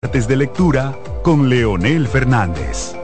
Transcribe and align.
Artes 0.00 0.28
de 0.28 0.36
lectura 0.36 0.96
con 1.24 1.48
Leonel 1.48 2.06
Fernández. 2.06 2.94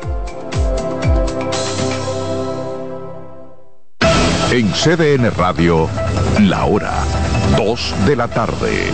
En 4.53 4.71
CDN 4.71 5.29
Radio, 5.37 5.89
la 6.43 6.67
hora 6.67 6.95
2 7.57 7.95
de 8.07 8.15
la 8.15 8.29
tarde. 8.29 8.93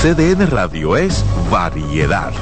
CDN 0.00 0.46
Radio 0.50 0.96
es 0.96 1.22
variedad. 1.50 2.32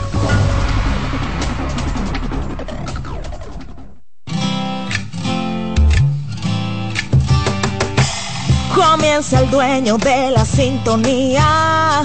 Comienza 8.72 9.40
el 9.40 9.50
dueño 9.50 9.98
de 9.98 10.30
la 10.30 10.44
sintonía 10.44 12.04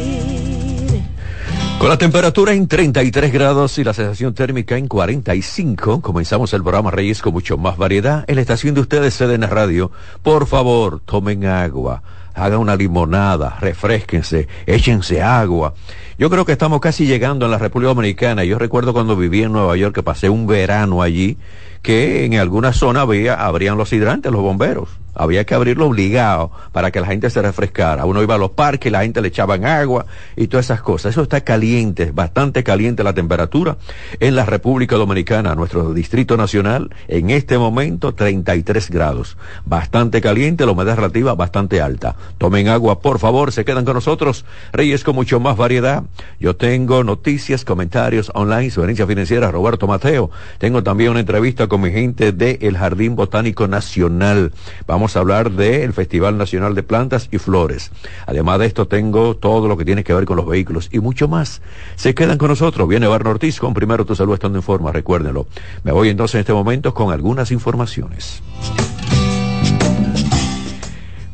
Con 1.81 1.89
la 1.89 1.97
temperatura 1.97 2.53
en 2.53 2.67
33 2.67 3.33
grados 3.33 3.79
y 3.79 3.83
la 3.83 3.95
sensación 3.95 4.35
térmica 4.35 4.77
en 4.77 4.87
45, 4.87 5.99
comenzamos 6.01 6.53
el 6.53 6.61
programa 6.61 6.91
Reyes 6.91 7.23
con 7.23 7.33
mucho 7.33 7.57
más 7.57 7.75
variedad 7.75 8.23
en 8.27 8.35
la 8.35 8.41
estación 8.41 8.75
de 8.75 8.81
ustedes, 8.81 9.17
CDN 9.17 9.49
Radio. 9.49 9.89
Por 10.21 10.45
favor, 10.45 10.99
tomen 11.03 11.43
agua, 11.47 12.03
hagan 12.35 12.59
una 12.59 12.75
limonada, 12.75 13.57
refresquense, 13.59 14.47
échense 14.67 15.23
agua. 15.23 15.73
Yo 16.19 16.29
creo 16.29 16.45
que 16.45 16.51
estamos 16.51 16.81
casi 16.81 17.07
llegando 17.07 17.47
a 17.47 17.49
la 17.49 17.57
República 17.57 17.95
Dominicana. 17.95 18.43
Yo 18.43 18.59
recuerdo 18.59 18.93
cuando 18.93 19.15
viví 19.15 19.41
en 19.41 19.51
Nueva 19.51 19.75
York 19.75 19.95
que 19.95 20.03
pasé 20.03 20.29
un 20.29 20.45
verano 20.45 21.01
allí, 21.01 21.39
que 21.81 22.25
en 22.25 22.35
alguna 22.35 22.73
zona 22.73 23.01
había, 23.01 23.43
abrían 23.43 23.79
los 23.79 23.91
hidrantes, 23.91 24.31
los 24.31 24.43
bomberos 24.43 25.01
había 25.13 25.45
que 25.45 25.55
abrirlo 25.55 25.87
obligado 25.87 26.51
para 26.71 26.91
que 26.91 27.01
la 27.01 27.07
gente 27.07 27.29
se 27.29 27.41
refrescara. 27.41 28.05
Uno 28.05 28.21
iba 28.21 28.35
a 28.35 28.37
los 28.37 28.51
parques, 28.51 28.91
la 28.91 29.01
gente 29.01 29.21
le 29.21 29.29
echaban 29.29 29.65
agua 29.65 30.05
y 30.35 30.47
todas 30.47 30.65
esas 30.65 30.81
cosas. 30.81 31.11
Eso 31.11 31.23
está 31.23 31.41
caliente, 31.41 32.11
bastante 32.11 32.63
caliente 32.63 33.03
la 33.03 33.13
temperatura 33.13 33.77
en 34.19 34.35
la 34.35 34.45
República 34.45 34.95
Dominicana, 34.95 35.55
nuestro 35.55 35.93
Distrito 35.93 36.37
Nacional, 36.37 36.93
en 37.07 37.29
este 37.29 37.57
momento 37.57 38.13
33 38.13 38.89
grados. 38.89 39.37
Bastante 39.65 40.21
caliente, 40.21 40.65
la 40.65 40.71
humedad 40.71 40.95
relativa 40.95 41.35
bastante 41.35 41.81
alta. 41.81 42.15
Tomen 42.37 42.67
agua, 42.67 42.99
por 42.99 43.19
favor, 43.19 43.51
se 43.51 43.65
quedan 43.65 43.85
con 43.85 43.95
nosotros. 43.95 44.45
Reyes 44.71 45.03
con 45.03 45.15
mucho 45.15 45.39
más 45.39 45.57
variedad. 45.57 46.03
Yo 46.39 46.55
tengo 46.55 47.03
noticias, 47.03 47.65
comentarios 47.65 48.31
online, 48.33 48.71
sugerencia 48.71 49.07
financiera, 49.07 49.51
Roberto 49.51 49.87
Mateo. 49.87 50.31
Tengo 50.57 50.83
también 50.83 51.11
una 51.11 51.19
entrevista 51.19 51.67
con 51.67 51.81
mi 51.81 51.91
gente 51.91 52.31
del 52.31 52.77
Jardín 52.77 53.15
Botánico 53.15 53.67
Nacional. 53.67 54.51
Vamos 54.87 55.00
Vamos 55.01 55.15
a 55.15 55.21
hablar 55.21 55.49
del 55.49 55.93
Festival 55.93 56.37
Nacional 56.37 56.75
de 56.75 56.83
Plantas 56.83 57.27
y 57.31 57.39
Flores. 57.39 57.89
Además 58.27 58.59
de 58.59 58.67
esto, 58.67 58.87
tengo 58.87 59.35
todo 59.35 59.67
lo 59.67 59.75
que 59.75 59.83
tiene 59.83 60.03
que 60.03 60.13
ver 60.13 60.25
con 60.25 60.37
los 60.37 60.45
vehículos 60.45 60.89
y 60.91 60.99
mucho 60.99 61.27
más. 61.27 61.63
Se 61.95 62.13
quedan 62.13 62.37
con 62.37 62.49
nosotros. 62.49 62.87
Viene 62.87 63.07
Barno 63.07 63.31
Ortiz 63.31 63.59
con 63.59 63.73
Primero 63.73 64.05
Tu 64.05 64.13
Salud 64.13 64.35
Estando 64.35 64.59
en 64.59 64.61
Forma, 64.61 64.91
recuérdenlo. 64.91 65.47
Me 65.83 65.91
voy 65.91 66.09
entonces 66.09 66.35
en 66.35 66.41
este 66.41 66.53
momento 66.53 66.93
con 66.93 67.11
algunas 67.11 67.49
informaciones. 67.49 68.43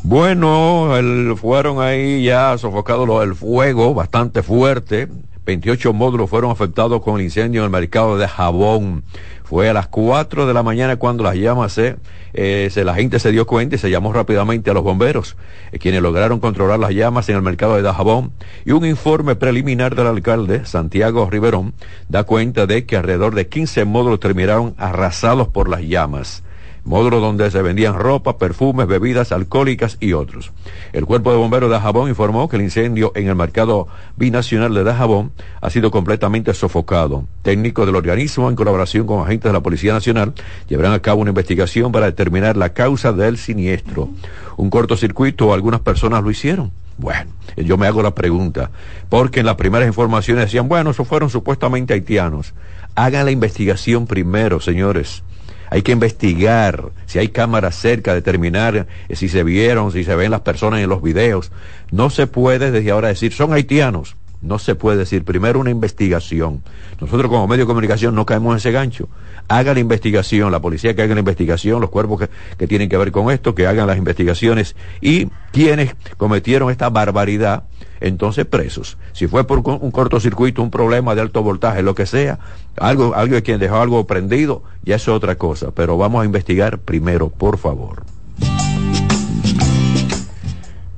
Bueno, 0.03 0.87
fueron 1.35 1.81
ahí 1.81 2.23
ya 2.23 2.57
sofocados 2.57 3.21
el 3.21 3.35
fuego 3.35 3.93
bastante 3.93 4.43
fuerte. 4.43 5.09
28 5.47 5.93
módulos 5.93 6.30
fueron 6.30 6.52
afectados 6.52 7.02
con 7.02 7.15
el 7.15 7.21
incendio 7.21 7.61
en 7.61 7.65
el 7.65 7.71
mercado 7.71 8.17
de 8.17 8.27
jabón. 8.27 9.05
Fue 9.45 9.69
a 9.69 9.73
las 9.73 9.87
4 9.87 10.45
de 10.45 10.53
la 10.53 10.61
mañana 10.61 10.97
cuando 10.97 11.23
las 11.23 11.35
llamas 11.35 11.71
se, 11.71 11.95
eh, 12.33 12.67
se 12.69 12.83
la 12.83 12.93
gente 12.93 13.17
se 13.17 13.31
dio 13.31 13.47
cuenta 13.47 13.77
y 13.77 13.80
se 13.80 13.89
llamó 13.89 14.11
rápidamente 14.11 14.69
a 14.69 14.73
los 14.73 14.83
bomberos, 14.83 15.37
eh, 15.71 15.80
quienes 15.80 16.02
lograron 16.02 16.41
controlar 16.41 16.80
las 16.80 16.91
llamas 16.91 17.30
en 17.30 17.37
el 17.37 17.41
mercado 17.43 17.77
de 17.77 17.81
Dajabón. 17.81 18.33
Y 18.65 18.71
un 18.71 18.86
informe 18.86 19.36
preliminar 19.36 19.95
del 19.95 20.07
alcalde, 20.07 20.65
Santiago 20.65 21.30
Riverón, 21.30 21.73
da 22.09 22.25
cuenta 22.25 22.67
de 22.67 22.86
que 22.86 22.97
alrededor 22.97 23.33
de 23.33 23.47
15 23.47 23.86
módulos 23.86 24.19
terminaron 24.19 24.75
arrasados 24.77 25.47
por 25.47 25.69
las 25.69 25.80
llamas 25.81 26.43
módulo 26.87 27.20
donde 27.20 27.52
se 27.52 27.61
vendían 27.61 27.95
ropa, 27.95 28.37
perfumes, 28.37 28.87
bebidas 28.87 29.33
alcohólicas 29.33 29.98
y 29.99 30.14
otros. 30.14 30.53
El 30.93 31.05
Cuerpo 31.05 31.31
de 31.31 31.37
Bomberos 31.37 31.70
de 31.70 31.75
Dajabón 31.75 32.09
informó 32.09 32.48
que 32.48 32.55
el 32.55 32.61
incendio 32.61 33.11
en 33.14 33.27
el 33.27 33.36
mercado 33.36 33.87
binacional 34.15 34.73
de 34.73 34.86
Dajabón 34.86 35.33
ha 35.61 35.70
sido 35.70 35.92
completamente 35.92 36.53
sofocado. 36.53 37.25
Técnicos 37.42 37.86
del 37.86 37.98
organismo, 37.98 38.49
en 38.49 38.55
colaboración 38.55 39.05
con 39.05 39.21
agentes 39.21 39.49
de 39.49 39.53
la 39.53 39.59
Policía 39.59 39.92
Nacional, 39.92 40.33
llevarán 40.70 40.93
a 40.93 41.02
cabo 41.02 41.21
una 41.21 41.31
investigación 41.31 41.92
para 41.92 42.05
determinar 42.05 42.55
la 42.55 42.70
causa 42.70 43.11
del 43.11 43.37
siniestro. 43.37 44.09
Un 44.55 44.69
cortocircuito, 44.69 45.54
algunas 45.54 45.81
personas 45.81 46.23
lo 46.23 46.31
hicieron. 46.31 46.71
Bueno, 46.98 47.30
yo 47.58 47.77
me 47.77 47.86
hago 47.86 48.02
la 48.02 48.15
pregunta, 48.15 48.71
porque 49.09 49.42
en 49.42 49.45
las 49.45 49.55
primeras 49.55 49.87
informaciones 49.87 50.45
decían, 50.45 50.69
bueno, 50.69 50.92
eso 50.92 51.04
fueron 51.04 51.30
supuestamente 51.30 51.93
haitianos. 51.93 52.54
Hagan 52.95 53.25
la 53.25 53.31
investigación 53.31 54.08
primero, 54.08 54.59
señores 54.61 55.21
hay 55.70 55.82
que 55.82 55.92
investigar 55.92 56.92
si 57.05 57.20
hay 57.20 57.30
cámaras 57.30 57.76
cerca, 57.76 58.14
determinar 58.14 58.88
eh, 59.10 59.16
si 59.16 59.30
se 59.30 59.44
vieron, 59.44 59.92
si 59.92 60.04
se 60.04 60.16
ven 60.16 60.32
las 60.32 60.42
personas 60.42 60.82
en 60.82 60.89
los 60.89 61.02
videos. 61.02 61.52
No 61.92 62.10
se 62.10 62.28
puede 62.28 62.72
desde 62.72 62.92
ahora 62.92 63.10
decir, 63.10 63.33
son 63.33 63.54
haitianos. 63.54 64.16
No 64.42 64.59
se 64.59 64.75
puede 64.75 64.98
decir. 64.98 65.23
Primero 65.23 65.59
una 65.59 65.71
investigación. 65.71 66.64
Nosotros 67.02 67.30
como 67.30 67.48
medio 67.48 67.65
de 67.65 67.67
comunicación 67.67 68.15
no 68.15 68.25
caemos 68.25 68.53
en 68.53 68.58
ese 68.58 68.71
gancho. 68.71 69.09
Haga 69.48 69.73
la 69.73 69.80
investigación, 69.80 70.52
la 70.52 70.61
policía 70.61 70.95
que 70.95 71.02
haga 71.02 71.14
la 71.14 71.21
investigación, 71.21 71.81
los 71.81 71.89
cuerpos 71.89 72.20
que, 72.20 72.30
que 72.58 72.67
tienen 72.67 72.89
que 72.89 72.98
ver 72.98 73.11
con 73.11 73.31
esto, 73.31 73.55
que 73.55 73.65
hagan 73.65 73.87
las 73.87 73.98
investigaciones 73.98 74.75
y 75.02 75.27
quienes 75.52 75.95
cometieron 76.17 76.70
esta 76.70 76.89
barbaridad, 76.89 77.64
entonces 77.99 78.45
presos. 78.45 78.98
Si 79.14 79.27
fue 79.27 79.45
por 79.48 79.59
un 79.59 79.92
cortocircuito, 79.92 80.61
un 80.61 80.69
problema 80.69 81.15
de 81.15 81.21
alto 81.21 81.42
voltaje, 81.42 81.81
lo 81.81 81.95
que 81.95 82.05
sea, 82.05 82.39
algo, 82.77 83.15
alguien 83.15 83.42
quien 83.42 83.59
dejó 83.59 83.77
algo 83.77 84.05
prendido, 84.05 84.64
ya 84.83 84.95
es 84.98 85.08
otra 85.08 85.36
cosa. 85.36 85.71
Pero 85.71 85.98
vamos 85.98 86.21
a 86.21 86.25
investigar 86.25 86.80
primero, 86.80 87.30
por 87.30 87.58
favor. 87.58 88.17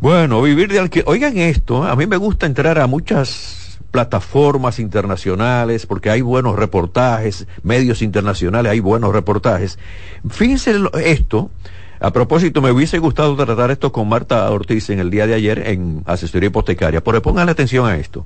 Bueno, 0.01 0.41
vivir 0.41 0.71
de 0.71 0.79
alquiler. 0.79 1.09
Oigan 1.09 1.37
esto, 1.37 1.83
a 1.83 1.93
mí 1.97 2.07
me 2.07 2.15
gusta 2.15 2.45
entrar 2.45 2.79
a 2.79 2.87
muchas 2.87 3.79
plataformas 3.91 4.79
internacionales 4.79 5.85
porque 5.85 6.09
hay 6.09 6.21
buenos 6.21 6.55
reportajes, 6.55 7.47
medios 7.63 8.01
internacionales, 8.01 8.71
hay 8.71 8.79
buenos 8.79 9.11
reportajes. 9.11 9.77
Fíjense 10.29 10.73
esto. 11.03 11.51
A 11.99 12.13
propósito, 12.13 12.61
me 12.61 12.71
hubiese 12.71 12.97
gustado 12.99 13.35
tratar 13.35 13.71
esto 13.71 13.91
con 13.91 14.07
Marta 14.07 14.49
Ortiz 14.49 14.89
en 14.89 14.99
el 14.99 15.09
día 15.09 15.27
de 15.27 15.33
ayer 15.33 15.67
en 15.67 16.03
asesoría 16.05 16.47
hipotecaria, 16.47 17.03
pero 17.03 17.21
pongan 17.21 17.49
atención 17.49 17.85
a 17.85 17.97
esto. 17.97 18.25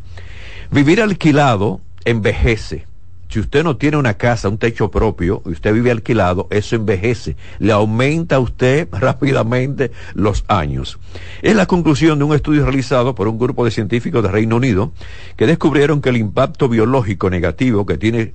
Vivir 0.70 1.02
alquilado 1.02 1.82
envejece 2.06 2.86
si 3.34 3.40
usted 3.40 3.64
no 3.64 3.78
tiene 3.78 3.98
una 3.98 4.14
casa, 4.14 4.48
un 4.48 4.60
techo 4.60 4.92
propio, 4.92 5.42
y 5.48 5.54
usted 5.54 5.74
vive 5.74 5.90
alquilado, 5.90 6.46
eso 6.52 6.76
envejece, 6.76 7.36
le 7.58 7.72
aumenta 7.72 8.36
a 8.36 8.40
usted 8.40 8.88
rápidamente 8.92 9.90
los 10.14 10.46
años. 10.48 11.00
Es 11.42 11.56
la 11.56 11.66
conclusión 11.66 12.20
de 12.20 12.26
un 12.26 12.36
estudio 12.36 12.64
realizado 12.64 13.16
por 13.16 13.28
un 13.28 13.40
grupo 13.40 13.66
de 13.66 13.72
científicos 13.72 14.22
de 14.22 14.30
Reino 14.30 14.58
Unido 14.58 14.92
que 15.36 15.48
descubrieron 15.48 16.00
que 16.00 16.10
el 16.10 16.18
impacto 16.18 16.70
biológico 16.70 17.32
negativo 17.32 17.88
que 17.88 17.98
tiene 17.98 18.34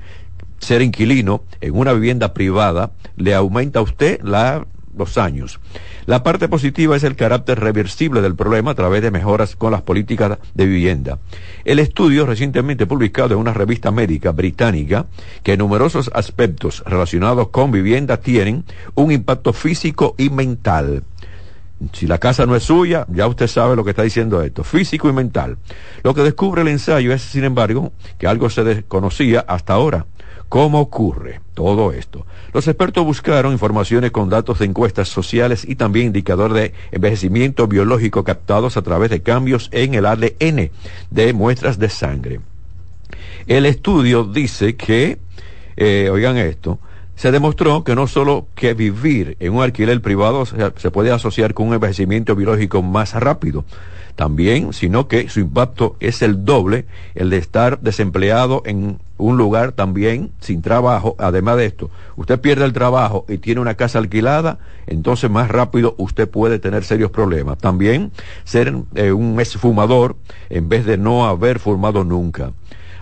ser 0.59 0.83
inquilino 0.83 1.45
en 1.61 1.77
una 1.77 1.93
vivienda 1.93 2.35
privada 2.35 2.91
le 3.15 3.37
aumenta 3.37 3.79
a 3.79 3.83
usted 3.83 4.21
la 4.23 4.67
los 4.99 5.17
años. 5.17 5.61
La 6.07 6.23
parte 6.23 6.49
positiva 6.49 6.97
es 6.97 7.05
el 7.05 7.17
carácter 7.17 7.61
reversible 7.61 8.21
del 8.21 8.35
problema 8.35 8.73
a 8.73 8.75
través 8.75 9.03
de 9.03 9.11
mejoras 9.11 9.57
con 9.57 9.73
las 9.73 9.83
políticas 9.83 10.39
de 10.55 10.67
vivienda. 10.67 11.19
El 11.65 11.79
estudio 11.79 12.27
recientemente 12.27 12.87
publicado 12.87 13.35
en 13.35 13.41
una 13.41 13.53
revista 13.53 13.91
médica 13.91 14.33
británica 14.33 15.07
que 15.43 15.57
numerosos 15.57 16.11
aspectos 16.15 16.83
relacionados 16.87 17.49
con 17.49 17.71
vivienda 17.71 18.19
tienen 18.19 18.65
un 18.95 19.13
impacto 19.13 19.53
físico 19.53 20.15
y 20.19 20.31
mental. 20.31 21.05
Si 21.93 22.07
la 22.07 22.19
casa 22.19 22.45
no 22.45 22.57
es 22.57 22.65
suya, 22.65 23.07
ya 23.09 23.29
usted 23.29 23.47
sabe 23.47 23.77
lo 23.77 23.85
que 23.85 23.91
está 23.91 24.03
diciendo 24.03 24.43
esto, 24.43 24.65
físico 24.65 25.09
y 25.09 25.13
mental. 25.13 25.59
Lo 26.03 26.13
que 26.13 26.23
descubre 26.23 26.63
el 26.63 26.69
ensayo 26.69 27.13
es, 27.13 27.23
sin 27.23 27.45
embargo, 27.45 27.93
que 28.19 28.27
algo 28.27 28.51
se 28.51 28.65
desconocía 28.65 29.45
hasta 29.47 29.75
ahora. 29.75 30.07
¿Cómo 30.49 30.81
ocurre 30.81 31.41
todo 31.53 31.93
esto? 31.93 32.25
Los 32.55 32.69
expertos 32.69 33.05
buscaron 33.05 33.53
informaciones 33.53 34.11
con 34.13 34.31
datos 34.31 34.59
de 34.59 34.65
encuestas 34.65 35.09
sociales 35.09 35.67
y 35.69 35.77
también 35.77 36.07
indicadores 36.07 36.55
de 36.55 36.75
envejecimiento 36.91 37.67
biológico 37.67 38.25
captados 38.25 38.79
a 38.79 38.83
través 38.83 39.11
de 39.11 39.21
cambios 39.21 39.69
en 39.73 39.95
el 39.95 40.07
ADN 40.07 40.71
de 41.11 41.33
muestras 41.35 41.79
de 41.79 41.91
sangre. 41.91 42.41
El 43.47 43.67
estudio 43.67 44.25
dice 44.25 44.75
que, 44.77 45.19
eh, 45.77 46.09
oigan 46.11 46.37
esto, 46.37 46.79
Se 47.15 47.33
demostró 47.33 47.83
que 47.83 47.97
no 47.97 48.07
solo 48.07 48.47
que 48.55 48.75
vivir 48.75 49.37
en 49.41 49.53
un 49.53 49.65
alquiler 49.65 50.01
privado 50.01 50.47
se 50.47 50.91
puede 50.93 51.11
asociar 51.11 51.53
con 51.53 51.67
un 51.67 51.75
envejecimiento 51.75 52.37
biológico 52.37 52.81
más 52.81 53.13
rápido, 53.15 53.65
también, 54.19 54.73
sino 54.73 55.07
que 55.07 55.29
su 55.29 55.39
impacto 55.39 55.95
es 56.01 56.23
el 56.23 56.45
doble, 56.45 56.87
el 57.15 57.31
de 57.31 57.39
estar 57.39 57.79
desempleado 57.79 58.65
en 58.67 58.99
un 59.17 59.37
lugar 59.37 59.71
también 59.71 60.33
sin 60.41 60.61
trabajo. 60.61 61.15
Además 61.21 61.57
de 61.57 61.67
esto, 61.67 61.89
usted 62.17 62.41
pierde 62.41 62.65
el 62.65 62.73
trabajo 62.73 63.25
y 63.29 63.39
tiene 63.39 63.61
una 63.61 63.77
casa 63.77 64.01
alquilada, 64.01 64.59
entonces 64.89 65.31
más 65.31 65.49
rápido 65.49 65.95
usted 65.99 66.29
puede 66.29 66.59
tener 66.59 66.83
serios 66.83 67.13
problemas. 67.13 67.59
También 67.59 68.11
ser 68.43 68.75
eh, 68.97 69.13
un 69.13 69.41
fumador 69.45 70.17
en 70.51 70.69
vez 70.69 70.85
de 70.85 70.99
no 70.99 71.29
haber 71.29 71.61
fumado 71.61 72.03
nunca. 72.03 72.51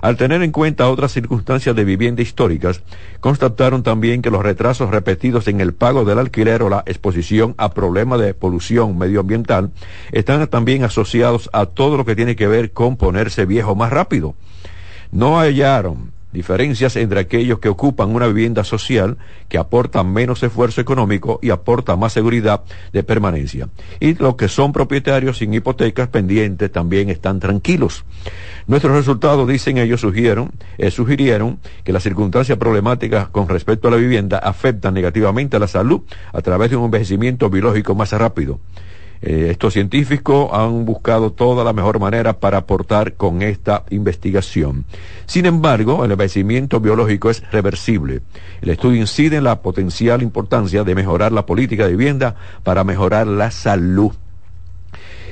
Al 0.06 0.16
tener 0.16 0.40
en 0.44 0.52
cuenta 0.52 0.88
otras 0.88 1.10
circunstancias 1.10 1.74
de 1.74 1.84
vivienda 1.84 2.22
históricas, 2.22 2.80
constataron 3.18 3.82
también 3.82 4.22
que 4.22 4.30
los 4.30 4.40
retrasos 4.40 4.90
repetidos 4.90 5.48
en 5.48 5.60
el 5.60 5.74
pago 5.74 6.04
del 6.04 6.20
alquiler 6.20 6.62
o 6.62 6.68
la 6.68 6.84
exposición 6.86 7.56
a 7.58 7.74
problemas 7.74 8.20
de 8.20 8.32
polución 8.32 8.96
medioambiental 8.96 9.72
están 10.12 10.46
también 10.46 10.84
asociados 10.84 11.50
a 11.52 11.66
todo 11.66 11.96
lo 11.96 12.04
que 12.04 12.14
tiene 12.14 12.36
que 12.36 12.46
ver 12.46 12.70
con 12.70 12.96
ponerse 12.96 13.46
viejo 13.46 13.74
más 13.74 13.90
rápido. 13.90 14.36
No 15.10 15.40
hallaron 15.40 16.12
diferencias 16.36 16.94
entre 16.96 17.18
aquellos 17.18 17.60
que 17.60 17.70
ocupan 17.70 18.14
una 18.14 18.26
vivienda 18.26 18.62
social 18.62 19.16
que 19.48 19.56
aporta 19.56 20.02
menos 20.04 20.42
esfuerzo 20.42 20.82
económico 20.82 21.38
y 21.42 21.48
aporta 21.48 21.96
más 21.96 22.12
seguridad 22.12 22.62
de 22.92 23.02
permanencia. 23.02 23.68
Y 24.00 24.14
los 24.14 24.36
que 24.36 24.48
son 24.48 24.72
propietarios 24.72 25.38
sin 25.38 25.54
hipotecas 25.54 26.08
pendientes 26.08 26.70
también 26.70 27.08
están 27.08 27.40
tranquilos. 27.40 28.04
Nuestros 28.66 28.94
resultados, 28.94 29.48
dicen 29.48 29.78
ellos, 29.78 30.04
eh, 30.04 30.90
sugirieron 30.90 31.58
que 31.84 31.92
las 31.92 32.02
circunstancias 32.02 32.58
problemáticas 32.58 33.28
con 33.28 33.48
respecto 33.48 33.88
a 33.88 33.92
la 33.92 33.96
vivienda 33.96 34.38
afectan 34.38 34.92
negativamente 34.92 35.56
a 35.56 35.60
la 35.60 35.68
salud 35.68 36.02
a 36.32 36.42
través 36.42 36.70
de 36.70 36.76
un 36.76 36.84
envejecimiento 36.84 37.48
biológico 37.48 37.94
más 37.94 38.12
rápido. 38.12 38.60
Eh, 39.28 39.48
estos 39.50 39.72
científicos 39.72 40.50
han 40.52 40.84
buscado 40.84 41.32
toda 41.32 41.64
la 41.64 41.72
mejor 41.72 41.98
manera 41.98 42.38
para 42.38 42.58
aportar 42.58 43.14
con 43.14 43.42
esta 43.42 43.82
investigación. 43.90 44.84
Sin 45.26 45.46
embargo, 45.46 46.04
el 46.04 46.12
envejecimiento 46.12 46.78
biológico 46.78 47.28
es 47.28 47.42
reversible. 47.50 48.20
El 48.62 48.68
estudio 48.68 49.00
incide 49.00 49.38
en 49.38 49.42
la 49.42 49.62
potencial 49.62 50.22
importancia 50.22 50.84
de 50.84 50.94
mejorar 50.94 51.32
la 51.32 51.44
política 51.44 51.86
de 51.86 51.96
vivienda 51.96 52.36
para 52.62 52.84
mejorar 52.84 53.26
la 53.26 53.50
salud. 53.50 54.12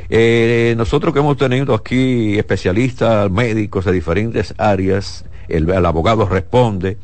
Eh, 0.09 0.75
nosotros 0.77 1.15
que 1.15 1.21
hemos 1.21 1.37
tenido 1.37 1.73
aquí 1.73 2.37
especialistas, 2.37 3.31
médicos 3.31 3.85
de 3.85 3.93
diferentes 3.93 4.55
áreas, 4.59 5.25
el, 5.47 5.71
el 5.71 5.87
abogado 5.87 6.29
responde, 6.29 6.99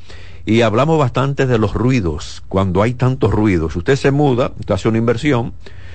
y 0.44 0.62
hablamos 0.62 0.98
bastante 0.98 1.46
de 1.46 1.56
los 1.56 1.72
ruidos, 1.72 2.42
cuando 2.48 2.82
hay 2.82 2.94
tantos 2.94 3.31
ruidos. 3.31 3.76
Usted 3.76 3.94
se 3.94 4.10
muda, 4.10 4.50
usted 4.58 4.75
hace 4.75 4.88
una 4.88 4.98
inversión, 4.98 5.52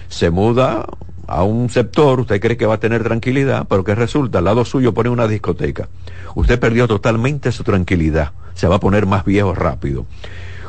se 0.07 0.29
muda 0.29 0.85
a 1.27 1.43
un 1.43 1.69
sector, 1.69 2.19
usted 2.19 2.39
cree 2.39 2.57
que 2.57 2.65
va 2.65 2.75
a 2.75 2.79
tener 2.79 3.03
tranquilidad, 3.03 3.65
pero 3.67 3.83
que 3.83 3.95
resulta, 3.95 4.39
al 4.39 4.45
lado 4.45 4.65
suyo 4.65 4.93
pone 4.93 5.09
una 5.09 5.27
discoteca. 5.27 5.87
Usted 6.35 6.59
perdió 6.59 6.87
totalmente 6.87 7.51
su 7.51 7.63
tranquilidad, 7.63 8.31
se 8.53 8.67
va 8.67 8.75
a 8.75 8.79
poner 8.79 9.05
más 9.05 9.25
viejo 9.25 9.53
rápido. 9.53 10.05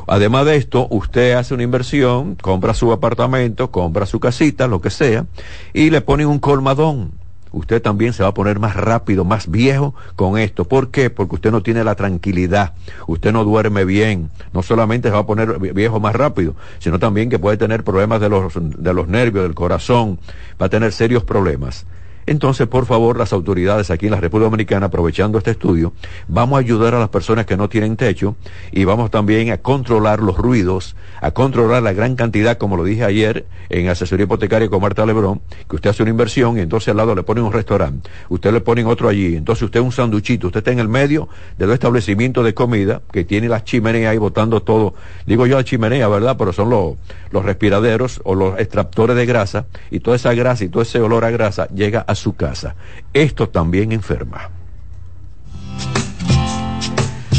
Además 0.06 0.46
de 0.46 0.56
esto, 0.56 0.86
usted 0.90 1.32
hace 1.34 1.52
una 1.52 1.64
inversión, 1.64 2.36
compra 2.36 2.74
su 2.74 2.92
apartamento, 2.92 3.70
compra 3.70 4.06
su 4.06 4.20
casita, 4.20 4.68
lo 4.68 4.80
que 4.80 4.90
sea, 4.90 5.26
y 5.74 5.90
le 5.90 6.00
pone 6.00 6.24
un 6.24 6.38
colmadón 6.38 7.12
usted 7.52 7.82
también 7.82 8.12
se 8.12 8.22
va 8.22 8.30
a 8.30 8.34
poner 8.34 8.58
más 8.58 8.76
rápido, 8.76 9.24
más 9.24 9.50
viejo 9.50 9.94
con 10.14 10.38
esto. 10.38 10.64
¿Por 10.64 10.90
qué? 10.90 11.10
Porque 11.10 11.36
usted 11.36 11.50
no 11.50 11.62
tiene 11.62 11.84
la 11.84 11.94
tranquilidad, 11.94 12.74
usted 13.06 13.32
no 13.32 13.44
duerme 13.44 13.84
bien, 13.84 14.30
no 14.52 14.62
solamente 14.62 15.08
se 15.08 15.14
va 15.14 15.20
a 15.20 15.26
poner 15.26 15.58
viejo 15.74 16.00
más 16.00 16.14
rápido, 16.14 16.54
sino 16.78 16.98
también 16.98 17.30
que 17.30 17.38
puede 17.38 17.56
tener 17.56 17.84
problemas 17.84 18.20
de 18.20 18.28
los, 18.28 18.52
de 18.54 18.94
los 18.94 19.08
nervios, 19.08 19.44
del 19.44 19.54
corazón, 19.54 20.18
va 20.60 20.66
a 20.66 20.70
tener 20.70 20.92
serios 20.92 21.24
problemas. 21.24 21.86
Entonces, 22.26 22.66
por 22.66 22.86
favor, 22.86 23.16
las 23.16 23.32
autoridades 23.32 23.90
aquí 23.90 24.06
en 24.06 24.12
la 24.12 24.20
República 24.20 24.46
Dominicana, 24.46 24.86
aprovechando 24.86 25.38
este 25.38 25.52
estudio, 25.52 25.92
vamos 26.26 26.56
a 26.56 26.60
ayudar 26.60 26.94
a 26.94 26.98
las 26.98 27.08
personas 27.08 27.46
que 27.46 27.56
no 27.56 27.68
tienen 27.68 27.96
techo 27.96 28.34
y 28.72 28.84
vamos 28.84 29.12
también 29.12 29.52
a 29.52 29.58
controlar 29.58 30.18
los 30.18 30.36
ruidos, 30.36 30.96
a 31.20 31.30
controlar 31.30 31.84
la 31.84 31.92
gran 31.92 32.16
cantidad, 32.16 32.58
como 32.58 32.76
lo 32.76 32.82
dije 32.82 33.04
ayer 33.04 33.46
en 33.68 33.88
asesoría 33.88 34.24
hipotecaria 34.24 34.68
con 34.68 34.82
Marta 34.82 35.06
Lebrón, 35.06 35.40
que 35.68 35.76
usted 35.76 35.90
hace 35.90 36.02
una 36.02 36.10
inversión 36.10 36.58
y 36.58 36.62
entonces 36.62 36.88
al 36.88 36.96
lado 36.96 37.14
le 37.14 37.22
ponen 37.22 37.44
un 37.44 37.52
restaurante, 37.52 38.10
usted 38.28 38.52
le 38.52 38.60
ponen 38.60 38.86
otro 38.88 39.08
allí, 39.08 39.36
entonces 39.36 39.62
usted 39.62 39.78
un 39.78 39.92
sanduchito, 39.92 40.48
usted 40.48 40.58
está 40.58 40.72
en 40.72 40.80
el 40.80 40.88
medio 40.88 41.28
de 41.58 41.66
los 41.66 41.74
establecimientos 41.74 42.44
de 42.44 42.54
comida 42.54 43.02
que 43.12 43.24
tiene 43.24 43.48
las 43.48 43.64
chimeneas 43.64 44.10
ahí 44.10 44.18
botando 44.18 44.62
todo, 44.62 44.94
digo 45.26 45.46
yo 45.46 45.56
la 45.56 45.64
chimenea, 45.64 46.08
¿verdad? 46.08 46.36
Pero 46.36 46.52
son 46.52 46.70
los, 46.70 46.94
los 47.30 47.44
respiraderos 47.44 48.20
o 48.24 48.34
los 48.34 48.58
extractores 48.58 49.16
de 49.16 49.26
grasa 49.26 49.66
y 49.92 50.00
toda 50.00 50.16
esa 50.16 50.34
grasa 50.34 50.64
y 50.64 50.68
todo 50.68 50.82
ese 50.82 51.00
olor 51.00 51.24
a 51.24 51.30
grasa 51.30 51.68
llega 51.68 52.00
a 52.00 52.15
su 52.16 52.34
casa. 52.34 52.74
Esto 53.12 53.48
también 53.48 53.92
enferma. 53.92 54.50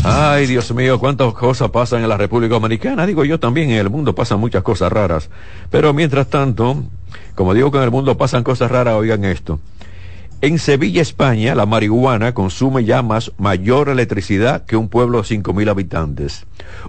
Ay, 0.03 0.47
Dios 0.47 0.73
mío, 0.73 0.99
cuántas 0.99 1.33
cosas 1.33 1.69
pasan 1.69 2.01
en 2.01 2.07
la 2.07 2.15
República 2.15 2.53
Dominicana. 2.53 3.05
Digo 3.05 3.25
yo 3.25 3.39
también, 3.41 3.71
en 3.71 3.77
el 3.77 3.89
mundo 3.89 4.15
pasan 4.15 4.39
muchas 4.39 4.63
cosas 4.63 4.89
raras. 4.89 5.29
Pero 5.69 5.91
mientras 5.93 6.27
tanto, 6.27 6.81
como 7.35 7.53
digo 7.53 7.71
que 7.71 7.77
en 7.77 7.83
el 7.83 7.91
mundo 7.91 8.17
pasan 8.17 8.43
cosas 8.43 8.71
raras, 8.71 8.95
oigan 8.95 9.25
esto. 9.25 9.59
En 10.39 10.59
Sevilla, 10.59 11.01
España, 11.01 11.55
la 11.55 11.65
marihuana 11.65 12.35
consume 12.35 12.85
ya 12.85 13.01
más 13.01 13.31
mayor 13.39 13.89
electricidad 13.89 14.65
que 14.65 14.77
un 14.77 14.87
pueblo 14.87 15.23
de 15.23 15.27
5.000 15.27 15.67
habitantes. 15.67 16.45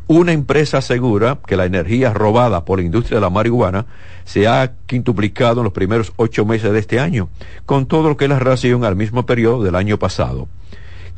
Una 0.06 0.32
empresa 0.32 0.78
asegura 0.78 1.38
que 1.46 1.56
la 1.56 1.64
energía 1.64 2.12
robada 2.12 2.66
por 2.66 2.78
la 2.78 2.84
industria 2.84 3.16
de 3.16 3.22
la 3.22 3.30
marihuana 3.30 3.86
se 4.26 4.46
ha 4.46 4.74
quintuplicado 4.84 5.60
en 5.60 5.64
los 5.64 5.72
primeros 5.72 6.12
ocho 6.16 6.44
meses 6.44 6.72
de 6.72 6.78
este 6.78 7.00
año, 7.00 7.30
con 7.64 7.86
todo 7.86 8.10
lo 8.10 8.18
que 8.18 8.26
es 8.26 8.28
la 8.28 8.38
relación 8.38 8.84
al 8.84 8.96
mismo 8.96 9.24
periodo 9.24 9.64
del 9.64 9.76
año 9.76 9.98
pasado 9.98 10.46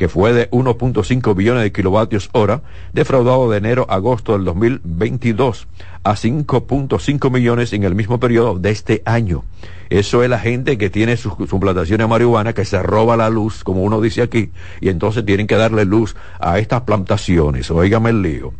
que 0.00 0.08
fue 0.08 0.32
de 0.32 0.50
1.5 0.50 1.36
billones 1.36 1.62
de 1.62 1.72
kilovatios 1.72 2.30
hora, 2.32 2.62
defraudado 2.94 3.50
de 3.50 3.58
enero 3.58 3.84
a 3.90 3.96
agosto 3.96 4.32
del 4.32 4.46
2022 4.46 5.68
a 6.04 6.12
5.5 6.14 7.30
millones 7.30 7.74
en 7.74 7.84
el 7.84 7.94
mismo 7.94 8.18
periodo 8.18 8.58
de 8.58 8.70
este 8.70 9.02
año. 9.04 9.44
Eso 9.90 10.22
es 10.22 10.30
la 10.30 10.38
gente 10.38 10.78
que 10.78 10.88
tiene 10.88 11.18
sus 11.18 11.34
su 11.46 11.60
plantaciones 11.60 12.06
de 12.06 12.08
marihuana, 12.08 12.54
que 12.54 12.64
se 12.64 12.82
roba 12.82 13.18
la 13.18 13.28
luz, 13.28 13.62
como 13.62 13.82
uno 13.82 14.00
dice 14.00 14.22
aquí, 14.22 14.48
y 14.80 14.88
entonces 14.88 15.22
tienen 15.26 15.46
que 15.46 15.56
darle 15.56 15.84
luz 15.84 16.16
a 16.38 16.58
estas 16.58 16.80
plantaciones. 16.80 17.70
Óigame 17.70 18.08
el 18.08 18.22
lío. 18.22 18.54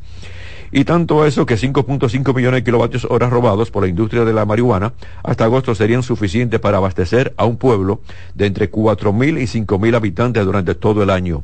Y 0.72 0.84
tanto 0.84 1.26
eso 1.26 1.46
que 1.46 1.56
5.5 1.56 2.34
millones 2.34 2.60
de 2.60 2.64
kilovatios 2.64 3.04
horas 3.10 3.30
robados 3.30 3.70
por 3.70 3.82
la 3.82 3.88
industria 3.88 4.24
de 4.24 4.32
la 4.32 4.44
marihuana 4.44 4.92
hasta 5.24 5.44
agosto 5.44 5.74
serían 5.74 6.02
suficientes 6.02 6.60
para 6.60 6.76
abastecer 6.76 7.34
a 7.36 7.44
un 7.44 7.56
pueblo 7.56 8.00
de 8.34 8.46
entre 8.46 8.70
4.000 8.70 9.40
y 9.40 9.64
5.000 9.64 9.96
habitantes 9.96 10.44
durante 10.44 10.74
todo 10.76 11.02
el 11.02 11.10
año. 11.10 11.42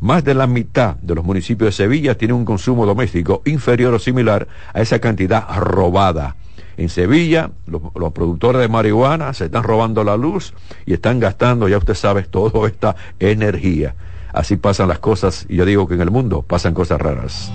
Más 0.00 0.24
de 0.24 0.34
la 0.34 0.46
mitad 0.46 0.96
de 0.96 1.14
los 1.14 1.24
municipios 1.24 1.68
de 1.68 1.84
Sevilla 1.84 2.16
tienen 2.16 2.36
un 2.36 2.44
consumo 2.44 2.86
doméstico 2.86 3.42
inferior 3.44 3.94
o 3.94 3.98
similar 3.98 4.48
a 4.72 4.80
esa 4.80 4.98
cantidad 4.98 5.46
robada. 5.58 6.36
En 6.76 6.88
Sevilla, 6.88 7.50
los, 7.66 8.12
productores 8.12 8.60
de 8.60 8.68
marihuana 8.68 9.34
se 9.34 9.44
están 9.44 9.62
robando 9.62 10.02
la 10.02 10.16
luz 10.16 10.54
y 10.86 10.94
están 10.94 11.20
gastando, 11.20 11.68
ya 11.68 11.78
usted 11.78 11.94
sabe, 11.94 12.22
toda 12.30 12.66
esta 12.66 12.96
energía. 13.20 13.94
Así 14.32 14.56
pasan 14.56 14.88
las 14.88 14.98
cosas, 14.98 15.44
y 15.48 15.56
yo 15.56 15.66
digo 15.66 15.86
que 15.86 15.94
en 15.94 16.00
el 16.00 16.10
mundo 16.10 16.42
pasan 16.42 16.72
cosas 16.72 16.98
raras. 17.00 17.52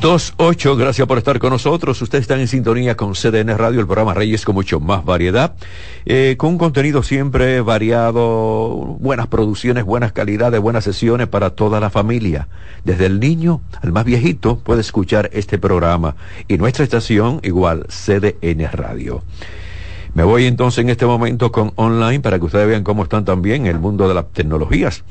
28, 0.00 0.76
gracias 0.76 1.06
por 1.06 1.18
estar 1.18 1.38
con 1.38 1.50
nosotros. 1.50 2.00
Ustedes 2.00 2.22
están 2.22 2.40
en 2.40 2.48
sintonía 2.48 2.96
con 2.96 3.12
CDN 3.12 3.58
Radio, 3.58 3.80
el 3.80 3.86
programa 3.86 4.14
Reyes 4.14 4.46
con 4.46 4.54
mucho 4.54 4.80
más 4.80 5.04
variedad, 5.04 5.54
eh, 6.06 6.36
con 6.38 6.52
un 6.52 6.58
contenido 6.58 7.02
siempre 7.02 7.60
variado, 7.60 8.96
buenas 8.98 9.26
producciones, 9.26 9.84
buenas 9.84 10.12
calidades, 10.12 10.58
buenas 10.58 10.84
sesiones 10.84 11.28
para 11.28 11.50
toda 11.50 11.80
la 11.80 11.90
familia. 11.90 12.48
Desde 12.82 13.04
el 13.04 13.20
niño 13.20 13.60
al 13.82 13.92
más 13.92 14.06
viejito 14.06 14.58
puede 14.58 14.80
escuchar 14.80 15.28
este 15.34 15.58
programa 15.58 16.16
y 16.48 16.56
nuestra 16.56 16.82
estación 16.82 17.40
igual, 17.42 17.86
CDN 17.88 18.72
Radio. 18.72 19.22
Me 20.14 20.24
voy 20.24 20.46
entonces 20.46 20.82
en 20.82 20.88
este 20.88 21.04
momento 21.04 21.52
con 21.52 21.72
online 21.76 22.20
para 22.20 22.38
que 22.38 22.46
ustedes 22.46 22.66
vean 22.66 22.84
cómo 22.84 23.02
están 23.02 23.26
también 23.26 23.66
el 23.66 23.78
mundo 23.78 24.08
de 24.08 24.14
las 24.14 24.32
tecnologías. 24.32 25.04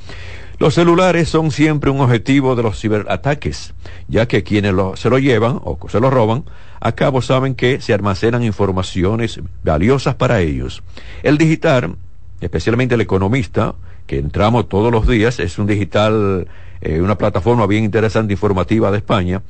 Los 0.59 0.73
celulares 0.73 1.29
son 1.29 1.51
siempre 1.51 1.89
un 1.89 2.01
objetivo 2.01 2.53
de 2.53 2.63
los 2.63 2.77
ciberataques, 2.81 3.73
ya 4.09 4.27
que 4.27 4.43
quienes 4.43 4.73
lo, 4.73 4.97
se 4.97 5.09
lo 5.09 5.17
llevan 5.17 5.57
o 5.63 5.79
se 5.87 6.01
lo 6.01 6.09
roban, 6.09 6.43
a 6.81 6.91
cabo 6.91 7.21
saben 7.21 7.55
que 7.55 7.79
se 7.79 7.93
almacenan 7.93 8.43
informaciones 8.43 9.39
valiosas 9.63 10.15
para 10.15 10.41
ellos. 10.41 10.83
El 11.23 11.37
digital, 11.37 11.95
especialmente 12.41 12.95
el 12.95 13.01
economista, 13.01 13.75
que 14.05 14.17
entramos 14.17 14.67
todos 14.67 14.91
los 14.91 15.07
días, 15.07 15.39
es 15.39 15.59
un 15.59 15.65
digital, 15.65 16.49
eh, 16.81 16.99
una 16.99 17.17
plataforma 17.17 17.65
bien 17.65 17.85
interesante 17.85 18.33
informativa 18.33 18.91
de 18.91 18.97
España, 18.97 19.41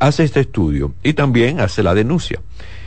hace 0.00 0.24
este 0.24 0.40
estudio 0.40 0.94
y 1.02 1.12
también 1.12 1.60
hace 1.60 1.82
la 1.82 1.94
denuncia. 1.94 2.40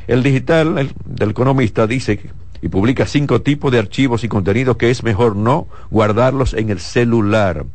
El 0.07 0.23
digital 0.23 0.79
el, 0.79 0.91
del 1.05 1.29
economista 1.29 1.85
dice 1.85 2.17
que 2.17 2.29
y 2.63 2.69
publica 2.69 3.05
cinco 3.05 3.41
tipos 3.41 3.73
de 3.73 3.79
archivos 3.79 4.23
y 4.23 4.29
contenidos 4.29 4.77
que 4.77 4.89
es 4.89 5.03
mejor 5.03 5.35
no 5.35 5.67
guardarlos 5.91 6.53
en 6.53 6.69
el 6.69 6.79
celular. 6.79 7.65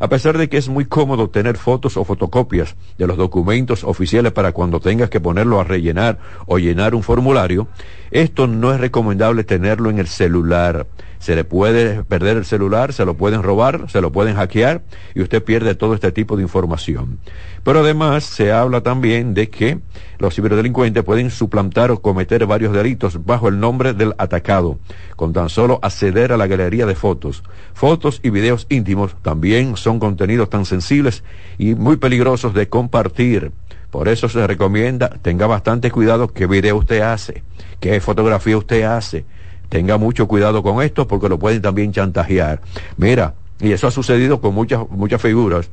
A 0.00 0.08
pesar 0.08 0.38
de 0.38 0.48
que 0.48 0.56
es 0.56 0.70
muy 0.70 0.86
cómodo 0.86 1.28
tener 1.28 1.58
fotos 1.58 1.98
o 1.98 2.06
fotocopias 2.06 2.74
de 2.96 3.06
los 3.06 3.18
documentos 3.18 3.84
oficiales 3.84 4.32
para 4.32 4.52
cuando 4.52 4.80
tengas 4.80 5.10
que 5.10 5.20
ponerlo 5.20 5.60
a 5.60 5.64
rellenar 5.64 6.18
o 6.46 6.58
llenar 6.58 6.94
un 6.94 7.02
formulario, 7.02 7.68
esto 8.10 8.46
no 8.46 8.72
es 8.72 8.80
recomendable 8.80 9.44
tenerlo 9.44 9.90
en 9.90 9.98
el 9.98 10.06
celular. 10.08 10.86
Se 11.20 11.36
le 11.36 11.44
puede 11.44 12.02
perder 12.02 12.38
el 12.38 12.46
celular, 12.46 12.94
se 12.94 13.04
lo 13.04 13.14
pueden 13.14 13.42
robar, 13.42 13.90
se 13.90 14.00
lo 14.00 14.10
pueden 14.10 14.36
hackear 14.36 14.82
y 15.14 15.20
usted 15.20 15.44
pierde 15.44 15.74
todo 15.74 15.92
este 15.92 16.12
tipo 16.12 16.34
de 16.34 16.42
información. 16.42 17.18
Pero 17.62 17.80
además 17.80 18.24
se 18.24 18.52
habla 18.52 18.80
también 18.80 19.34
de 19.34 19.50
que 19.50 19.80
los 20.18 20.34
ciberdelincuentes 20.34 21.04
pueden 21.04 21.30
suplantar 21.30 21.90
o 21.90 22.00
cometer 22.00 22.46
varios 22.46 22.72
delitos 22.72 23.22
bajo 23.26 23.48
el 23.48 23.60
nombre 23.60 23.92
del 23.92 24.14
atacado, 24.16 24.78
con 25.14 25.34
tan 25.34 25.50
solo 25.50 25.78
acceder 25.82 26.32
a 26.32 26.38
la 26.38 26.46
galería 26.46 26.86
de 26.86 26.94
fotos. 26.94 27.42
Fotos 27.74 28.20
y 28.22 28.30
videos 28.30 28.66
íntimos 28.70 29.14
también 29.20 29.76
son 29.76 29.98
contenidos 29.98 30.48
tan 30.48 30.64
sensibles 30.64 31.22
y 31.58 31.74
muy 31.74 31.98
peligrosos 31.98 32.54
de 32.54 32.70
compartir. 32.70 33.52
Por 33.90 34.08
eso 34.08 34.30
se 34.30 34.46
recomienda, 34.46 35.10
tenga 35.20 35.46
bastante 35.46 35.90
cuidado 35.90 36.28
qué 36.28 36.46
video 36.46 36.76
usted 36.76 37.02
hace, 37.02 37.42
qué 37.78 38.00
fotografía 38.00 38.56
usted 38.56 38.84
hace. 38.84 39.26
Tenga 39.70 39.96
mucho 39.96 40.28
cuidado 40.28 40.62
con 40.62 40.82
esto 40.82 41.08
porque 41.08 41.28
lo 41.30 41.38
pueden 41.38 41.62
también 41.62 41.92
chantajear. 41.92 42.60
Mira, 42.98 43.34
y 43.60 43.72
eso 43.72 43.86
ha 43.86 43.90
sucedido 43.90 44.40
con 44.40 44.54
muchas, 44.54 44.86
muchas 44.90 45.22
figuras 45.22 45.70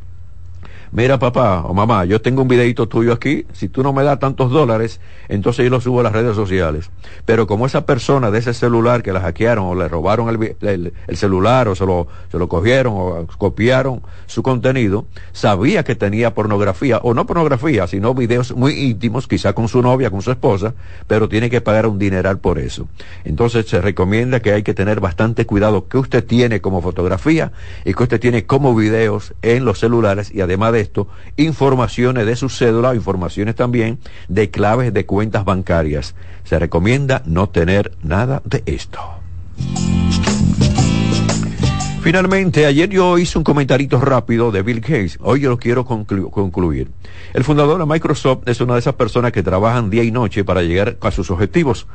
mira 0.92 1.20
papá 1.20 1.64
o 1.66 1.74
mamá, 1.74 2.06
yo 2.06 2.22
tengo 2.22 2.42
un 2.42 2.48
videito 2.48 2.88
tuyo 2.88 3.14
aquí, 3.14 3.46
si 3.54 3.70
tú 3.70 3.84
no 3.84 3.94
me 3.94 4.04
das 4.04 4.20
tantos 4.20 4.52
dólares, 4.52 5.00
entonces 5.30 5.66
yo 5.66 5.70
lo 5.70 5.82
subo 5.82 6.00
a 6.00 6.04
las 6.04 6.14
redes 6.14 6.36
sociales. 6.36 6.90
Pero 7.26 7.48
como 7.48 7.66
esa 7.66 7.86
persona 7.86 8.32
de 8.32 8.40
ese 8.40 8.54
celular 8.54 9.04
que 9.04 9.14
la 9.14 9.22
hackearon 9.22 9.66
o 9.66 9.76
le 9.76 9.88
robaron 9.88 10.30
el, 10.62 10.94
celular 11.14 11.68
o 11.68 11.76
se 11.76 11.86
lo, 11.86 12.08
se 12.32 12.38
lo 12.38 12.48
cogieron 12.48 12.94
o 12.96 13.28
copiaron 13.38 14.02
su 14.26 14.44
contenido, 14.44 15.06
sabía 15.32 15.84
que 15.84 15.96
tenía 15.96 16.34
pornografía, 16.34 17.00
o 17.00 17.14
no 17.14 17.26
pornografía, 17.26 17.88
sino 17.88 18.14
videos 18.14 18.56
muy 18.56 18.74
íntimos, 18.74 19.28
quizá 19.28 19.54
con 19.54 19.68
su 19.68 19.82
novia, 19.82 20.10
con 20.10 20.22
su 20.22 20.32
esposa, 20.32 20.74
pero 21.08 21.30
tiene 21.30 21.50
que 21.50 21.62
pagar 21.62 21.88
un 21.88 22.00
dineral 22.00 22.40
por 22.40 22.60
eso. 22.60 22.88
Entonces 23.24 23.68
se 23.68 23.82
recomienda 23.82 24.40
que 24.40 24.54
hay 24.54 24.64
que 24.64 24.74
tener 24.74 25.00
bastante 25.00 25.46
cuidado 25.46 25.88
que 25.88 25.98
usted 25.98 26.24
tiene 26.24 26.62
como 26.62 26.82
fotografía 26.82 27.52
y 27.86 27.94
que 27.94 28.04
usted 28.04 28.20
tiene 28.20 28.46
como 28.46 28.76
videos 28.76 29.34
en 29.42 29.66
los 29.66 29.80
celulares 29.80 30.34
y 30.34 30.42
además 30.42 30.74
de 30.74 30.77
esto, 30.80 31.08
informaciones 31.36 32.26
de 32.26 32.36
su 32.36 32.50
cédula, 32.50 32.96
informaciones 32.96 33.56
también 33.56 34.00
de 34.28 34.50
claves 34.50 34.94
de 34.94 35.06
cuentas 35.06 35.46
bancarias. 35.46 36.16
Se 36.44 36.60
recomienda 36.60 37.22
no 37.26 37.50
tener 37.50 37.98
nada 38.04 38.42
de 38.46 38.64
esto. 38.66 39.00
Finalmente, 42.02 42.66
ayer 42.66 42.90
yo 42.90 43.18
hice 43.18 43.38
un 43.38 43.44
comentarito 43.44 44.00
rápido 44.00 44.52
de 44.52 44.62
Bill 44.62 44.80
Gates. 44.80 45.18
Hoy 45.22 45.42
yo 45.42 45.50
lo 45.50 45.58
quiero 45.58 45.84
concluir. 45.84 46.90
El 47.34 47.44
fundador 47.44 47.80
de 47.80 47.86
Microsoft 47.86 48.44
es 48.46 48.62
una 48.62 48.76
de 48.76 48.80
esas 48.80 48.94
personas 48.94 49.32
que 49.32 49.44
trabajan 49.44 49.90
día 49.90 50.04
y 50.04 50.12
noche 50.12 50.46
para 50.46 50.62
llegar 50.62 50.98
a 51.02 51.12
sus 51.12 51.30
objetivos. 51.32 51.88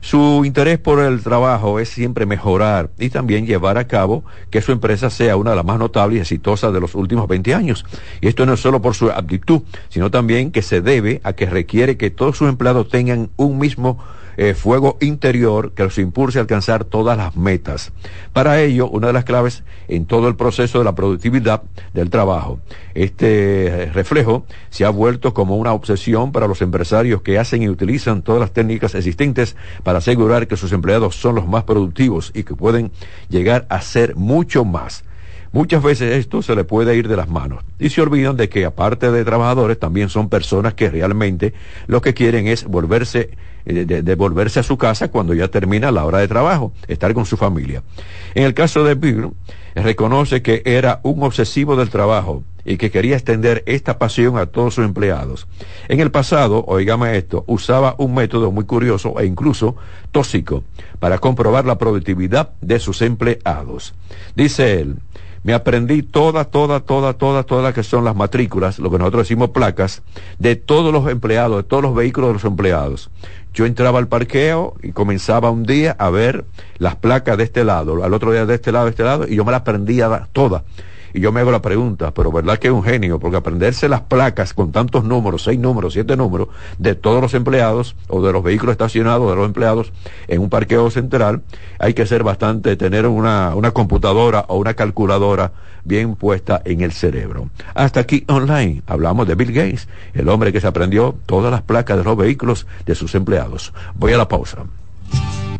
Su 0.00 0.42
interés 0.44 0.78
por 0.78 0.98
el 1.00 1.22
trabajo 1.22 1.78
es 1.78 1.90
siempre 1.90 2.26
mejorar 2.26 2.90
y 2.98 3.10
también 3.10 3.46
llevar 3.46 3.78
a 3.78 3.86
cabo 3.86 4.24
que 4.50 4.62
su 4.62 4.72
empresa 4.72 5.10
sea 5.10 5.36
una 5.36 5.50
de 5.50 5.56
las 5.56 5.64
más 5.64 5.78
notables 5.78 6.18
y 6.18 6.20
exitosas 6.22 6.72
de 6.72 6.80
los 6.80 6.94
últimos 6.94 7.28
20 7.28 7.54
años. 7.54 7.84
Y 8.20 8.28
esto 8.28 8.46
no 8.46 8.54
es 8.54 8.60
solo 8.60 8.82
por 8.82 8.94
su 8.94 9.10
aptitud, 9.10 9.62
sino 9.88 10.10
también 10.10 10.50
que 10.50 10.62
se 10.62 10.80
debe 10.80 11.20
a 11.22 11.34
que 11.34 11.46
requiere 11.46 11.96
que 11.96 12.10
todos 12.10 12.38
sus 12.38 12.48
empleados 12.48 12.88
tengan 12.88 13.30
un 13.36 13.58
mismo 13.58 13.98
eh, 14.42 14.54
fuego 14.54 14.96
interior 15.02 15.72
que 15.72 15.82
los 15.82 15.98
impulse 15.98 16.38
a 16.38 16.40
alcanzar 16.40 16.86
todas 16.86 17.14
las 17.14 17.36
metas. 17.36 17.92
Para 18.32 18.62
ello, 18.62 18.88
una 18.88 19.08
de 19.08 19.12
las 19.12 19.26
claves 19.26 19.64
en 19.86 20.06
todo 20.06 20.28
el 20.28 20.36
proceso 20.36 20.78
de 20.78 20.84
la 20.86 20.94
productividad 20.94 21.62
del 21.92 22.08
trabajo. 22.08 22.58
Este 22.94 23.66
eh, 23.66 23.92
reflejo 23.92 24.46
se 24.70 24.86
ha 24.86 24.88
vuelto 24.88 25.34
como 25.34 25.58
una 25.58 25.74
obsesión 25.74 26.32
para 26.32 26.46
los 26.46 26.62
empresarios 26.62 27.20
que 27.20 27.38
hacen 27.38 27.62
y 27.62 27.68
utilizan 27.68 28.22
todas 28.22 28.40
las 28.40 28.52
técnicas 28.52 28.94
existentes 28.94 29.56
para 29.82 29.98
asegurar 29.98 30.48
que 30.48 30.56
sus 30.56 30.72
empleados 30.72 31.16
son 31.16 31.34
los 31.34 31.46
más 31.46 31.64
productivos 31.64 32.32
y 32.34 32.44
que 32.44 32.54
pueden 32.54 32.92
llegar 33.28 33.66
a 33.68 33.82
ser 33.82 34.16
mucho 34.16 34.64
más. 34.64 35.04
Muchas 35.52 35.82
veces 35.82 36.16
esto 36.16 36.42
se 36.42 36.54
le 36.54 36.62
puede 36.62 36.96
ir 36.96 37.08
de 37.08 37.16
las 37.16 37.28
manos 37.28 37.64
y 37.78 37.90
se 37.90 38.00
olvidan 38.00 38.36
de 38.36 38.48
que 38.48 38.64
aparte 38.64 39.10
de 39.10 39.24
trabajadores 39.24 39.78
también 39.78 40.08
son 40.08 40.28
personas 40.28 40.74
que 40.74 40.90
realmente 40.90 41.54
lo 41.88 42.00
que 42.00 42.14
quieren 42.14 42.46
es 42.46 42.64
volverse 42.64 43.30
eh, 43.66 43.84
de, 43.84 44.14
volverse 44.14 44.60
a 44.60 44.62
su 44.62 44.78
casa 44.78 45.08
cuando 45.08 45.34
ya 45.34 45.48
termina 45.48 45.90
la 45.90 46.04
hora 46.04 46.18
de 46.18 46.28
trabajo, 46.28 46.72
estar 46.86 47.12
con 47.14 47.26
su 47.26 47.36
familia. 47.36 47.82
En 48.34 48.44
el 48.44 48.54
caso 48.54 48.84
de 48.84 48.94
Bill, 48.94 49.30
reconoce 49.74 50.40
que 50.40 50.62
era 50.64 51.00
un 51.02 51.22
obsesivo 51.22 51.76
del 51.76 51.90
trabajo 51.90 52.44
y 52.64 52.76
que 52.76 52.90
quería 52.90 53.16
extender 53.16 53.62
esta 53.66 53.98
pasión 53.98 54.38
a 54.38 54.46
todos 54.46 54.74
sus 54.74 54.84
empleados. 54.84 55.48
En 55.88 56.00
el 56.00 56.10
pasado, 56.10 56.64
oígame 56.66 57.16
esto, 57.16 57.44
usaba 57.46 57.96
un 57.98 58.14
método 58.14 58.50
muy 58.50 58.64
curioso 58.64 59.18
e 59.18 59.26
incluso 59.26 59.76
tóxico 60.12 60.62
para 60.98 61.18
comprobar 61.18 61.64
la 61.64 61.78
productividad 61.78 62.50
de 62.60 62.78
sus 62.78 63.02
empleados. 63.02 63.94
Dice 64.36 64.80
él, 64.80 64.96
me 65.42 65.54
aprendí 65.54 66.02
todas, 66.02 66.50
todas, 66.50 66.84
todas, 66.84 67.16
todas, 67.16 67.46
todas 67.46 67.64
las 67.64 67.74
que 67.74 67.82
son 67.82 68.04
las 68.04 68.14
matrículas, 68.14 68.78
lo 68.78 68.90
que 68.90 68.98
nosotros 68.98 69.22
decimos 69.22 69.50
placas, 69.50 70.02
de 70.38 70.56
todos 70.56 70.92
los 70.92 71.08
empleados, 71.10 71.58
de 71.58 71.62
todos 71.62 71.82
los 71.82 71.94
vehículos 71.94 72.30
de 72.30 72.34
los 72.34 72.44
empleados. 72.44 73.10
Yo 73.54 73.66
entraba 73.66 73.98
al 73.98 74.08
parqueo 74.08 74.74
y 74.82 74.92
comenzaba 74.92 75.50
un 75.50 75.64
día 75.64 75.96
a 75.98 76.10
ver 76.10 76.44
las 76.78 76.96
placas 76.96 77.38
de 77.38 77.44
este 77.44 77.64
lado, 77.64 78.04
al 78.04 78.14
otro 78.14 78.32
día 78.32 78.46
de 78.46 78.54
este 78.54 78.70
lado, 78.70 78.84
de 78.84 78.90
este 78.90 79.02
lado, 79.02 79.26
y 79.26 79.36
yo 79.36 79.44
me 79.44 79.52
las 79.52 79.62
aprendía 79.62 80.28
todas. 80.32 80.62
Y 81.12 81.20
yo 81.20 81.32
me 81.32 81.40
hago 81.40 81.50
la 81.50 81.62
pregunta, 81.62 82.12
pero 82.12 82.32
¿verdad 82.32 82.58
que 82.58 82.68
es 82.68 82.72
un 82.72 82.82
genio? 82.82 83.18
Porque 83.18 83.36
aprenderse 83.36 83.88
las 83.88 84.02
placas 84.02 84.54
con 84.54 84.72
tantos 84.72 85.04
números, 85.04 85.42
seis 85.42 85.58
números, 85.58 85.92
siete 85.92 86.16
números, 86.16 86.48
de 86.78 86.94
todos 86.94 87.20
los 87.20 87.34
empleados 87.34 87.96
o 88.08 88.22
de 88.22 88.32
los 88.32 88.42
vehículos 88.42 88.72
estacionados 88.72 89.28
de 89.30 89.36
los 89.36 89.46
empleados 89.46 89.92
en 90.28 90.40
un 90.40 90.50
parqueo 90.50 90.90
central, 90.90 91.42
hay 91.78 91.94
que 91.94 92.06
ser 92.06 92.22
bastante, 92.22 92.76
tener 92.76 93.06
una, 93.06 93.54
una 93.54 93.72
computadora 93.72 94.44
o 94.48 94.56
una 94.56 94.74
calculadora 94.74 95.52
bien 95.84 96.14
puesta 96.14 96.60
en 96.64 96.80
el 96.82 96.92
cerebro. 96.92 97.50
Hasta 97.74 98.00
aquí 98.00 98.24
online 98.28 98.82
hablamos 98.86 99.26
de 99.26 99.34
Bill 99.34 99.52
Gates, 99.52 99.88
el 100.14 100.28
hombre 100.28 100.52
que 100.52 100.60
se 100.60 100.66
aprendió 100.66 101.16
todas 101.26 101.50
las 101.50 101.62
placas 101.62 101.96
de 101.98 102.04
los 102.04 102.16
vehículos 102.16 102.66
de 102.86 102.94
sus 102.94 103.14
empleados. 103.14 103.72
Voy 103.94 104.12
a 104.12 104.18
la 104.18 104.28
pausa. 104.28 104.64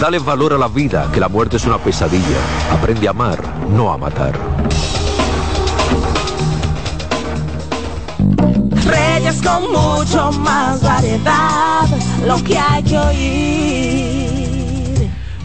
Dale 0.00 0.18
valor 0.18 0.54
a 0.54 0.56
la 0.56 0.68
vida, 0.68 1.10
que 1.12 1.20
la 1.20 1.28
muerte 1.28 1.58
es 1.58 1.66
una 1.66 1.76
pesadilla. 1.76 2.38
Aprende 2.72 3.06
a 3.06 3.10
amar, 3.10 3.38
no 3.68 3.92
a 3.92 3.98
matar. 3.98 4.32
Reyes 8.86 9.42
con 9.42 9.70
mucho 9.70 10.32
más 10.40 10.82
variedad, 10.82 11.86
lo 12.26 12.42
que 12.42 12.58
hay 12.58 12.82
que 12.82 12.98
oír. 12.98 14.19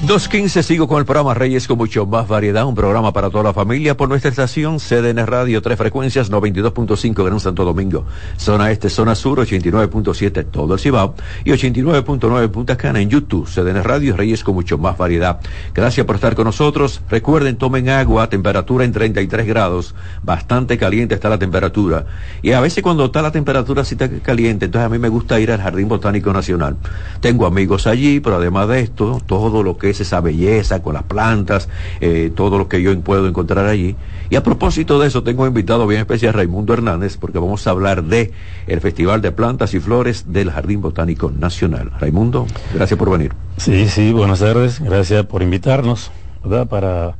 2.15 0.06 0.62
sigo 0.62 0.88
con 0.88 1.00
el 1.00 1.06
programa 1.06 1.34
Reyes 1.34 1.68
con 1.68 1.80
mucho 1.80 2.06
más 2.06 2.28
variedad, 2.28 2.68
un 2.68 2.76
programa 2.76 3.12
para 3.12 3.32
toda 3.32 3.46
la 3.46 3.54
familia 3.54 3.98
por 3.98 4.08
nuestra 4.08 4.30
estación 4.30 4.78
CDN 4.78 5.26
Radio, 5.26 5.64
tres 5.64 5.80
frecuencias, 5.80 6.32
92.5 6.32 7.26
Gran 7.26 7.40
Santo 7.40 7.66
Domingo, 7.66 8.06
zona 8.38 8.70
este, 8.70 8.92
zona 8.92 9.16
sur, 9.16 9.40
89.7 9.40 10.46
todo 10.52 10.76
el 10.76 10.80
Cibao 10.80 11.16
y 11.44 11.50
89.9 11.50 12.50
Punta 12.50 12.78
Cana 12.78 13.02
en 13.02 13.10
YouTube, 13.10 13.48
CDN 13.48 13.84
Radio, 13.84 14.16
Reyes 14.16 14.44
con 14.44 14.54
mucho 14.54 14.78
más 14.78 14.96
variedad. 14.96 15.40
Gracias 15.74 16.06
por 16.06 16.18
estar 16.18 16.36
con 16.36 16.46
nosotros. 16.46 17.02
Recuerden, 17.10 17.58
tomen 17.58 17.90
agua, 17.90 18.30
temperatura 18.30 18.86
en 18.86 18.92
33 18.92 19.48
grados, 19.48 19.96
bastante 20.22 20.78
caliente 20.78 21.16
está 21.16 21.30
la 21.30 21.40
temperatura. 21.40 22.06
Y 22.44 22.52
a 22.52 22.60
veces 22.60 22.84
cuando 22.84 23.06
está 23.06 23.24
la 23.24 23.32
temperatura 23.32 23.82
así 23.82 23.96
está 23.96 24.08
caliente, 24.20 24.66
entonces 24.66 24.86
a 24.86 24.90
mí 24.90 25.00
me 25.00 25.10
gusta 25.10 25.40
ir 25.40 25.52
al 25.52 25.62
Jardín 25.62 25.88
Botánico 25.88 26.32
Nacional. 26.32 26.78
Tengo 27.22 27.48
amigos 27.48 27.88
allí, 27.88 28.20
pero 28.20 28.36
además 28.36 28.68
de 28.68 28.82
esto, 28.82 29.20
todo 29.26 29.64
lo 29.64 29.80
que 29.80 29.90
es 29.90 29.95
esa 30.00 30.22
belleza 30.22 30.82
con 30.82 30.94
las 30.94 31.04
plantas, 31.04 31.70
eh, 32.02 32.32
todo 32.36 32.58
lo 32.58 32.68
que 32.68 32.82
yo 32.82 32.98
puedo 33.02 33.28
encontrar 33.28 33.66
allí. 33.68 33.96
Y 34.30 34.36
a 34.36 34.44
propósito 34.44 35.00
de 35.00 35.08
eso, 35.08 35.24
tengo 35.24 35.46
invitado 35.46 35.86
bien 35.86 36.02
especial 36.02 36.34
Raimundo 36.34 36.74
Hernández, 36.74 37.18
porque 37.18 37.38
vamos 37.38 37.66
a 37.68 37.72
hablar 37.72 38.04
de 38.04 38.32
el 38.68 38.82
Festival 38.82 39.22
de 39.22 39.32
Plantas 39.32 39.74
y 39.74 39.80
Flores 39.80 40.26
del 40.28 40.52
Jardín 40.52 40.82
Botánico 40.82 41.32
Nacional. 41.32 41.92
Raimundo, 42.00 42.48
gracias 42.74 42.98
por 42.98 43.12
venir. 43.12 43.34
Sí, 43.58 43.88
sí, 43.88 44.12
buenas 44.12 44.40
tardes, 44.40 44.80
gracias 44.80 45.26
por 45.26 45.44
invitarnos, 45.44 46.12
¿verdad? 46.44 46.68
Para 46.68 47.16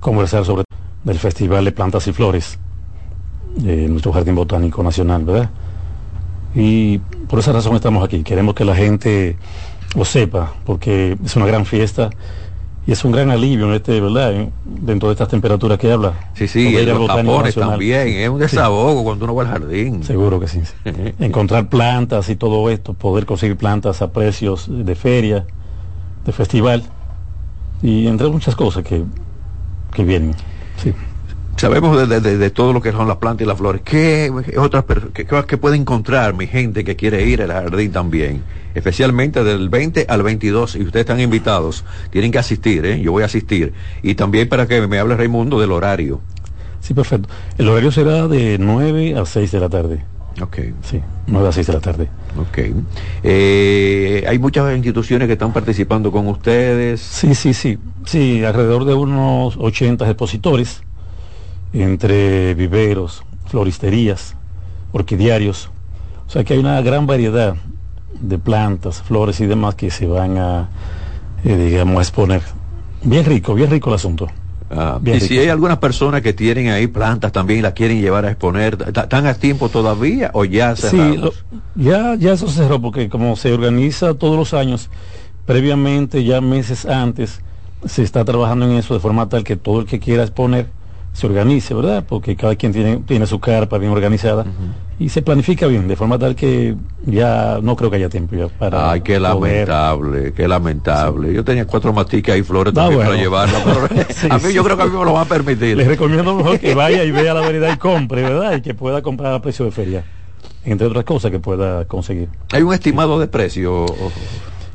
conversar 0.00 0.44
sobre 0.44 0.64
el 1.06 1.18
Festival 1.18 1.64
de 1.64 1.72
Plantas 1.72 2.06
y 2.08 2.12
Flores 2.12 2.58
de 3.56 3.88
nuestro 3.88 4.12
Jardín 4.12 4.34
Botánico 4.34 4.82
Nacional, 4.82 5.24
¿verdad? 5.24 5.50
Y 6.54 6.98
por 7.28 7.38
esa 7.38 7.52
razón 7.52 7.76
estamos 7.76 8.04
aquí. 8.04 8.22
Queremos 8.22 8.54
que 8.54 8.64
la 8.64 8.74
gente 8.74 9.36
lo 9.96 10.04
sepa, 10.04 10.52
porque 10.64 11.16
es 11.24 11.36
una 11.36 11.46
gran 11.46 11.66
fiesta 11.66 12.10
y 12.86 12.92
es 12.92 13.04
un 13.04 13.12
gran 13.12 13.30
alivio 13.30 13.66
en 13.66 13.74
este, 13.74 14.00
¿verdad? 14.00 14.48
dentro 14.64 15.08
de 15.08 15.12
estas 15.14 15.28
temperaturas 15.28 15.78
que 15.78 15.92
habla. 15.92 16.30
Sí, 16.34 16.48
sí, 16.48 16.68
y 16.68 16.86
los 16.86 17.06
tapones 17.06 17.54
también, 17.54 18.08
es 18.08 18.28
un 18.28 18.38
desahogo 18.38 19.04
cuando 19.04 19.24
uno 19.26 19.34
va 19.34 19.42
al 19.42 19.48
jardín. 19.48 20.02
Seguro 20.02 20.40
que 20.40 20.48
sí. 20.48 20.60
Encontrar 21.18 21.68
plantas 21.68 22.28
y 22.28 22.36
todo 22.36 22.70
esto, 22.70 22.94
poder 22.94 23.26
conseguir 23.26 23.56
plantas 23.56 24.02
a 24.02 24.12
precios 24.12 24.66
de 24.68 24.94
feria, 24.94 25.46
de 26.24 26.32
festival 26.32 26.84
y 27.82 28.06
entre 28.06 28.28
muchas 28.28 28.56
cosas 28.56 28.84
que, 28.84 29.04
que 29.92 30.04
vienen. 30.04 30.34
Sí 30.76 30.94
sabemos 31.60 32.08
de, 32.08 32.20
de, 32.20 32.50
todo 32.50 32.72
lo 32.72 32.80
que 32.80 32.90
son 32.90 33.06
las 33.06 33.18
plantas 33.18 33.44
y 33.44 33.48
las 33.48 33.58
flores. 33.58 33.82
¿Qué 33.84 34.32
otras 34.56 34.84
qué, 35.12 35.26
qué 35.26 35.56
puede 35.58 35.76
encontrar 35.76 36.32
mi 36.32 36.46
gente 36.46 36.84
que 36.84 36.96
quiere 36.96 37.26
ir 37.26 37.42
al 37.42 37.52
jardín 37.52 37.92
también? 37.92 38.42
Especialmente 38.74 39.44
del 39.44 39.68
20 39.68 40.06
al 40.08 40.22
22, 40.22 40.76
y 40.76 40.82
ustedes 40.84 41.04
están 41.04 41.20
invitados, 41.20 41.84
tienen 42.10 42.32
que 42.32 42.38
asistir, 42.38 42.86
¿eh? 42.86 43.02
yo 43.02 43.12
voy 43.12 43.24
a 43.24 43.26
asistir. 43.26 43.74
Y 44.02 44.14
también 44.14 44.48
para 44.48 44.66
que 44.66 44.86
me 44.86 44.98
hable 44.98 45.16
Raimundo 45.16 45.60
del 45.60 45.72
horario. 45.72 46.22
Sí, 46.80 46.94
perfecto. 46.94 47.28
El 47.58 47.68
horario 47.68 47.92
será 47.92 48.26
de 48.26 48.56
9 48.58 49.16
a 49.18 49.26
6 49.26 49.52
de 49.52 49.60
la 49.60 49.68
tarde. 49.68 50.02
Ok. 50.40 50.58
Sí, 50.82 51.02
9 51.26 51.46
a 51.48 51.52
6 51.52 51.66
de 51.66 51.72
la 51.74 51.80
tarde. 51.80 52.08
Ok. 52.38 52.58
Eh, 53.22 54.24
hay 54.26 54.38
muchas 54.38 54.74
instituciones 54.74 55.26
que 55.26 55.34
están 55.34 55.52
participando 55.52 56.10
con 56.10 56.26
ustedes. 56.28 57.02
Sí, 57.02 57.34
sí, 57.34 57.52
sí. 57.52 57.78
Sí, 58.06 58.42
alrededor 58.44 58.86
de 58.86 58.94
unos 58.94 59.58
80 59.58 60.06
expositores 60.06 60.82
entre 61.72 62.54
viveros, 62.54 63.22
floristerías, 63.46 64.36
orquidiarios. 64.92 65.70
O 66.26 66.30
sea 66.30 66.44
que 66.44 66.54
hay 66.54 66.60
una 66.60 66.80
gran 66.82 67.06
variedad 67.06 67.54
de 68.20 68.38
plantas, 68.38 69.02
flores 69.02 69.40
y 69.40 69.46
demás 69.46 69.74
que 69.74 69.90
se 69.90 70.06
van 70.06 70.38
a, 70.38 70.68
eh, 71.44 71.56
digamos, 71.56 71.98
a 71.98 72.02
exponer. 72.02 72.42
Bien 73.02 73.24
rico, 73.24 73.54
bien 73.54 73.70
rico 73.70 73.90
el 73.90 73.96
asunto. 73.96 74.28
Ah, 74.72 75.00
y 75.04 75.18
si 75.18 75.36
hay 75.36 75.48
algunas 75.48 75.78
personas 75.78 76.22
que 76.22 76.32
tienen 76.32 76.68
ahí 76.68 76.86
plantas 76.86 77.32
también 77.32 77.58
y 77.58 77.62
las 77.62 77.72
quieren 77.72 78.00
llevar 78.00 78.24
a 78.24 78.30
exponer, 78.30 78.78
¿están 78.86 79.26
a 79.26 79.34
tiempo 79.34 79.68
todavía 79.68 80.30
o 80.32 80.44
ya 80.44 80.76
Sí, 80.76 81.20
ya, 81.74 82.14
ya 82.14 82.32
eso 82.34 82.46
se 82.46 82.54
cerró 82.54 82.80
porque 82.80 83.08
como 83.08 83.34
se 83.34 83.52
organiza 83.52 84.14
todos 84.14 84.36
los 84.36 84.54
años, 84.54 84.88
previamente, 85.44 86.22
ya 86.22 86.40
meses 86.40 86.86
antes, 86.86 87.40
se 87.84 88.04
está 88.04 88.24
trabajando 88.24 88.66
en 88.66 88.76
eso 88.76 88.94
de 88.94 89.00
forma 89.00 89.28
tal 89.28 89.42
que 89.42 89.56
todo 89.56 89.80
el 89.80 89.86
que 89.86 89.98
quiera 89.98 90.22
exponer 90.22 90.68
se 91.12 91.26
organice, 91.26 91.74
¿verdad? 91.74 92.04
Porque 92.08 92.36
cada 92.36 92.54
quien 92.56 92.72
tiene, 92.72 92.98
tiene 92.98 93.26
su 93.26 93.40
carpa 93.40 93.78
bien 93.78 93.92
organizada 93.92 94.46
y 94.98 95.08
se 95.08 95.22
planifica 95.22 95.66
bien, 95.66 95.88
de 95.88 95.96
forma 95.96 96.18
tal 96.18 96.36
que 96.36 96.76
ya 97.04 97.58
no 97.62 97.74
creo 97.74 97.90
que 97.90 97.96
haya 97.96 98.08
tiempo 98.08 98.36
ya 98.36 98.46
para. 98.48 98.92
Ay, 98.92 99.00
qué 99.00 99.18
lamentable, 99.18 100.32
qué 100.32 100.46
lamentable. 100.46 101.32
Yo 101.32 101.44
tenía 101.44 101.66
cuatro 101.66 101.92
maticas 101.92 102.36
y 102.36 102.42
flores 102.42 102.74
también 102.74 103.00
para 103.00 103.16
llevarla, 103.16 103.58
a 104.30 104.38
mí 104.38 104.52
yo 104.52 104.62
creo 104.62 104.76
que 104.76 104.82
a 104.82 104.86
mí 104.86 104.96
me 104.96 105.04
lo 105.04 105.12
van 105.12 105.26
a 105.26 105.28
permitir. 105.28 105.76
Les 105.76 105.88
recomiendo 105.88 106.34
mejor 106.34 106.58
que 106.60 106.74
vaya 106.74 107.02
y 107.04 107.10
vea 107.10 107.34
la 107.34 107.40
variedad 107.40 107.72
y 107.74 107.76
compre, 107.76 108.22
¿verdad? 108.22 108.56
Y 108.56 108.62
que 108.62 108.74
pueda 108.74 109.02
comprar 109.02 109.34
a 109.34 109.42
precio 109.42 109.64
de 109.64 109.72
feria, 109.72 110.04
entre 110.64 110.86
otras 110.86 111.04
cosas 111.04 111.30
que 111.30 111.40
pueda 111.40 111.86
conseguir. 111.86 112.28
¿Hay 112.52 112.62
un 112.62 112.72
estimado 112.72 113.18
de 113.18 113.26
precio? 113.26 113.86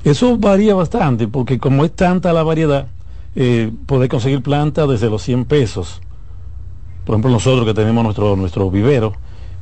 Eso 0.03 0.37
varía 0.37 0.75
bastante, 0.75 1.27
porque 1.27 1.59
como 1.59 1.85
es 1.85 1.95
tanta 1.95 2.33
la 2.33 2.43
variedad, 2.43 2.87
eh, 3.35 3.71
poder 3.85 4.09
conseguir 4.09 4.41
plantas 4.41 4.87
desde 4.89 5.09
los 5.09 5.21
100 5.21 5.45
pesos 5.45 6.01
por 7.05 7.13
ejemplo, 7.13 7.31
nosotros 7.31 7.65
que 7.65 7.73
tenemos 7.73 8.03
nuestro, 8.03 8.35
nuestro 8.35 8.69
vivero, 8.71 9.13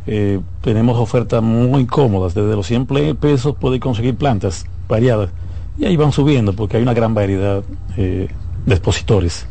eh, 0.08 0.40
tenemos 0.62 0.98
ofertas 0.98 1.44
muy 1.44 1.86
cómodas. 1.86 2.34
Desde 2.34 2.56
los 2.56 2.68
100 2.68 3.16
pesos 3.18 3.56
puede 3.60 3.80
conseguir 3.80 4.16
plantas 4.16 4.66
variadas. 4.88 5.30
Y 5.78 5.86
ahí 5.86 5.98
van 5.98 6.12
subiendo 6.12 6.54
porque 6.54 6.78
hay 6.78 6.84
una 6.84 6.94
gran 6.94 7.14
variedad 7.14 7.64
eh, 7.98 8.30
de 8.66 8.74
expositores. 8.74 9.48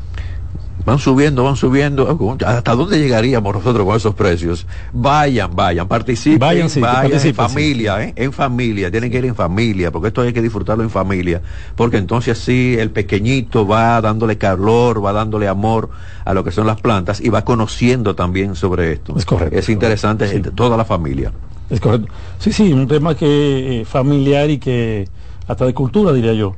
Van 0.85 0.99
subiendo, 0.99 1.45
van 1.45 1.57
subiendo. 1.57 2.37
¿Hasta 2.45 2.75
dónde 2.75 2.99
llegaríamos 2.99 3.55
nosotros 3.55 3.87
con 3.87 3.97
esos 3.97 4.14
precios? 4.14 4.66
Vayan, 4.92 5.55
vayan, 5.55 5.87
participen, 5.87 6.40
vayan, 6.40 6.68
en 6.73 7.35
familia, 7.35 8.03
¿eh? 8.03 8.12
en 8.16 8.33
familia, 8.33 8.90
tienen 8.90 9.11
que 9.11 9.18
ir 9.18 9.27
en 9.27 9.35
familia, 9.35 9.90
porque 9.90 10.09
esto 10.09 10.23
hay 10.23 10.33
que 10.33 10.42
disfrutarlo 10.42 10.83
en 10.83 10.90
familia, 10.90 11.40
porque 11.77 11.99
entonces 11.99 12.38
sí 12.38 12.77
el 12.79 12.90
pequeñito 12.90 13.66
va 13.66 14.01
dándole 14.01 14.38
calor, 14.38 15.05
va 15.05 15.12
dándole 15.12 15.47
amor 15.49 15.90
a 16.25 16.35
lo 16.35 16.42
que 16.42 16.51
son 16.51 16.66
las 16.66 16.81
plantas 16.81 17.21
y 17.21 17.29
va 17.29 17.45
conociendo 17.45 18.14
también 18.14 18.57
sobre 18.57 18.92
esto. 18.92 19.14
Es 19.16 19.25
correcto. 19.25 19.57
Es 19.57 19.68
interesante, 19.68 20.29
toda 20.55 20.77
la 20.77 20.85
familia. 20.85 21.33
Es 21.71 21.81
correcto. 21.81 22.12
Sí, 22.38 22.53
sí, 22.53 22.73
un 22.73 22.88
tema 22.88 23.14
que 23.14 23.81
eh, 23.81 23.85
familiar 23.85 24.51
y 24.51 24.59
que 24.59 25.09
hasta 25.48 25.66
de 25.66 25.74
cultura 25.74 26.12
diría 26.12 26.33
yo 26.33 26.55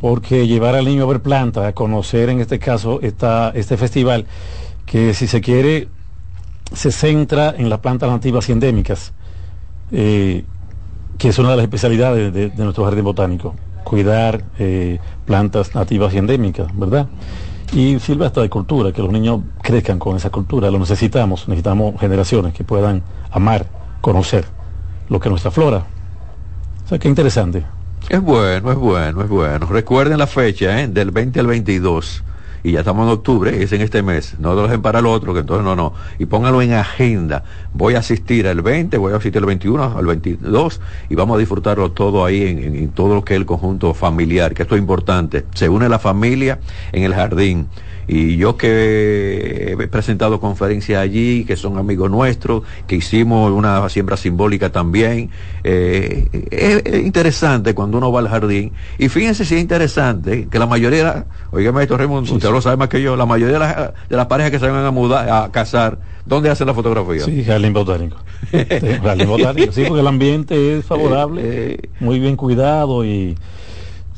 porque 0.00 0.46
llevar 0.46 0.74
al 0.74 0.84
niño 0.84 1.04
a 1.04 1.06
ver 1.06 1.20
plantas, 1.20 1.64
a 1.64 1.72
conocer 1.72 2.30
en 2.30 2.40
este 2.40 2.58
caso 2.58 3.00
esta, 3.02 3.50
este 3.54 3.76
festival, 3.76 4.26
que 4.86 5.14
si 5.14 5.26
se 5.26 5.40
quiere 5.40 5.88
se 6.72 6.92
centra 6.92 7.54
en 7.56 7.70
las 7.70 7.80
plantas 7.80 8.10
nativas 8.10 8.48
y 8.48 8.52
endémicas, 8.52 9.12
eh, 9.90 10.44
que 11.16 11.28
es 11.28 11.38
una 11.38 11.50
de 11.50 11.56
las 11.56 11.64
especialidades 11.64 12.32
de, 12.32 12.52
nuestro 12.56 12.84
jardín 12.84 13.04
botánico, 13.04 13.54
cuidar 13.84 14.44
eh, 14.58 14.98
plantas 15.24 15.74
nativas 15.74 16.12
y 16.14 16.18
endémicas, 16.18 16.68
¿verdad? 16.78 17.06
Y 17.72 17.98
sirve 18.00 18.26
hasta 18.26 18.40
de 18.40 18.48
cultura, 18.48 18.92
que 18.92 19.02
los 19.02 19.12
niños 19.12 19.40
crezcan 19.62 19.98
con 19.98 20.16
esa 20.16 20.30
cultura, 20.30 20.70
lo 20.70 20.78
necesitamos, 20.78 21.48
necesitamos 21.48 21.98
generaciones 22.00 22.54
que 22.54 22.64
puedan 22.64 23.02
amar, 23.30 23.66
conocer 24.00 24.46
lo 25.08 25.20
que 25.20 25.28
es 25.28 25.30
nuestra 25.30 25.50
flora. 25.50 25.84
O 26.84 26.88
sea, 26.88 26.98
qué 26.98 27.08
interesante. 27.08 27.64
Es 28.08 28.22
bueno, 28.22 28.72
es 28.72 28.78
bueno, 28.78 29.22
es 29.22 29.28
bueno. 29.28 29.66
Recuerden 29.66 30.16
la 30.16 30.26
fecha, 30.26 30.80
¿eh? 30.80 30.88
del 30.88 31.10
20 31.10 31.40
al 31.40 31.46
22. 31.46 32.24
y 32.62 32.72
ya 32.72 32.78
estamos 32.80 33.06
en 33.06 33.12
octubre, 33.12 33.62
es 33.62 33.70
en 33.72 33.82
este 33.82 34.02
mes, 34.02 34.36
no 34.38 34.54
lo 34.54 34.62
dejen 34.62 34.80
para 34.80 35.00
el 35.00 35.06
otro, 35.06 35.34
que 35.34 35.40
entonces 35.40 35.62
no, 35.62 35.76
no, 35.76 35.92
y 36.18 36.24
póngalo 36.24 36.62
en 36.62 36.72
agenda, 36.72 37.44
voy 37.74 37.94
a 37.94 37.98
asistir 37.98 38.48
al 38.48 38.62
20, 38.62 38.96
voy 38.96 39.12
a 39.12 39.16
asistir 39.16 39.40
al 39.40 39.46
21, 39.46 39.98
al 39.98 40.06
22, 40.06 40.80
y 41.10 41.14
vamos 41.14 41.36
a 41.36 41.38
disfrutarlo 41.38 41.92
todo 41.92 42.24
ahí 42.24 42.42
en 42.42 42.88
todo 42.88 43.14
lo 43.14 43.24
que 43.24 43.34
es 43.34 43.40
el 43.40 43.46
conjunto 43.46 43.92
familiar, 43.92 44.54
que 44.54 44.62
esto 44.62 44.74
es 44.74 44.80
importante, 44.80 45.44
se 45.54 45.68
une 45.68 45.88
la 45.88 45.98
familia 45.98 46.60
en 46.92 47.04
el 47.04 47.14
jardín, 47.14 47.68
y 48.08 48.38
yo 48.38 48.56
que 48.56 49.76
he 49.78 49.86
presentado 49.88 50.40
conferencias 50.40 51.00
allí, 51.00 51.44
que 51.44 51.56
son 51.56 51.76
amigos 51.76 52.10
nuestros, 52.10 52.62
que 52.86 52.96
hicimos 52.96 53.52
una 53.52 53.86
siembra 53.90 54.16
simbólica 54.16 54.72
también, 54.72 55.30
eh, 55.62 56.26
es, 56.50 57.04
interesante 57.04 57.74
cuando 57.74 57.98
uno 57.98 58.10
va 58.10 58.20
al 58.20 58.28
jardín. 58.28 58.72
Y 58.96 59.10
fíjense 59.10 59.44
si 59.44 59.56
es 59.56 59.60
interesante 59.60 60.48
que 60.50 60.58
la 60.58 60.66
mayoría, 60.66 61.26
oígame 61.50 61.82
esto 61.82 61.98
Raymond, 61.98 62.30
usted 62.30 62.50
lo 62.50 62.62
sabe 62.62 62.78
más 62.78 62.88
que 62.88 63.02
yo, 63.02 63.14
la 63.14 63.26
mayoría 63.26 63.54
de, 63.54 63.60
las, 63.60 63.76
de 64.08 64.16
las 64.16 64.26
parejas 64.26 64.52
que 64.52 64.58
se 64.58 64.68
van 64.68 64.86
a 64.86 64.90
mudar, 64.90 65.28
a 65.28 65.52
casar, 65.52 65.98
¿dónde 66.24 66.48
hacen 66.48 66.66
la 66.66 66.72
fotografía? 66.72 67.24
Sí, 67.24 67.44
jardín 67.44 67.74
botánico. 67.74 68.16
jardín 69.02 69.28
botánico, 69.28 69.70
sí, 69.70 69.84
porque 69.86 70.00
el 70.00 70.06
ambiente 70.06 70.78
es 70.78 70.84
favorable, 70.86 71.42
eh, 71.44 71.78
eh, 71.82 71.88
muy 72.00 72.20
bien 72.20 72.36
cuidado 72.36 73.04
y 73.04 73.36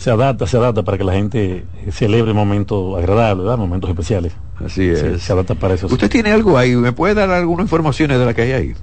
se 0.00 0.10
adapta, 0.10 0.46
se 0.46 0.56
adapta 0.56 0.82
para 0.82 0.96
que 0.96 1.04
la 1.04 1.12
gente 1.12 1.66
celebre 1.90 2.32
momentos 2.32 2.96
agradables, 2.96 3.44
¿verdad? 3.44 3.58
momentos 3.58 3.90
especiales. 3.90 4.32
Así 4.64 4.88
es. 4.88 5.22
Se, 5.22 5.30
adapta 5.30 5.54
para 5.54 5.74
eso. 5.74 5.88
¿Usted 5.88 6.08
tiene 6.08 6.32
algo 6.32 6.56
ahí? 6.56 6.74
¿Me 6.74 6.92
puede 6.92 7.12
dar 7.12 7.28
algunas 7.28 7.64
informaciones 7.64 8.18
de 8.18 8.24
las 8.24 8.34
que 8.34 8.40
hay 8.40 8.52
ahí? 8.52 8.74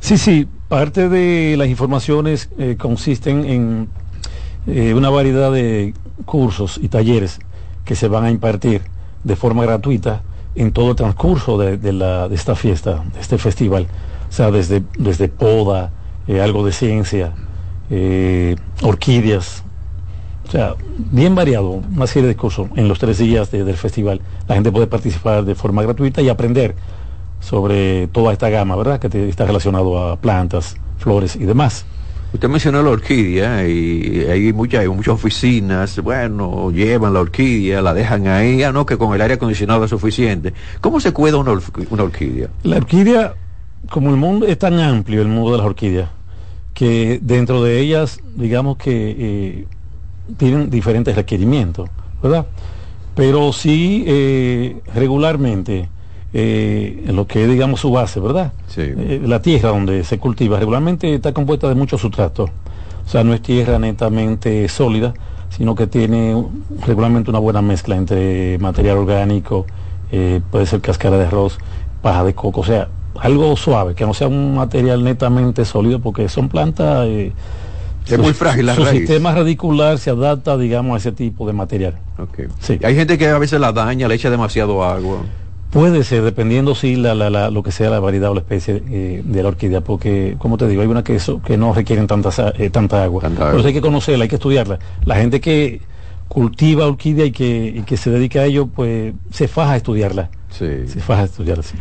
Sí, 0.00 0.18
sí. 0.18 0.46
Parte 0.68 1.08
de 1.08 1.56
las 1.56 1.68
informaciones 1.68 2.50
eh, 2.58 2.76
consisten 2.78 3.46
en 3.46 3.88
eh, 4.66 4.92
una 4.92 5.08
variedad 5.08 5.50
de 5.50 5.94
cursos 6.26 6.78
y 6.82 6.88
talleres 6.88 7.38
que 7.86 7.94
se 7.94 8.08
van 8.08 8.24
a 8.24 8.30
impartir 8.30 8.82
de 9.24 9.34
forma 9.34 9.62
gratuita 9.62 10.24
en 10.56 10.72
todo 10.72 10.90
el 10.90 10.96
transcurso 10.96 11.56
de, 11.56 11.92
la, 11.94 12.28
de 12.28 12.34
esta 12.34 12.54
fiesta, 12.54 13.02
de 13.14 13.20
este 13.20 13.38
festival. 13.38 13.86
O 14.28 14.32
sea, 14.32 14.50
desde, 14.50 14.82
desde 14.98 15.28
poda, 15.28 15.90
eh, 16.28 16.42
algo 16.42 16.66
de 16.66 16.72
ciencia, 16.72 17.32
orquídeas, 18.82 19.62
o 20.46 20.50
sea, 20.50 20.74
bien 20.96 21.34
variado, 21.34 21.82
una 21.94 22.06
serie 22.06 22.28
de 22.28 22.36
cursos 22.36 22.68
en 22.76 22.88
los 22.88 22.98
tres 22.98 23.18
días 23.18 23.50
del 23.50 23.76
festival. 23.76 24.20
La 24.48 24.54
gente 24.54 24.70
puede 24.70 24.86
participar 24.86 25.44
de 25.44 25.54
forma 25.54 25.82
gratuita 25.82 26.22
y 26.22 26.28
aprender 26.28 26.76
sobre 27.40 28.06
toda 28.08 28.32
esta 28.32 28.48
gama, 28.48 28.76
¿verdad? 28.76 29.00
Que 29.00 29.28
está 29.28 29.44
relacionado 29.44 29.98
a 29.98 30.16
plantas, 30.16 30.76
flores 30.98 31.36
y 31.36 31.44
demás. 31.44 31.84
Usted 32.32 32.48
mencionó 32.48 32.82
la 32.82 32.90
orquídea 32.90 33.66
y 33.66 34.26
hay 34.28 34.52
muchas, 34.52 34.82
hay 34.82 34.88
muchas 34.88 35.14
oficinas, 35.14 35.98
bueno, 36.00 36.70
llevan 36.70 37.14
la 37.14 37.20
orquídea, 37.20 37.80
la 37.80 37.94
dejan 37.94 38.26
ahí, 38.26 38.58
ya 38.58 38.72
no, 38.72 38.84
que 38.84 38.98
con 38.98 39.14
el 39.14 39.20
aire 39.20 39.34
acondicionado 39.34 39.84
es 39.84 39.90
suficiente. 39.90 40.52
¿Cómo 40.80 41.00
se 41.00 41.12
cuida 41.12 41.38
una, 41.38 41.58
una 41.90 42.02
orquídea? 42.02 42.48
La 42.62 42.76
orquídea, 42.76 43.34
como 43.90 44.10
el 44.10 44.16
mundo 44.16 44.46
es 44.46 44.58
tan 44.58 44.78
amplio, 44.78 45.22
el 45.22 45.28
mundo 45.28 45.52
de 45.52 45.58
las 45.58 45.66
orquídeas, 45.66 46.10
que 46.74 47.18
dentro 47.22 47.62
de 47.62 47.80
ellas, 47.80 48.20
digamos 48.34 48.76
que 48.76 49.16
eh, 49.18 49.66
tienen 50.36 50.70
diferentes 50.70 51.14
requerimientos, 51.14 51.88
¿verdad? 52.22 52.46
Pero 53.14 53.52
sí 53.52 54.04
eh, 54.06 54.80
regularmente, 54.94 55.88
eh, 56.32 57.04
en 57.06 57.16
lo 57.16 57.26
que 57.26 57.44
es, 57.44 57.50
digamos, 57.50 57.80
su 57.80 57.90
base, 57.90 58.20
¿verdad? 58.20 58.52
Sí. 58.68 58.82
Eh, 58.82 59.22
la 59.24 59.40
tierra 59.40 59.70
donde 59.70 60.04
se 60.04 60.18
cultiva 60.18 60.58
regularmente 60.58 61.14
está 61.14 61.32
compuesta 61.32 61.68
de 61.68 61.74
muchos 61.74 62.00
sustratos. 62.00 62.50
O 63.06 63.08
sea, 63.08 63.24
no 63.24 63.32
es 63.32 63.40
tierra 63.40 63.78
netamente 63.78 64.68
sólida, 64.68 65.14
sino 65.48 65.74
que 65.74 65.86
tiene 65.86 66.44
regularmente 66.84 67.30
una 67.30 67.38
buena 67.38 67.62
mezcla 67.62 67.96
entre 67.96 68.58
material 68.58 68.98
orgánico, 68.98 69.64
puede 70.50 70.66
ser 70.66 70.80
cáscara 70.80 71.16
de 71.16 71.24
arroz, 71.24 71.58
paja 72.02 72.24
de 72.24 72.34
coco, 72.34 72.60
o 72.60 72.64
sea, 72.64 72.88
algo 73.20 73.56
suave, 73.56 73.94
que 73.94 74.04
no 74.04 74.12
sea 74.12 74.26
un 74.26 74.56
material 74.56 75.04
netamente 75.04 75.64
sólido, 75.64 76.00
porque 76.00 76.28
son 76.28 76.48
plantas 76.48 77.06
es 78.14 78.18
muy 78.18 78.32
frágil 78.32 78.66
la 78.66 78.74
su 78.74 78.84
sistema 78.86 79.34
radicular 79.34 79.98
se 79.98 80.10
adapta, 80.10 80.56
digamos, 80.56 80.94
a 80.94 80.98
ese 80.98 81.12
tipo 81.12 81.46
de 81.46 81.52
material. 81.52 81.94
Okay. 82.18 82.46
Sí. 82.60 82.78
Hay 82.82 82.94
gente 82.94 83.18
que 83.18 83.28
a 83.28 83.38
veces 83.38 83.60
la 83.60 83.72
daña, 83.72 84.08
le 84.08 84.14
echa 84.14 84.30
demasiado 84.30 84.84
agua. 84.84 85.18
Puede 85.70 86.04
ser, 86.04 86.22
dependiendo 86.22 86.74
si 86.74 86.96
la, 86.96 87.14
la, 87.14 87.50
lo 87.50 87.62
que 87.62 87.72
sea 87.72 87.90
la 87.90 88.00
variedad 88.00 88.30
o 88.30 88.34
la 88.34 88.40
especie 88.40 88.82
eh, 88.88 89.22
de 89.24 89.42
la 89.42 89.48
orquídea, 89.48 89.80
porque, 89.80 90.36
como 90.38 90.56
te 90.56 90.68
digo, 90.68 90.80
hay 90.80 90.88
una 90.88 91.02
que, 91.02 91.18
que 91.44 91.56
no 91.56 91.74
requieren 91.74 92.06
tanta, 92.06 92.30
eh, 92.56 92.70
tanta 92.70 93.02
agua. 93.02 93.22
Pero 93.22 93.66
hay 93.66 93.72
que 93.72 93.80
conocerla, 93.80 94.22
hay 94.22 94.28
que 94.28 94.36
estudiarla. 94.36 94.78
La 95.04 95.16
gente 95.16 95.40
que 95.40 95.82
cultiva 96.28 96.86
orquídea 96.86 97.26
y 97.26 97.32
que, 97.32 97.74
y 97.76 97.82
que 97.82 97.96
se 97.96 98.10
dedica 98.10 98.40
a 98.40 98.44
ello, 98.44 98.68
pues 98.68 99.14
se 99.30 99.48
faja 99.48 99.72
a 99.72 99.76
estudiarla. 99.76 100.30
Sí. 100.50 100.86
Se 100.86 101.00
faja 101.00 101.22
a 101.22 101.24
estudiarla, 101.24 101.62
sí. 101.62 101.74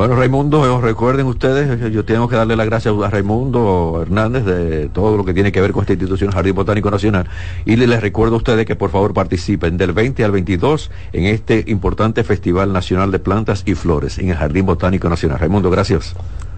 Bueno, 0.00 0.16
Raimundo, 0.16 0.80
recuerden 0.80 1.26
ustedes, 1.26 1.92
yo 1.92 2.06
tengo 2.06 2.26
que 2.26 2.34
darle 2.34 2.56
las 2.56 2.64
gracias 2.64 2.94
a 3.04 3.10
Raimundo 3.10 3.98
Hernández 4.00 4.46
de 4.46 4.88
todo 4.88 5.18
lo 5.18 5.26
que 5.26 5.34
tiene 5.34 5.52
que 5.52 5.60
ver 5.60 5.72
con 5.72 5.82
esta 5.82 5.92
institución 5.92 6.30
Jardín 6.30 6.54
Botánico 6.54 6.90
Nacional 6.90 7.28
y 7.66 7.76
les 7.76 8.00
recuerdo 8.00 8.36
a 8.36 8.38
ustedes 8.38 8.64
que 8.64 8.76
por 8.76 8.88
favor 8.88 9.12
participen 9.12 9.76
del 9.76 9.92
20 9.92 10.24
al 10.24 10.30
22 10.30 10.90
en 11.12 11.26
este 11.26 11.64
importante 11.66 12.24
Festival 12.24 12.72
Nacional 12.72 13.10
de 13.10 13.18
Plantas 13.18 13.62
y 13.66 13.74
Flores 13.74 14.18
en 14.18 14.30
el 14.30 14.36
Jardín 14.36 14.64
Botánico 14.64 15.10
Nacional. 15.10 15.38
Raimundo, 15.38 15.68
gracias. 15.68 16.16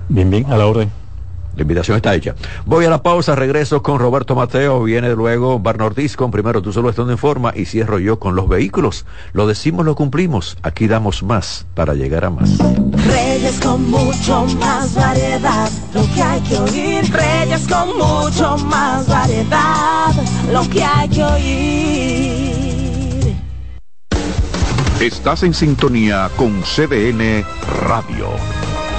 Bien, 0.08 0.30
bien, 0.30 0.46
a 0.46 0.56
la 0.56 0.66
orden. 0.66 0.92
La 1.56 1.62
invitación 1.62 1.96
está 1.96 2.14
hecha. 2.14 2.34
Voy 2.64 2.84
a 2.84 2.90
la 2.90 3.02
pausa, 3.02 3.34
regreso 3.34 3.82
con 3.82 3.98
Roberto 3.98 4.34
Mateo, 4.34 4.82
viene 4.82 5.14
luego 5.14 5.58
Barno 5.58 5.86
Ortiz 5.86 6.16
con 6.16 6.30
primero 6.30 6.62
tú 6.62 6.72
solo 6.72 6.88
estando 6.90 7.12
en 7.12 7.18
forma 7.18 7.52
y 7.54 7.66
cierro 7.66 7.98
yo 7.98 8.18
con 8.18 8.34
los 8.34 8.48
vehículos. 8.48 9.04
Lo 9.32 9.46
decimos, 9.46 9.84
lo 9.84 9.94
cumplimos. 9.94 10.56
Aquí 10.62 10.88
damos 10.88 11.22
más 11.22 11.66
para 11.74 11.94
llegar 11.94 12.24
a 12.24 12.30
más. 12.30 12.58
Reyes 13.06 13.60
con 13.60 13.90
mucho 13.90 14.46
más 14.58 14.94
variedad, 14.94 15.70
lo 15.94 16.02
que 16.14 16.22
hay 16.22 16.40
que 16.40 16.56
oír. 16.58 17.12
Reyes 17.12 17.68
con 17.68 17.88
mucho 17.98 18.56
más 18.66 19.06
variedad, 19.06 20.12
lo 20.50 20.68
que 20.70 20.82
hay 20.82 21.08
que 21.08 21.22
oír. 21.22 22.62
Estás 25.00 25.42
en 25.42 25.52
sintonía 25.52 26.30
con 26.36 26.62
CDN 26.62 27.44
Radio. 27.88 28.28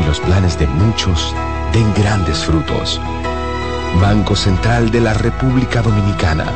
y 0.00 0.04
los 0.04 0.20
planes 0.20 0.58
de 0.58 0.66
muchos 0.66 1.34
den 1.72 1.92
grandes 1.94 2.44
frutos. 2.44 3.00
Banco 4.00 4.36
Central 4.36 4.90
de 4.90 5.00
la 5.00 5.14
República 5.14 5.82
Dominicana, 5.82 6.46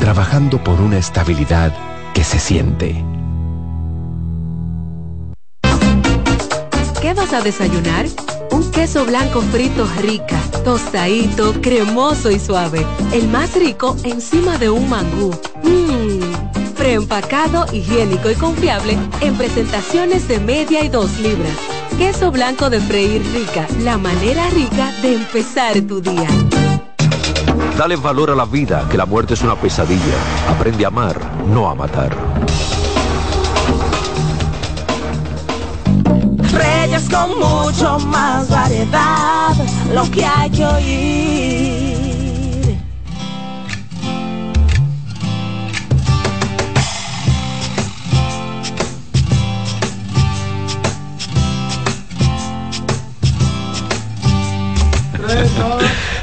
trabajando 0.00 0.62
por 0.62 0.80
una 0.80 0.98
estabilidad 0.98 1.72
que 2.14 2.24
se 2.24 2.38
siente. 2.38 3.04
¿Qué 7.00 7.14
vas 7.14 7.32
a 7.32 7.40
desayunar? 7.40 8.06
Un 8.50 8.70
queso 8.70 9.04
blanco 9.04 9.40
frito 9.40 9.88
rica, 10.00 10.38
tostadito, 10.64 11.54
cremoso 11.60 12.30
y 12.30 12.38
suave. 12.38 12.84
El 13.12 13.28
más 13.28 13.54
rico 13.54 13.96
encima 14.04 14.58
de 14.58 14.70
un 14.70 14.88
mangú. 14.88 15.32
Mmm. 15.62 16.74
Preempacado, 16.76 17.66
higiénico 17.72 18.30
y 18.30 18.34
confiable 18.34 18.98
en 19.20 19.36
presentaciones 19.36 20.26
de 20.26 20.40
media 20.40 20.84
y 20.84 20.88
dos 20.88 21.18
libras. 21.20 21.56
Queso 21.98 22.30
blanco 22.30 22.70
de 22.70 22.80
freír 22.80 23.22
rica, 23.32 23.66
la 23.80 23.98
manera 23.98 24.48
rica 24.50 24.92
de 25.02 25.14
empezar 25.14 25.80
tu 25.82 26.00
día. 26.00 26.28
Dale 27.76 27.96
valor 27.96 28.30
a 28.30 28.34
la 28.34 28.44
vida, 28.44 28.86
que 28.90 28.96
la 28.96 29.06
muerte 29.06 29.34
es 29.34 29.42
una 29.42 29.56
pesadilla. 29.56 30.16
Aprende 30.48 30.84
a 30.84 30.88
amar, 30.88 31.16
no 31.46 31.68
a 31.68 31.74
matar. 31.74 32.16
Reyes 36.52 37.08
con 37.08 37.38
mucho 37.38 37.98
más 38.06 38.48
variedad, 38.48 39.54
lo 39.92 40.10
que 40.10 40.24
hay 40.24 40.50
que 40.50 40.66
oír. 40.66 41.91
Tchau. 55.40 55.78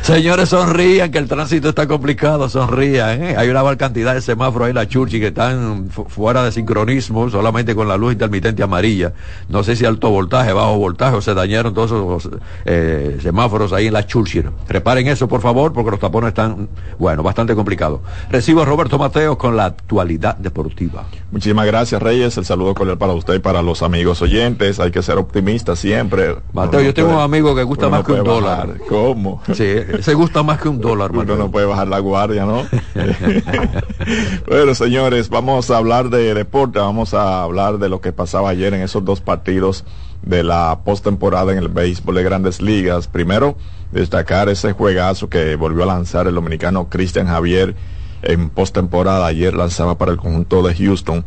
Señores, 0.10 0.50
sonrían, 0.50 1.12
que 1.12 1.20
el 1.20 1.28
tránsito 1.28 1.70
está 1.70 1.88
complicado, 1.88 2.50
sonrían. 2.50 3.22
¿eh? 3.22 3.36
Hay 3.38 3.48
una 3.48 3.62
gran 3.62 3.78
cantidad 3.78 4.16
de 4.16 4.22
semáforos 4.22 4.66
ahí 4.66 4.70
en 4.72 4.76
la 4.76 4.88
Churchi 4.88 5.20
que 5.20 5.28
están 5.28 5.92
fuera 5.92 6.44
de 6.44 6.52
sincronismo, 6.52 7.30
solamente 7.30 7.76
con 7.76 7.88
la 7.88 7.96
luz 7.96 8.14
intermitente 8.14 8.64
amarilla. 8.64 9.14
No 9.50 9.64
sé 9.64 9.76
si 9.76 9.86
alto 9.86 10.10
voltaje, 10.10 10.52
bajo 10.52 10.80
voltaje, 10.80 11.16
o 11.16 11.22
se 11.22 11.36
dañaron 11.36 11.76
todos 11.76 11.92
esos 11.92 12.40
eh, 12.66 13.20
semáforos 13.22 13.72
ahí 13.72 13.86
en 13.86 13.94
la 13.94 14.04
Churchi. 14.04 14.42
Reparen 14.68 15.08
eso, 15.08 15.28
por 15.28 15.42
favor, 15.42 15.74
porque 15.74 15.92
los 15.92 16.00
tapones 16.00 16.30
están, 16.30 16.70
bueno, 16.98 17.22
bastante 17.22 17.54
complicados. 17.54 18.00
Recibo 18.32 18.64
a 18.64 18.66
Roberto 18.66 18.98
Mateo 18.98 19.38
con 19.38 19.56
la 19.56 19.66
actualidad 19.66 20.38
deportiva. 20.38 21.06
Muchísimas 21.32 21.68
gracias, 21.68 22.02
Reyes. 22.02 22.36
El 22.36 22.46
saludo 22.46 22.74
cordial 22.74 22.98
para 22.98 23.14
usted 23.14 23.36
y 23.36 23.40
para 23.40 23.62
los 23.62 23.84
amigos 23.84 24.24
oyentes. 24.24 24.80
Hay 24.80 24.90
que 24.90 25.04
ser 25.04 25.20
optimistas 25.20 25.78
siempre. 25.78 26.36
Mateo, 26.52 26.82
yo 26.82 26.96
tengo 26.96 27.10
un 27.10 27.22
amigo 27.22 27.56
que 27.56 27.62
gusta 27.62 27.90
más 27.90 28.04
que 28.04 28.14
un 28.14 28.24
dólar. 28.24 28.74
¿Cómo? 28.90 29.44
Sí, 29.54 29.76
se 30.02 30.14
gusta 30.14 30.44
más 30.44 30.60
que 30.60 30.70
un 30.70 30.80
dólar. 30.80 31.12
Uno 31.12 31.36
no 31.36 31.52
puede 31.52 31.66
bajar 31.66 31.88
la 31.88 32.00
guardia, 32.00 32.46
¿no? 32.46 32.66
bueno, 34.48 34.76
señores, 34.76 35.30
vamos 35.30 35.70
a 35.72 35.78
hablar 35.78 36.10
de 36.10 36.34
deporte, 36.34 36.80
vamos 36.80 37.14
a 37.14 37.44
hablar 37.44 37.78
de 37.78 37.90
lo 37.90 38.02
que 38.02 38.12
pasaba 38.12 38.50
ayer 38.50 38.74
en 38.74 38.82
esos 38.82 39.04
dos 39.06 39.22
partidos 39.22 39.86
de 40.22 40.44
la 40.44 40.80
postemporada 40.84 41.52
en 41.52 41.58
el 41.58 41.70
béisbol 41.70 42.16
de 42.16 42.24
grandes 42.24 42.62
ligas. 42.62 43.08
Primero, 43.08 43.56
destacar 43.92 44.50
ese 44.50 44.74
juegazo 44.74 45.30
que 45.30 45.56
volvió 45.56 45.84
a 45.84 45.88
lanzar 45.88 46.28
el 46.28 46.36
dominicano 46.36 46.90
Cristian 46.90 47.28
Javier 47.28 47.76
en 48.22 48.50
postemporada. 48.50 49.26
Ayer 49.26 49.56
lanzaba 49.56 49.98
para 49.98 50.12
el 50.12 50.18
conjunto 50.18 50.62
de 50.62 50.76
Houston 50.76 51.26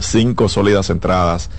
cinco 0.00 0.48
sólidas 0.48 0.90
entradas, 0.90 1.50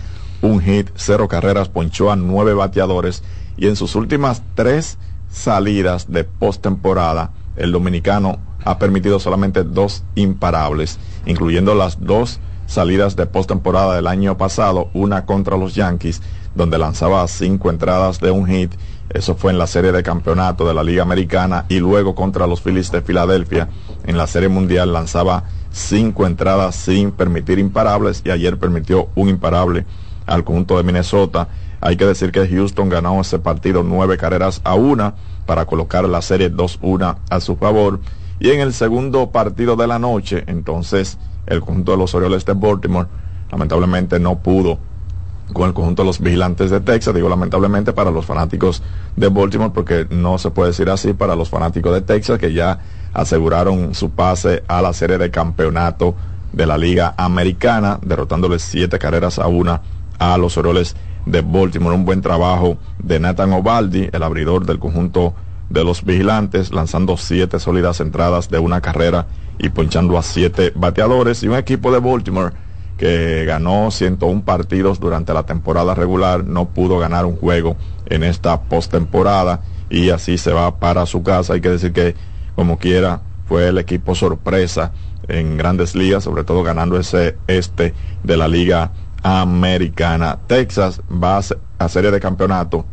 un 0.41 0.61
hit, 0.61 0.89
cero 0.95 1.27
carreras, 1.27 1.69
ponchó 1.69 2.11
a 2.11 2.15
nueve 2.15 2.53
bateadores 2.53 3.23
y 3.57 3.67
en 3.67 3.75
sus 3.75 3.95
últimas 3.95 4.41
tres 4.55 4.97
salidas 5.29 6.11
de 6.11 6.23
postemporada, 6.23 7.31
el 7.55 7.71
dominicano 7.71 8.39
ha 8.65 8.77
permitido 8.79 9.19
solamente 9.19 9.63
dos 9.63 10.03
imparables, 10.15 10.99
incluyendo 11.25 11.75
las 11.75 11.99
dos 11.99 12.39
salidas 12.65 13.15
de 13.15 13.25
postemporada 13.25 13.95
del 13.95 14.07
año 14.07 14.37
pasado, 14.37 14.89
una 14.93 15.25
contra 15.25 15.57
los 15.57 15.75
Yankees, 15.75 16.21
donde 16.55 16.77
lanzaba 16.77 17.27
cinco 17.27 17.69
entradas 17.69 18.19
de 18.19 18.31
un 18.31 18.47
hit, 18.47 18.73
eso 19.09 19.35
fue 19.35 19.51
en 19.51 19.57
la 19.57 19.65
serie 19.65 19.91
de 19.91 20.03
campeonato 20.03 20.67
de 20.67 20.73
la 20.73 20.83
Liga 20.83 21.01
Americana, 21.01 21.65
y 21.67 21.79
luego 21.79 22.13
contra 22.13 22.45
los 22.45 22.61
Phillies 22.61 22.91
de 22.91 23.01
Filadelfia, 23.01 23.69
en 24.05 24.17
la 24.17 24.27
serie 24.27 24.49
mundial 24.49 24.93
lanzaba 24.93 25.45
cinco 25.71 26.27
entradas 26.27 26.75
sin 26.75 27.11
permitir 27.11 27.57
imparables, 27.57 28.21
y 28.23 28.29
ayer 28.29 28.59
permitió 28.59 29.09
un 29.15 29.29
imparable 29.29 29.85
al 30.27 30.43
conjunto 30.43 30.77
de 30.77 30.83
Minnesota 30.83 31.47
hay 31.81 31.95
que 31.97 32.05
decir 32.05 32.31
que 32.31 32.47
Houston 32.47 32.89
ganó 32.89 33.21
ese 33.21 33.39
partido 33.39 33.83
nueve 33.83 34.17
carreras 34.17 34.61
a 34.63 34.75
una 34.75 35.15
para 35.45 35.65
colocar 35.65 36.07
la 36.07 36.21
serie 36.21 36.51
2-1 36.51 37.17
a 37.29 37.39
su 37.39 37.55
favor. 37.55 37.99
Y 38.39 38.51
en 38.51 38.61
el 38.61 38.73
segundo 38.73 39.31
partido 39.31 39.75
de 39.75 39.87
la 39.87 39.99
noche, 39.99 40.43
entonces 40.47 41.17
el 41.45 41.61
conjunto 41.61 41.93
de 41.93 41.97
los 41.97 42.13
Orioles 42.13 42.45
de 42.45 42.53
Baltimore 42.53 43.07
lamentablemente 43.51 44.19
no 44.19 44.39
pudo 44.39 44.77
con 45.53 45.67
el 45.67 45.73
conjunto 45.73 46.03
de 46.03 46.07
los 46.07 46.19
vigilantes 46.19 46.69
de 46.69 46.79
Texas. 46.79 47.13
Digo 47.13 47.27
lamentablemente 47.27 47.93
para 47.93 48.11
los 48.11 48.25
fanáticos 48.25 48.83
de 49.15 49.29
Baltimore 49.29 49.71
porque 49.73 50.05
no 50.09 50.37
se 50.37 50.51
puede 50.51 50.69
decir 50.69 50.89
así 50.89 51.13
para 51.13 51.35
los 51.35 51.49
fanáticos 51.49 51.93
de 51.93 52.01
Texas 52.01 52.37
que 52.37 52.53
ya 52.53 52.79
aseguraron 53.13 53.95
su 53.95 54.11
pase 54.11 54.63
a 54.67 54.81
la 54.81 54.93
serie 54.93 55.17
de 55.17 55.31
campeonato 55.31 56.15
de 56.53 56.65
la 56.65 56.77
Liga 56.77 57.13
Americana, 57.17 57.99
derrotándoles 58.01 58.61
siete 58.61 58.99
carreras 58.99 59.39
a 59.39 59.47
una 59.47 59.81
a 60.19 60.37
los 60.37 60.57
Orioles 60.57 60.95
de 61.25 61.41
Baltimore. 61.41 61.95
Un 61.95 62.05
buen 62.05 62.21
trabajo 62.21 62.77
de 63.01 63.19
Nathan 63.19 63.53
Ovaldi, 63.53 64.09
el 64.11 64.23
abridor 64.23 64.65
del 64.65 64.79
conjunto 64.79 65.33
de 65.69 65.83
los 65.83 66.03
vigilantes, 66.03 66.71
lanzando 66.71 67.17
siete 67.17 67.59
sólidas 67.59 67.99
entradas 67.99 68.49
de 68.49 68.59
una 68.59 68.81
carrera 68.81 69.27
y 69.57 69.69
ponchando 69.69 70.17
a 70.17 70.23
siete 70.23 70.71
bateadores. 70.75 71.43
Y 71.43 71.47
un 71.47 71.55
equipo 71.55 71.91
de 71.91 71.99
Baltimore 71.99 72.53
que 72.97 73.45
ganó 73.45 73.91
101 73.91 74.43
partidos 74.43 74.99
durante 74.99 75.33
la 75.33 75.43
temporada 75.43 75.95
regular, 75.95 76.43
no 76.43 76.65
pudo 76.65 76.99
ganar 76.99 77.25
un 77.25 77.37
juego 77.37 77.77
en 78.07 78.23
esta 78.23 78.61
postemporada 78.63 79.61
y 79.89 80.09
así 80.09 80.37
se 80.37 80.51
va 80.51 80.79
para 80.79 81.05
su 81.05 81.23
casa. 81.23 81.53
Hay 81.53 81.61
que 81.61 81.69
decir 81.69 81.93
que, 81.93 82.15
como 82.55 82.77
quiera, 82.77 83.21
fue 83.47 83.69
el 83.69 83.77
equipo 83.77 84.15
sorpresa 84.15 84.91
en 85.29 85.57
grandes 85.57 85.95
ligas, 85.95 86.25
sobre 86.25 86.43
todo 86.43 86.61
ganando 86.61 86.99
ese 86.99 87.37
este 87.47 87.93
de 88.23 88.35
la 88.37 88.47
liga 88.47 88.91
americana. 89.23 90.39
Texas 90.47 91.01
va 91.11 91.41
a 91.77 91.89
serie 91.89 92.11
de 92.11 92.19
campeonato 92.19 92.85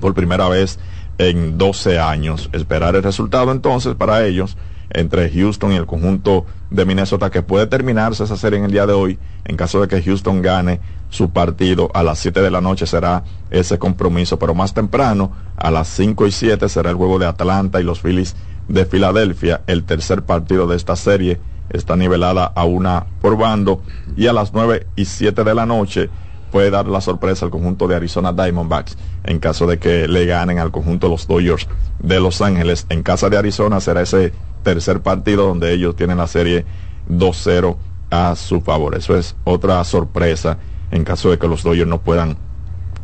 por 0.00 0.14
primera 0.14 0.48
vez 0.48 0.78
en 1.18 1.58
12 1.58 1.98
años. 1.98 2.50
Esperar 2.52 2.96
el 2.96 3.02
resultado 3.02 3.52
entonces 3.52 3.94
para 3.94 4.24
ellos 4.24 4.56
entre 4.90 5.30
Houston 5.30 5.72
y 5.72 5.76
el 5.76 5.86
conjunto 5.86 6.46
de 6.70 6.84
Minnesota 6.84 7.30
que 7.30 7.42
puede 7.42 7.66
terminarse 7.66 8.24
esa 8.24 8.36
serie 8.36 8.58
en 8.58 8.66
el 8.66 8.70
día 8.70 8.86
de 8.86 8.92
hoy 8.92 9.18
en 9.44 9.56
caso 9.56 9.80
de 9.80 9.88
que 9.88 10.02
Houston 10.02 10.42
gane 10.42 10.80
su 11.10 11.30
partido 11.30 11.90
a 11.94 12.02
las 12.02 12.18
7 12.18 12.40
de 12.40 12.50
la 12.50 12.60
noche 12.60 12.86
será 12.86 13.24
ese 13.50 13.78
compromiso 13.78 14.38
pero 14.38 14.54
más 14.54 14.74
temprano 14.74 15.32
a 15.56 15.70
las 15.70 15.88
5 15.88 16.26
y 16.26 16.32
7 16.32 16.68
será 16.68 16.90
el 16.90 16.96
juego 16.96 17.18
de 17.18 17.26
Atlanta 17.26 17.80
y 17.80 17.84
los 17.84 18.00
Phillies 18.00 18.36
de 18.68 18.84
Filadelfia 18.84 19.62
el 19.66 19.84
tercer 19.84 20.22
partido 20.22 20.66
de 20.66 20.76
esta 20.76 20.96
serie 20.96 21.40
está 21.74 21.96
nivelada 21.96 22.46
a 22.46 22.64
una 22.64 23.06
por 23.20 23.36
bando 23.36 23.82
y 24.16 24.28
a 24.28 24.32
las 24.32 24.52
9 24.52 24.86
y 24.96 25.04
7 25.04 25.44
de 25.44 25.54
la 25.54 25.66
noche 25.66 26.08
puede 26.50 26.70
dar 26.70 26.86
la 26.86 27.00
sorpresa 27.00 27.44
al 27.44 27.50
conjunto 27.50 27.88
de 27.88 27.96
Arizona 27.96 28.32
Diamondbacks 28.32 28.96
en 29.24 29.40
caso 29.40 29.66
de 29.66 29.78
que 29.78 30.06
le 30.06 30.24
ganen 30.24 30.60
al 30.60 30.70
conjunto 30.70 31.08
de 31.08 31.10
los 31.10 31.26
Dodgers 31.26 31.66
de 31.98 32.20
Los 32.20 32.40
Ángeles. 32.40 32.86
En 32.90 33.02
casa 33.02 33.28
de 33.28 33.36
Arizona 33.36 33.80
será 33.80 34.02
ese 34.02 34.32
tercer 34.62 35.00
partido 35.00 35.48
donde 35.48 35.72
ellos 35.72 35.96
tienen 35.96 36.18
la 36.18 36.28
serie 36.28 36.64
2-0 37.10 37.76
a 38.10 38.36
su 38.36 38.60
favor. 38.60 38.94
Eso 38.94 39.16
es 39.16 39.34
otra 39.42 39.82
sorpresa 39.82 40.58
en 40.92 41.02
caso 41.02 41.30
de 41.30 41.38
que 41.38 41.48
los 41.48 41.64
Dodgers 41.64 41.88
no 41.88 42.00
puedan 42.00 42.36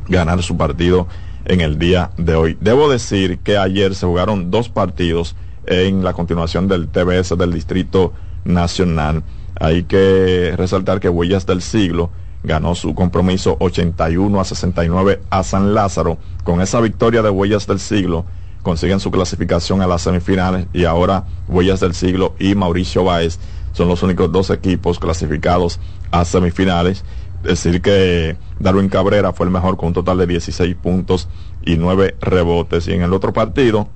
ganar 0.09 0.43
su 0.45 0.57
partido 0.57 1.09
en 1.45 1.61
el 1.61 1.77
día 1.77 2.13
de 2.17 2.37
hoy. 2.37 2.57
Debo 2.61 2.89
decir 2.89 3.41
que 3.41 3.59
ayer 3.59 3.97
se 3.97 4.07
jugaron 4.07 4.53
dos 4.53 4.69
partidos 4.69 5.35
en 5.67 6.05
la 6.05 6.13
continuación 6.13 6.69
del 6.69 6.89
TBS 6.89 7.37
del 7.37 7.53
Distrito 7.53 8.13
nacional. 8.45 9.23
Hay 9.59 9.85
que 9.85 10.55
resaltar 10.57 11.01
que 11.01 11.09
Huellas 11.09 11.47
del 11.47 11.63
Siglo 11.63 12.11
ganó 12.43 12.75
su 12.75 12.95
compromiso 12.95 13.57
81 13.61 14.41
a 14.41 14.45
69 14.45 15.21
a 15.31 15.43
San 15.43 15.75
Lázaro. 15.75 16.19
Con 16.45 16.61
esa 16.61 16.81
victoria 16.81 17.23
de 17.23 17.31
Huellas 17.31 17.67
del 17.67 17.81
Siglo 17.81 18.25
consiguen 18.63 19.01
su 19.01 19.11
clasificación 19.11 19.83
a 19.83 19.87
las 19.87 20.03
semifinales 20.03 20.67
y 20.73 20.85
ahora 20.85 21.25
Huellas 21.49 21.81
del 21.81 21.95
Siglo 21.95 22.35
y 22.39 22.55
Mauricio 22.55 23.05
Báez 23.05 23.39
son 23.73 23.89
los 23.89 24.03
únicos 24.03 24.33
dos 24.33 24.51
equipos 24.51 24.99
clasificados 24.99 25.81
a 26.11 26.25
semifinales. 26.25 27.05
Decir 27.43 27.81
que 27.81 28.37
Darwin 28.59 28.89
Cabrera 28.89 29.33
fue 29.33 29.47
el 29.47 29.53
mejor 29.53 29.77
con 29.77 29.89
un 29.89 29.95
total 29.95 30.19
de 30.19 30.27
16 30.27 30.77
puntos 30.77 31.29
y 31.65 31.77
9 31.77 32.17
rebotes. 32.21 32.87
Y 32.89 32.93
en 32.93 33.03
el 33.03 33.15
otro 33.15 33.33
partido, 33.33 33.89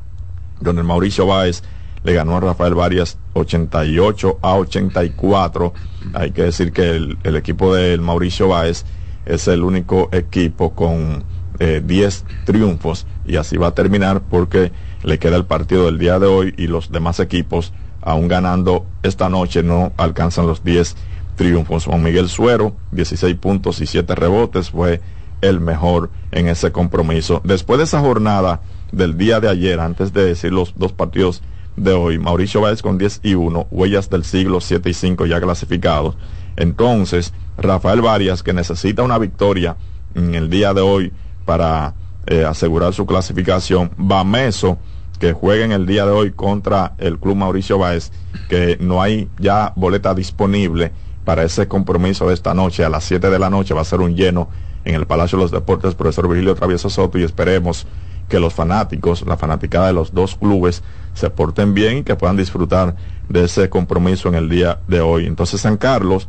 donde 0.60 0.82
Mauricio 0.82 1.26
Báez 1.26 1.62
le 2.04 2.12
ganó 2.12 2.36
a 2.36 2.40
Rafael 2.40 2.74
Varias 2.74 3.18
88 3.32 4.38
a 4.42 4.54
84. 4.56 5.72
Hay 6.12 6.30
que 6.30 6.42
decir 6.42 6.72
que 6.72 6.90
el, 6.90 7.36
equipo 7.36 7.74
del 7.74 8.00
Mauricio 8.02 8.48
Báez 8.48 8.84
es 9.26 9.48
el 9.48 9.64
único 9.64 10.10
equipo 10.12 10.74
con 10.74 11.24
10 11.58 11.58
eh, 11.58 12.34
triunfos 12.44 13.06
y 13.26 13.36
así 13.36 13.56
va 13.56 13.68
a 13.68 13.74
terminar 13.74 14.20
porque 14.20 14.70
le 15.02 15.18
queda 15.18 15.36
el 15.36 15.46
partido 15.46 15.86
del 15.86 15.98
día 15.98 16.18
de 16.18 16.26
hoy 16.26 16.54
y 16.58 16.66
los 16.66 16.92
demás 16.92 17.20
equipos 17.20 17.72
aún 18.02 18.28
ganando 18.28 18.84
esta 19.02 19.30
noche 19.30 19.62
no 19.62 19.92
alcanzan 19.96 20.46
los 20.46 20.62
10 20.62 20.96
triunfos. 21.36 21.86
Juan 21.86 22.02
Miguel 22.02 22.28
Suero, 22.28 22.76
16 22.92 23.34
puntos 23.36 23.80
y 23.80 23.86
7 23.86 24.14
rebotes, 24.14 24.70
fue 24.70 25.00
el 25.40 25.60
mejor 25.60 26.10
en 26.32 26.48
ese 26.48 26.70
compromiso. 26.70 27.40
Después 27.44 27.78
de 27.78 27.84
esa 27.84 28.00
jornada 28.00 28.60
del 28.92 29.16
día 29.16 29.40
de 29.40 29.48
ayer, 29.48 29.80
antes 29.80 30.12
de 30.12 30.24
decir 30.26 30.52
los 30.52 30.74
dos 30.76 30.92
partidos 30.92 31.42
de 31.76 31.92
hoy, 31.92 32.18
Mauricio 32.18 32.60
Báez 32.60 32.82
con 32.82 32.98
10 32.98 33.20
y 33.22 33.34
1, 33.34 33.68
Huellas 33.70 34.10
del 34.10 34.24
Siglo 34.24 34.60
7 34.60 34.90
y 34.90 34.94
5 34.94 35.26
ya 35.26 35.40
clasificados. 35.40 36.16
Entonces, 36.56 37.32
Rafael 37.58 38.00
Varias, 38.00 38.42
que 38.42 38.52
necesita 38.52 39.02
una 39.02 39.18
victoria 39.18 39.76
en 40.14 40.34
el 40.34 40.50
día 40.50 40.72
de 40.72 40.80
hoy 40.80 41.12
para 41.44 41.94
eh, 42.26 42.44
asegurar 42.44 42.94
su 42.94 43.06
clasificación, 43.06 43.90
Bameso, 43.96 44.78
que 45.18 45.32
juega 45.32 45.64
en 45.64 45.72
el 45.72 45.86
día 45.86 46.06
de 46.06 46.12
hoy 46.12 46.32
contra 46.32 46.94
el 46.98 47.18
Club 47.18 47.36
Mauricio 47.36 47.78
Báez, 47.78 48.12
que 48.48 48.76
no 48.80 49.02
hay 49.02 49.28
ya 49.38 49.72
boleta 49.76 50.14
disponible 50.14 50.92
para 51.24 51.42
ese 51.42 51.68
compromiso 51.68 52.28
de 52.28 52.34
esta 52.34 52.54
noche 52.54 52.84
a 52.84 52.88
las 52.88 53.04
7 53.04 53.30
de 53.30 53.38
la 53.38 53.50
noche, 53.50 53.74
va 53.74 53.80
a 53.80 53.84
ser 53.84 54.00
un 54.00 54.14
lleno 54.14 54.48
en 54.84 54.94
el 54.94 55.06
Palacio 55.06 55.38
de 55.38 55.44
los 55.44 55.50
Deportes, 55.50 55.94
profesor 55.94 56.28
Virgilio 56.28 56.54
Travieso 56.54 56.90
Soto, 56.90 57.18
y 57.18 57.22
esperemos 57.22 57.86
que 58.28 58.40
los 58.40 58.54
fanáticos, 58.54 59.24
la 59.26 59.36
fanaticada 59.36 59.88
de 59.88 59.92
los 59.92 60.14
dos 60.14 60.36
clubes, 60.36 60.82
se 61.14 61.30
porten 61.30 61.74
bien 61.74 61.98
y 61.98 62.02
que 62.02 62.16
puedan 62.16 62.36
disfrutar 62.36 62.96
de 63.28 63.44
ese 63.44 63.68
compromiso 63.68 64.28
en 64.28 64.34
el 64.34 64.48
día 64.48 64.80
de 64.88 65.00
hoy. 65.00 65.26
Entonces 65.26 65.60
San 65.60 65.76
Carlos, 65.76 66.28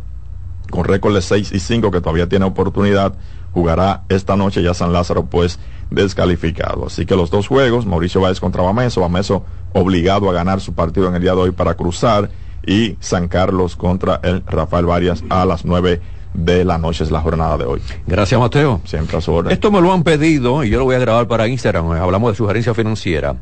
con 0.69 0.83
récord 0.83 1.15
de 1.15 1.21
6 1.21 1.51
y 1.51 1.59
5, 1.59 1.91
que 1.91 2.01
todavía 2.01 2.29
tiene 2.29 2.45
oportunidad, 2.45 3.13
jugará 3.51 4.03
esta 4.09 4.35
noche 4.35 4.61
ya 4.61 4.73
San 4.73 4.93
Lázaro, 4.93 5.25
pues 5.25 5.59
descalificado. 5.89 6.87
Así 6.87 7.05
que 7.05 7.15
los 7.15 7.29
dos 7.29 7.47
juegos, 7.47 7.85
Mauricio 7.85 8.21
Báez 8.21 8.39
contra 8.39 8.61
Bameso, 8.63 9.01
Bameso 9.01 9.45
obligado 9.73 10.29
a 10.29 10.33
ganar 10.33 10.61
su 10.61 10.73
partido 10.73 11.07
en 11.07 11.15
el 11.15 11.21
día 11.21 11.31
de 11.31 11.41
hoy 11.41 11.51
para 11.51 11.75
cruzar, 11.75 12.29
y 12.65 12.97
San 12.99 13.27
Carlos 13.27 13.75
contra 13.75 14.19
el 14.23 14.43
Rafael 14.45 14.85
Varias 14.85 15.23
a 15.29 15.45
las 15.45 15.65
9 15.65 16.01
de 16.35 16.65
la 16.65 16.77
noche 16.77 17.03
es 17.03 17.11
la 17.11 17.21
jornada 17.21 17.57
de 17.57 17.65
hoy. 17.65 17.81
Gracias, 18.07 18.39
Mateo. 18.39 18.81
Siempre 18.85 19.17
a 19.17 19.21
su 19.21 19.33
orden. 19.33 19.51
Esto 19.51 19.71
me 19.71 19.81
lo 19.81 19.93
han 19.93 20.03
pedido 20.03 20.63
y 20.63 20.69
yo 20.69 20.79
lo 20.79 20.85
voy 20.85 20.95
a 20.95 20.99
grabar 20.99 21.27
para 21.27 21.47
Instagram. 21.47 21.91
Hablamos 21.91 22.31
de 22.31 22.37
sugerencia 22.37 22.73
financiera. 22.73 23.35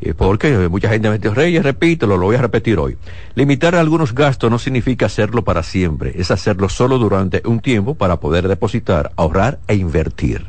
Eh, 0.00 0.14
porque 0.14 0.68
mucha 0.68 0.88
gente 0.88 1.10
me 1.10 1.18
dice, 1.18 1.34
Reyes, 1.34 1.62
repítelo, 1.62 2.16
lo 2.16 2.26
voy 2.26 2.36
a 2.36 2.42
repetir 2.42 2.78
hoy. 2.78 2.96
Limitar 3.34 3.74
algunos 3.74 4.14
gastos 4.14 4.50
no 4.50 4.58
significa 4.58 5.06
hacerlo 5.06 5.42
para 5.42 5.62
siempre, 5.62 6.12
es 6.16 6.30
hacerlo 6.30 6.68
solo 6.68 6.98
durante 6.98 7.42
un 7.44 7.60
tiempo 7.60 7.96
para 7.96 8.20
poder 8.20 8.46
depositar, 8.46 9.10
ahorrar 9.16 9.58
e 9.66 9.74
invertir. 9.74 10.46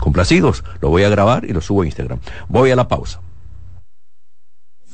Complacidos, 0.00 0.64
lo 0.80 0.88
voy 0.88 1.04
a 1.04 1.08
grabar 1.08 1.44
y 1.44 1.52
lo 1.52 1.60
subo 1.60 1.82
a 1.82 1.86
Instagram. 1.86 2.20
Voy 2.48 2.70
a 2.70 2.76
la 2.76 2.88
pausa. 2.88 3.20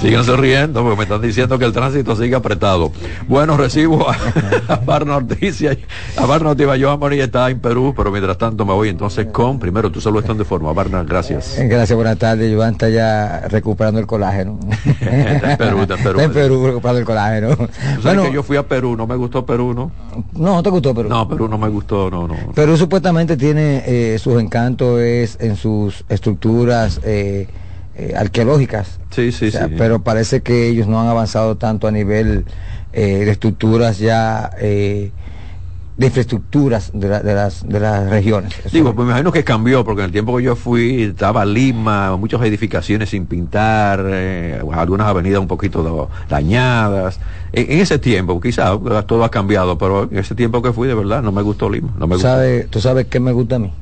Sigan 0.00 0.24
sonriendo 0.24 0.82
porque 0.82 0.96
me 0.96 1.02
están 1.04 1.22
diciendo 1.22 1.58
que 1.58 1.64
el 1.64 1.72
tránsito 1.72 2.14
sigue 2.14 2.34
apretado. 2.34 2.92
Bueno, 3.28 3.56
recibo 3.56 4.08
a, 4.10 4.16
a 4.68 4.76
Barna 4.76 5.16
Ortiz. 5.16 5.62
y 5.62 5.68
A 5.68 5.76
a 6.18 6.26
Barna 6.26 6.50
Ortiz, 6.50 6.66
Joan 6.78 7.12
está 7.14 7.48
en 7.48 7.60
Perú, 7.60 7.94
pero 7.96 8.10
mientras 8.10 8.36
tanto 8.36 8.66
me 8.66 8.74
voy 8.74 8.90
entonces 8.90 9.26
con, 9.32 9.58
primero, 9.58 9.90
tú 9.90 10.00
solo 10.00 10.20
estás 10.20 10.36
de 10.36 10.44
forma. 10.44 10.72
Barna, 10.74 11.02
gracias. 11.02 11.58
Eh, 11.58 11.66
Gracias, 11.66 11.96
buenas 11.96 12.18
tardes. 12.18 12.54
Joan 12.54 12.72
está 12.72 12.90
ya 12.90 13.48
recuperando 13.48 13.98
el 13.98 14.06
colágeno. 14.06 14.60
está 15.00 15.52
en 15.52 15.58
Perú, 15.58 15.80
está 15.82 15.94
en 15.94 16.02
Perú. 16.02 16.20
Está 16.20 16.24
en 16.24 16.32
Perú 16.32 16.66
recuperando 16.66 16.98
el 17.00 17.06
colágeno. 17.06 17.56
Tú 17.56 18.02
sabes 18.02 18.28
que 18.28 18.34
yo 18.34 18.42
fui 18.42 18.58
a 18.58 18.62
Perú, 18.68 18.96
no 18.96 19.06
me 19.06 19.16
gustó 19.16 19.46
Perú, 19.46 19.72
¿no? 19.72 19.90
No, 20.34 20.56
¿no 20.56 20.62
te 20.62 20.70
gustó 20.70 20.94
Perú? 20.94 21.08
No, 21.08 21.26
Perú 21.26 21.48
no 21.48 21.56
me 21.56 21.68
gustó, 21.68 22.10
no, 22.10 22.28
no. 22.28 22.36
Perú 22.54 22.76
supuestamente 22.76 23.36
tiene 23.36 23.82
eh, 23.86 24.18
sus 24.18 24.40
encantos 24.40 25.00
es 25.00 25.38
en 25.40 25.56
sus 25.56 26.04
estructuras 26.08 27.00
eh, 27.02 27.48
eh, 27.96 28.14
arqueológicas. 28.16 29.00
Sí, 29.10 29.32
sí, 29.32 29.48
O 29.48 29.50
sea, 29.50 29.68
sí. 29.68 29.74
Pero 29.76 30.02
parece 30.02 30.42
que 30.42 30.68
ellos 30.68 30.86
no 30.86 31.00
han 31.00 31.08
avanzado 31.08 31.56
tanto 31.56 31.86
a 31.88 31.90
nivel 31.90 32.44
eh, 32.92 33.24
de 33.24 33.30
estructuras 33.30 33.98
ya, 33.98 34.50
eh, 34.60 35.12
de 35.96 36.06
infraestructuras 36.06 36.90
de, 36.92 37.08
la- 37.08 37.20
de 37.20 37.34
las, 37.34 37.66
de 37.66 37.80
las 37.80 38.10
regiones. 38.10 38.52
Eso- 38.58 38.68
Digo, 38.70 38.94
pues 38.94 39.06
me 39.06 39.12
imagino 39.12 39.32
que 39.32 39.44
cambió, 39.44 39.82
porque 39.82 40.02
en 40.02 40.06
el 40.06 40.12
tiempo 40.12 40.36
que 40.36 40.42
yo 40.42 40.54
fui 40.56 41.02
estaba 41.04 41.44
Lima, 41.46 42.14
muchas 42.18 42.42
edificaciones 42.42 43.08
sin 43.10 43.26
pintar, 43.26 44.04
eh, 44.06 44.60
algunas 44.72 45.06
avenidas 45.06 45.40
un 45.40 45.48
poquito 45.48 46.10
dañadas. 46.28 47.18
En, 47.52 47.72
en 47.72 47.78
ese 47.80 47.98
tiempo, 47.98 48.38
quizás 48.40 48.78
todo 49.06 49.24
ha 49.24 49.30
cambiado, 49.30 49.78
pero 49.78 50.04
en 50.04 50.18
ese 50.18 50.34
tiempo 50.34 50.60
que 50.60 50.72
fui, 50.72 50.86
de 50.86 50.94
verdad, 50.94 51.22
no 51.22 51.32
me 51.32 51.40
gustó 51.40 51.70
Lima. 51.70 51.94
No 51.98 52.06
me 52.06 52.16
¿Tú 52.16 52.22
gustó. 52.22 52.28
¿Tú 52.70 52.80
sabes 52.80 53.06
qué 53.06 53.18
me 53.20 53.32
gusta 53.32 53.56
a 53.56 53.58
mí? 53.60 53.72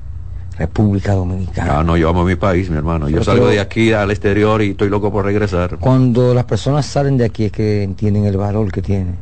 República 0.59 1.14
Dominicana. 1.14 1.81
Ah, 1.81 1.85
no, 1.85 1.97
yo 1.97 2.09
amo 2.09 2.25
mi 2.25 2.37
país, 2.37 2.71
mi 2.71 2.77
hermano. 2.77 3.09
Yo 3.09 3.25
salgo 3.25 3.49
de 3.49 3.59
aquí 3.61 3.93
al 3.93 4.11
exterior 4.11 4.62
y 4.62 4.71
estoy 4.71 4.88
loco 4.88 5.11
por 5.11 5.25
regresar. 5.25 5.79
Cuando 5.79 6.33
las 6.33 6.45
personas 6.45 6.87
salen 6.87 7.17
de 7.17 7.25
aquí 7.25 7.47
es 7.47 7.53
que 7.53 7.83
entienden 7.83 8.25
el 8.25 8.37
valor 8.37 8.71
que 8.71 8.81
tiene 8.81 9.14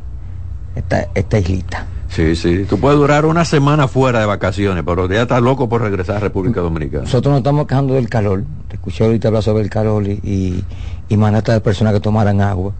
esta, 0.75 1.07
esta 1.15 1.39
islita. 1.39 1.87
Sí, 2.09 2.35
sí. 2.35 2.65
Tú 2.69 2.79
puedes 2.79 2.99
durar 2.99 3.25
una 3.25 3.43
semana 3.43 3.87
fuera 3.87 4.19
de 4.19 4.27
vacaciones, 4.27 4.83
pero 4.85 5.09
ya 5.09 5.23
estás 5.23 5.41
loco 5.41 5.67
por 5.67 5.81
regresar 5.81 6.17
a 6.17 6.19
República 6.19 6.61
Dominicana. 6.61 7.05
Nosotros 7.05 7.31
nos 7.31 7.39
estamos 7.39 7.65
quejando 7.65 7.95
del 7.95 8.07
calor. 8.07 8.43
Te 8.67 8.75
escuché 8.75 9.03
ahorita 9.03 9.29
hablar 9.29 9.41
sobre 9.41 9.63
el 9.63 9.71
calor 9.71 10.05
y, 10.07 10.19
y, 10.23 10.63
y 11.09 11.17
mandaste 11.17 11.49
a 11.51 11.55
las 11.55 11.63
personas 11.63 11.93
que 11.93 11.99
tomaran 11.99 12.41
agua. 12.41 12.73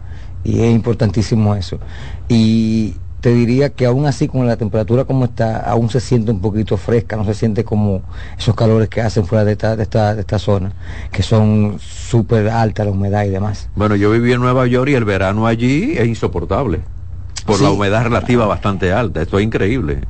Y 0.44 0.60
es 0.60 0.72
importantísimo 0.72 1.56
eso. 1.56 1.80
Y 2.28 2.94
te 3.24 3.32
diría 3.32 3.70
que 3.70 3.86
aún 3.86 4.04
así, 4.04 4.28
con 4.28 4.46
la 4.46 4.58
temperatura 4.58 5.06
como 5.06 5.24
está, 5.24 5.60
aún 5.60 5.88
se 5.88 5.98
siente 5.98 6.30
un 6.30 6.42
poquito 6.42 6.76
fresca, 6.76 7.16
no 7.16 7.24
se 7.24 7.32
siente 7.32 7.64
como 7.64 8.02
esos 8.36 8.54
calores 8.54 8.90
que 8.90 9.00
hacen 9.00 9.24
fuera 9.24 9.46
de 9.46 9.52
esta, 9.52 9.76
de 9.76 9.84
esta, 9.84 10.14
de 10.14 10.20
esta 10.20 10.38
zona, 10.38 10.72
que 11.10 11.22
son 11.22 11.78
súper 11.80 12.50
altas 12.50 12.84
la 12.84 12.92
humedad 12.92 13.24
y 13.24 13.30
demás. 13.30 13.70
Bueno, 13.76 13.96
yo 13.96 14.10
viví 14.10 14.30
en 14.34 14.40
Nueva 14.42 14.66
York 14.66 14.90
y 14.90 14.94
el 14.94 15.06
verano 15.06 15.46
allí 15.46 15.94
es 15.96 16.06
insoportable. 16.06 16.80
Por 17.46 17.56
Sí. 17.56 17.62
la 17.64 17.70
humedad 17.70 18.02
relativa 18.02 18.44
bastante 18.44 18.92
alta. 18.92 19.22
Esto 19.22 19.38
es 19.38 19.44
increíble. 19.46 20.00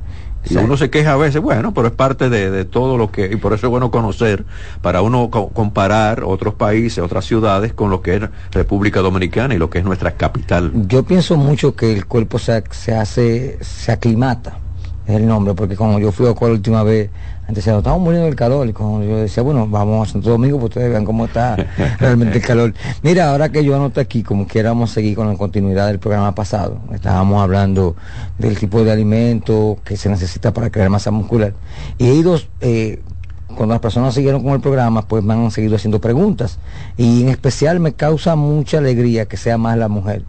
Y 0.49 0.57
uno 0.57 0.76
se 0.76 0.90
queja 0.90 1.12
a 1.12 1.16
veces, 1.16 1.40
bueno, 1.40 1.72
pero 1.72 1.88
es 1.88 1.95
parte 1.95 2.28
de, 2.28 2.64
todo 2.64 2.99
lo 2.99 3.11
que, 3.11 3.26
y 3.32 3.36
por 3.36 3.53
eso 3.53 3.66
es 3.66 3.70
bueno 3.70 3.90
conocer, 3.90 4.45
para 4.82 5.03
uno 5.03 5.30
comparar 5.30 6.24
otros 6.24 6.55
países, 6.55 6.99
otras 6.99 7.24
ciudades 7.24 7.72
con 7.72 7.90
lo 7.90 8.03
que 8.03 8.16
es 8.16 8.22
República 8.51 9.01
Dominicana 9.01 9.55
y 9.55 9.59
lo 9.59 9.70
que 9.70 9.78
es 9.78 9.84
nuestra 9.84 10.12
capital. 10.12 10.72
Yo 10.86 11.05
pienso 11.05 11.36
mucho 11.36 11.74
que 11.74 11.92
el 11.92 12.07
cuerpo 12.07 12.38
se, 12.38 12.62
se 12.70 12.95
hace, 12.95 13.59
se 13.61 13.92
aclimata, 13.92 14.59
es 15.07 15.17
el 15.17 15.27
nombre, 15.27 15.55
porque 15.55 15.77
como 15.77 15.99
yo 15.99 16.13
fui 16.13 16.27
a 16.27 16.35
la 16.35 16.51
última 16.51 16.83
vez, 16.83 17.11
antes 17.47 17.65
se 17.65 17.77
estamos 17.77 18.01
muriendo 18.01 18.27
del 18.27 18.37
calor, 18.37 18.67
y 18.69 18.73
como 18.73 19.03
yo 19.03 19.19
decía, 19.19 19.43
bueno, 19.43 19.67
vamos 19.69 20.09
a 20.09 20.13
Santo 20.13 20.31
Domingo, 20.31 20.59
pues 20.59 20.71
ustedes 20.71 20.91
vean 20.91 21.05
cómo 21.05 21.27
está 21.27 21.57
realmente 21.99 22.39
el 22.39 22.45
calor. 22.45 22.73
Mira, 23.03 23.31
ahora 23.31 23.51
que 23.51 23.63
yo 23.63 23.77
anoté 23.77 24.01
aquí, 24.01 24.23
como 24.23 24.47
quieramos 24.47 24.91
seguir 24.91 25.15
con 25.15 25.29
la 25.29 25.37
continuidad 25.37 25.89
del 25.89 25.99
programa 25.99 26.35
pasado, 26.35 26.79
estábamos 26.93 27.43
hablando 27.43 27.97
del 28.39 28.59
tipo 28.59 28.83
de 28.83 28.93
alimento 28.93 29.79
que 29.85 29.97
se 29.97 30.09
necesita 30.09 30.53
para 30.55 30.71
crear 30.71 30.89
masa 30.89 31.11
muscular. 31.11 31.53
Y 31.99 32.09
he 32.09 32.15
ido, 32.15 32.41
eh, 32.63 33.03
cuando 33.49 33.75
las 33.75 33.81
personas 33.81 34.15
siguieron 34.15 34.43
con 34.43 34.53
el 34.53 34.61
programa, 34.61 35.07
pues 35.07 35.23
me 35.23 35.35
han 35.35 35.51
seguido 35.51 35.77
haciendo 35.77 36.01
preguntas. 36.01 36.59
Y 36.97 37.23
en 37.23 37.29
especial 37.29 37.79
me 37.79 37.93
causa 37.93 38.37
mucha 38.37 38.79
alegría 38.79 39.27
que 39.27 39.37
sea 39.37 39.59
más 39.59 39.77
la 39.77 39.89
mujer 39.89 40.25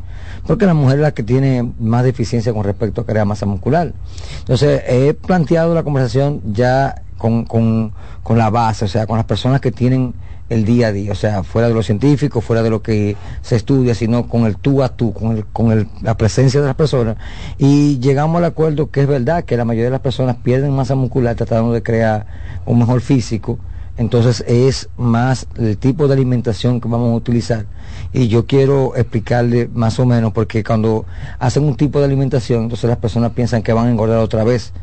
porque 0.45 0.65
la 0.65 0.73
mujer 0.73 0.97
es 0.97 1.01
la 1.01 1.13
que 1.13 1.23
tiene 1.23 1.71
más 1.79 2.03
deficiencia 2.03 2.53
con 2.53 2.63
respecto 2.63 3.01
a 3.01 3.05
crear 3.05 3.25
masa 3.25 3.45
muscular. 3.45 3.93
Entonces, 4.39 4.83
he 4.87 5.13
planteado 5.13 5.73
la 5.73 5.83
conversación 5.83 6.41
ya 6.53 7.01
con, 7.17 7.45
con, 7.45 7.93
con 8.23 8.37
la 8.37 8.49
base, 8.49 8.85
o 8.85 8.87
sea, 8.87 9.07
con 9.07 9.17
las 9.17 9.25
personas 9.25 9.61
que 9.61 9.71
tienen 9.71 10.13
el 10.49 10.63
día 10.63 10.87
a 10.87 10.91
día, 10.91 11.11
o 11.11 11.15
sea, 11.15 11.43
fuera 11.43 11.67
de 11.67 11.73
lo 11.73 11.81
científico, 11.81 12.39
fuera 12.39 12.61
de 12.61 12.69
lo 12.69 12.81
que 12.81 13.17
se 13.41 13.55
estudia, 13.55 13.95
sino 13.95 14.27
con 14.27 14.45
el 14.45 14.57
tú 14.57 14.83
a 14.83 14.89
tú, 14.89 15.11
con, 15.13 15.37
el, 15.37 15.45
con 15.45 15.71
el, 15.71 15.87
la 16.01 16.15
presencia 16.17 16.61
de 16.61 16.67
las 16.67 16.75
personas. 16.75 17.17
Y 17.57 17.99
llegamos 17.99 18.37
al 18.37 18.45
acuerdo 18.45 18.91
que 18.91 19.01
es 19.01 19.07
verdad 19.07 19.43
que 19.43 19.57
la 19.57 19.65
mayoría 19.65 19.85
de 19.85 19.91
las 19.91 20.01
personas 20.01 20.35
pierden 20.37 20.71
masa 20.71 20.95
muscular 20.95 21.35
tratando 21.35 21.73
de 21.73 21.81
crear 21.81 22.27
un 22.65 22.79
mejor 22.79 23.01
físico. 23.01 23.57
Entonces 23.97 24.43
es 24.47 24.89
más 24.97 25.47
el 25.57 25.77
tipo 25.77 26.07
de 26.07 26.13
alimentación 26.13 26.81
que 26.81 26.87
vamos 26.87 27.11
a 27.11 27.15
utilizar. 27.15 27.65
Y 28.11 28.27
yo 28.27 28.45
quiero 28.45 28.95
explicarle 28.95 29.69
más 29.73 29.99
o 29.99 30.05
menos, 30.05 30.33
porque 30.33 30.63
cuando 30.63 31.05
hacen 31.39 31.63
un 31.63 31.75
tipo 31.75 31.99
de 31.99 32.05
alimentación, 32.05 32.63
entonces 32.63 32.89
las 32.89 32.97
personas 32.97 33.31
piensan 33.31 33.63
que 33.63 33.73
van 33.73 33.87
a 33.87 33.91
engordar 33.91 34.19
otra 34.19 34.43
vez 34.43 34.73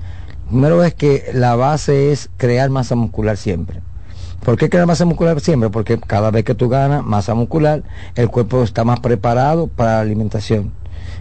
primero 0.52 0.84
es 0.84 0.92
que 0.94 1.30
la 1.32 1.56
base 1.56 2.12
es 2.12 2.28
crear 2.36 2.68
masa 2.68 2.94
muscular 2.94 3.38
siempre. 3.38 3.80
¿Por 4.44 4.58
qué 4.58 4.68
crear 4.68 4.86
masa 4.86 5.06
muscular 5.06 5.40
siempre? 5.40 5.70
Porque 5.70 5.98
cada 5.98 6.30
vez 6.30 6.44
que 6.44 6.54
tú 6.54 6.68
ganas 6.68 7.02
masa 7.02 7.34
muscular, 7.34 7.82
el 8.16 8.28
cuerpo 8.28 8.62
está 8.62 8.84
más 8.84 9.00
preparado 9.00 9.68
para 9.68 9.92
la 9.92 10.00
alimentación. 10.00 10.72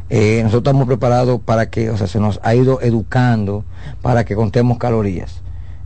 Eh, 0.10 0.42
nosotros 0.44 0.64
estamos 0.64 0.86
preparados 0.86 1.40
para 1.40 1.70
que, 1.70 1.90
o 1.92 1.98
sea, 1.98 2.08
se 2.08 2.20
nos 2.20 2.42
ha 2.44 2.56
ido 2.56 2.82
educando 2.82 3.64
para 4.02 4.26
que 4.26 4.36
contemos 4.36 4.78
calorías. 4.78 5.42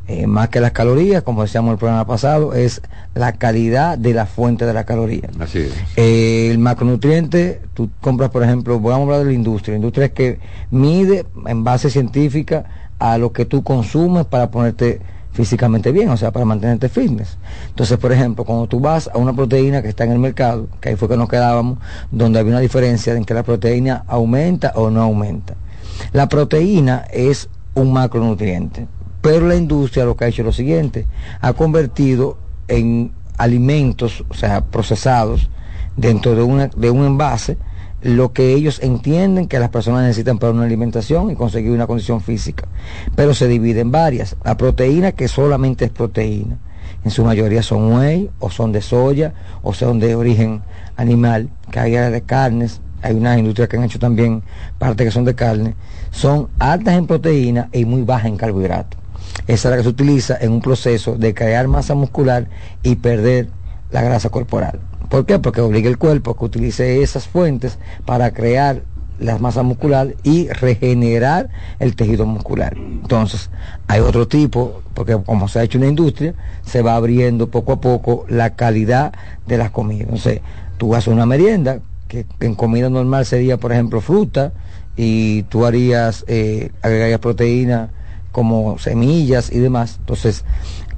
Eh, 0.07 0.27
más 0.27 0.49
que 0.49 0.59
las 0.59 0.71
calorías, 0.71 1.23
como 1.23 1.41
decíamos 1.41 1.69
en 1.69 1.73
el 1.73 1.79
programa 1.79 2.05
pasado, 2.05 2.53
es 2.53 2.81
la 3.15 3.33
calidad 3.33 3.97
de 3.97 4.13
la 4.13 4.27
fuente 4.27 4.65
de 4.65 4.73
la 4.73 4.83
caloría. 4.83 5.29
Así 5.39 5.59
es. 5.59 5.73
Eh, 5.95 6.49
el 6.51 6.59
macronutriente, 6.59 7.61
tú 7.73 7.89
compras, 8.01 8.29
por 8.29 8.43
ejemplo, 8.43 8.79
vamos 8.79 8.99
a 8.99 9.01
hablar 9.01 9.19
de 9.19 9.25
la 9.25 9.33
industria. 9.33 9.73
La 9.73 9.77
industria 9.77 10.05
es 10.05 10.11
que 10.11 10.39
mide 10.69 11.25
en 11.47 11.63
base 11.63 11.89
científica 11.89 12.65
a 12.99 13.17
lo 13.17 13.31
que 13.31 13.45
tú 13.45 13.63
consumes 13.63 14.25
para 14.25 14.51
ponerte 14.51 15.01
físicamente 15.35 15.91
bien, 15.91 16.09
o 16.09 16.17
sea, 16.17 16.31
para 16.31 16.45
mantenerte 16.45 16.87
fitness. 16.87 17.37
Entonces, 17.67 17.97
por 17.97 18.11
ejemplo, 18.11 18.45
cuando 18.45 18.67
tú 18.67 18.79
vas 18.79 19.09
a 19.13 19.17
una 19.17 19.33
proteína 19.33 19.81
que 19.81 19.89
está 19.89 20.05
en 20.05 20.11
el 20.11 20.19
mercado, 20.19 20.69
que 20.79 20.89
ahí 20.89 20.95
fue 20.95 21.09
que 21.09 21.17
nos 21.17 21.27
quedábamos, 21.27 21.79
donde 22.09 22.39
había 22.39 22.53
una 22.53 22.61
diferencia 22.61 23.13
en 23.13 23.25
que 23.25 23.33
la 23.33 23.43
proteína 23.43 24.05
aumenta 24.07 24.71
o 24.75 24.89
no 24.89 25.01
aumenta. 25.01 25.55
La 26.13 26.29
proteína 26.29 27.05
es 27.11 27.49
un 27.73 27.91
macronutriente, 27.91 28.87
pero 29.25 29.47
la 29.47 29.55
industria 29.55 30.05
lo 30.05 30.15
que 30.15 30.25
ha 30.25 30.27
hecho 30.27 30.43
es 30.43 30.45
lo 30.45 30.51
siguiente, 30.51 31.07
ha 31.41 31.53
convertido 31.53 32.37
en 32.67 33.11
alimentos, 33.39 34.23
o 34.29 34.35
sea, 34.35 34.63
procesados 34.65 35.49
dentro 35.97 36.35
de, 36.35 36.69
de 36.77 36.91
un 36.91 37.05
envase, 37.05 37.57
lo 38.03 38.33
que 38.33 38.53
ellos 38.53 38.79
entienden 38.83 39.47
que 39.47 39.57
las 39.57 39.69
personas 39.69 40.03
necesitan 40.03 40.37
para 40.37 40.53
una 40.53 40.65
alimentación 40.65 41.31
y 41.31 41.35
conseguir 41.35 41.71
una 41.71 41.87
condición 41.87 42.21
física. 42.21 42.67
Pero 43.15 43.33
se 43.33 43.47
divide 43.47 43.79
en 43.79 43.89
varias. 43.89 44.35
La 44.43 44.57
proteína 44.57 45.13
que 45.13 45.27
solamente 45.27 45.85
es 45.85 45.91
proteína. 45.91 46.59
En 47.03 47.09
su 47.09 47.25
mayoría 47.25 47.63
son 47.63 47.93
whey 47.93 48.29
o 48.37 48.51
son 48.51 48.71
de 48.71 48.83
soya 48.83 49.33
o 49.63 49.73
son 49.73 49.99
de 49.99 50.13
origen 50.13 50.61
animal, 50.97 51.49
que 51.71 51.79
hay 51.79 51.93
de 51.93 52.21
carnes. 52.21 52.79
Hay 53.01 53.15
unas 53.15 53.39
industrias 53.39 53.69
que 53.69 53.77
han 53.77 53.85
hecho 53.85 53.97
también 53.97 54.43
parte 54.77 55.03
que 55.03 55.09
son 55.09 55.25
de 55.25 55.33
carne. 55.33 55.73
Son 56.11 56.47
altas 56.59 56.93
en 56.93 57.07
proteína 57.07 57.69
y 57.73 57.85
muy 57.85 58.03
bajas 58.03 58.27
en 58.27 58.37
carbohidratos. 58.37 59.04
Esa 59.47 59.69
es 59.69 59.71
la 59.71 59.77
que 59.77 59.83
se 59.83 59.89
utiliza 59.89 60.37
en 60.39 60.51
un 60.51 60.61
proceso 60.61 61.15
de 61.17 61.33
crear 61.33 61.67
masa 61.67 61.93
muscular 61.95 62.47
y 62.83 62.95
perder 62.95 63.49
la 63.91 64.01
grasa 64.01 64.29
corporal. 64.29 64.79
¿Por 65.09 65.25
qué? 65.25 65.39
Porque 65.39 65.61
obliga 65.61 65.89
el 65.89 65.97
cuerpo 65.97 66.31
a 66.31 66.37
que 66.37 66.45
utilice 66.45 67.03
esas 67.03 67.27
fuentes 67.27 67.77
para 68.05 68.33
crear 68.33 68.81
la 69.19 69.37
masa 69.37 69.63
muscular 69.63 70.15
y 70.23 70.49
regenerar 70.49 71.49
el 71.79 71.95
tejido 71.95 72.25
muscular. 72.25 72.75
Entonces, 72.75 73.49
hay 73.87 74.01
otro 74.01 74.27
tipo, 74.27 74.81
porque 74.93 75.17
como 75.25 75.47
se 75.47 75.59
ha 75.59 75.63
hecho 75.63 75.77
una 75.77 75.87
industria, 75.87 76.33
se 76.65 76.81
va 76.81 76.95
abriendo 76.95 77.49
poco 77.49 77.73
a 77.73 77.81
poco 77.81 78.25
la 78.27 78.55
calidad 78.55 79.13
de 79.47 79.57
las 79.57 79.71
comidas. 79.71 80.07
Entonces, 80.07 80.41
tú 80.77 80.95
haces 80.95 81.13
una 81.13 81.25
merienda, 81.25 81.79
que 82.07 82.25
en 82.39 82.55
comida 82.55 82.89
normal 82.89 83.25
sería, 83.25 83.57
por 83.57 83.71
ejemplo, 83.71 84.01
fruta, 84.01 84.53
y 84.97 85.43
tú 85.43 85.65
harías, 85.65 86.25
eh, 86.27 86.71
agregarías 86.81 87.19
proteína 87.19 87.89
como 88.35 88.77
semillas 88.79 89.49
y 89.49 89.59
demás. 89.59 89.95
Entonces, 89.97 90.43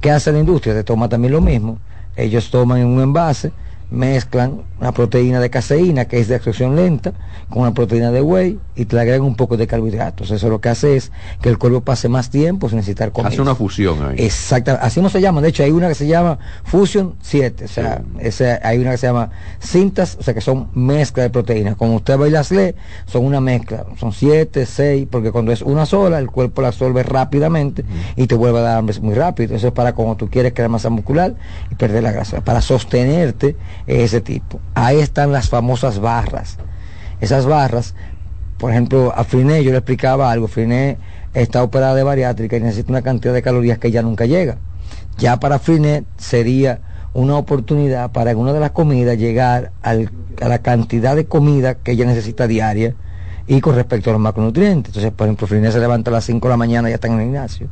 ¿qué 0.00 0.10
hace 0.10 0.32
la 0.32 0.40
industria? 0.40 0.74
Te 0.74 0.82
toma 0.82 1.08
también 1.08 1.32
lo 1.32 1.40
mismo. 1.40 1.78
Ellos 2.16 2.50
toman 2.50 2.80
en 2.80 2.88
un 2.88 3.00
envase, 3.00 3.52
mezclan 3.92 4.62
una 4.80 4.92
proteína 4.92 5.40
de 5.40 5.50
caseína 5.50 6.04
que 6.06 6.18
es 6.20 6.28
de 6.28 6.36
absorción 6.36 6.76
lenta 6.76 7.12
con 7.48 7.62
una 7.62 7.74
proteína 7.74 8.10
de 8.10 8.22
whey 8.22 8.58
y 8.76 8.84
te 8.84 8.96
le 8.96 9.02
agregan 9.02 9.22
un 9.22 9.34
poco 9.34 9.56
de 9.56 9.66
carbohidratos. 9.66 10.30
Eso 10.30 10.48
lo 10.48 10.60
que 10.60 10.68
hace 10.68 10.96
es 10.96 11.10
que 11.40 11.48
el 11.48 11.58
cuerpo 11.58 11.80
pase 11.80 12.08
más 12.08 12.30
tiempo 12.30 12.68
sin 12.68 12.76
necesitar 12.76 13.12
comer. 13.12 13.32
Hace 13.32 13.42
una 13.42 13.54
fusión 13.54 14.02
ahí. 14.02 14.16
Exacto, 14.18 14.76
así 14.80 15.00
no 15.00 15.08
se 15.08 15.20
llama. 15.20 15.40
De 15.40 15.48
hecho, 15.48 15.62
hay 15.62 15.70
una 15.70 15.88
que 15.88 15.94
se 15.94 16.06
llama 16.06 16.38
Fusion 16.64 17.14
7. 17.20 17.64
O 17.64 17.68
sea, 17.68 18.60
hay 18.62 18.78
una 18.78 18.92
que 18.92 18.98
se 18.98 19.06
llama 19.06 19.30
cintas, 19.60 20.16
o 20.20 20.22
sea, 20.22 20.34
que 20.34 20.40
son 20.40 20.68
mezcla 20.74 21.22
de 21.22 21.30
proteínas. 21.30 21.76
Como 21.76 21.96
usted 21.96 22.18
va 22.18 22.28
y 22.28 22.30
las 22.30 22.50
lee, 22.50 22.74
son 23.06 23.24
una 23.24 23.40
mezcla. 23.40 23.84
Son 23.98 24.12
7, 24.12 24.66
6, 24.66 25.08
porque 25.10 25.32
cuando 25.32 25.52
es 25.52 25.62
una 25.62 25.86
sola, 25.86 26.18
el 26.18 26.30
cuerpo 26.30 26.62
la 26.62 26.68
absorbe 26.68 27.02
rápidamente 27.02 27.84
y 28.16 28.26
te 28.26 28.34
vuelve 28.34 28.58
a 28.58 28.62
dar 28.62 28.78
hambre 28.78 28.98
muy 29.00 29.14
rápido. 29.14 29.56
Eso 29.56 29.68
es 29.68 29.72
para 29.72 29.94
cuando 29.94 30.16
tú 30.16 30.28
quieres 30.28 30.52
crear 30.52 30.68
masa 30.70 30.90
muscular 30.90 31.34
y 31.70 31.74
perder 31.74 32.02
la 32.02 32.12
grasa. 32.12 32.40
Para 32.42 32.60
sostenerte 32.60 33.56
ese 33.86 34.20
tipo. 34.20 34.60
Ahí 34.80 35.00
están 35.00 35.32
las 35.32 35.48
famosas 35.48 35.98
barras. 35.98 36.56
Esas 37.20 37.46
barras, 37.46 37.96
por 38.58 38.70
ejemplo, 38.70 39.12
a 39.12 39.24
Friné 39.24 39.64
yo 39.64 39.72
le 39.72 39.78
explicaba 39.78 40.30
algo, 40.30 40.46
Friné 40.46 40.98
está 41.34 41.64
operada 41.64 41.96
de 41.96 42.04
bariátrica 42.04 42.56
y 42.56 42.60
necesita 42.60 42.92
una 42.92 43.02
cantidad 43.02 43.34
de 43.34 43.42
calorías 43.42 43.78
que 43.78 43.90
ya 43.90 44.02
nunca 44.02 44.24
llega. 44.26 44.58
Ya 45.16 45.40
para 45.40 45.58
Friné 45.58 46.04
sería 46.16 46.80
una 47.12 47.36
oportunidad 47.36 48.12
para 48.12 48.30
en 48.30 48.38
una 48.38 48.52
de 48.52 48.60
las 48.60 48.70
comidas 48.70 49.18
llegar 49.18 49.72
a 49.82 49.94
la 50.48 50.58
cantidad 50.60 51.16
de 51.16 51.26
comida 51.26 51.74
que 51.74 51.90
ella 51.90 52.06
necesita 52.06 52.46
diaria 52.46 52.94
y 53.48 53.60
con 53.60 53.74
respecto 53.74 54.10
a 54.10 54.12
los 54.12 54.22
macronutrientes. 54.22 54.90
Entonces, 54.90 55.10
por 55.10 55.26
ejemplo, 55.26 55.48
Friné 55.48 55.72
se 55.72 55.80
levanta 55.80 56.12
a 56.12 56.14
las 56.14 56.24
5 56.24 56.46
de 56.46 56.52
la 56.52 56.56
mañana 56.56 56.88
y 56.88 56.92
ya 56.92 56.94
está 56.94 57.08
en 57.08 57.14
el 57.14 57.22
gimnasio. 57.22 57.66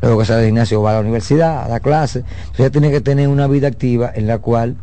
Luego 0.00 0.20
que 0.20 0.24
sale 0.24 0.38
del 0.40 0.48
gimnasio 0.48 0.80
va 0.80 0.92
a 0.92 0.94
la 0.94 1.00
universidad, 1.00 1.64
a 1.64 1.68
la 1.68 1.80
clase. 1.80 2.20
Entonces 2.20 2.60
ella 2.60 2.70
tiene 2.70 2.90
que 2.90 3.02
tener 3.02 3.28
una 3.28 3.46
vida 3.48 3.68
activa 3.68 4.10
en 4.14 4.26
la 4.26 4.38
cual 4.38 4.76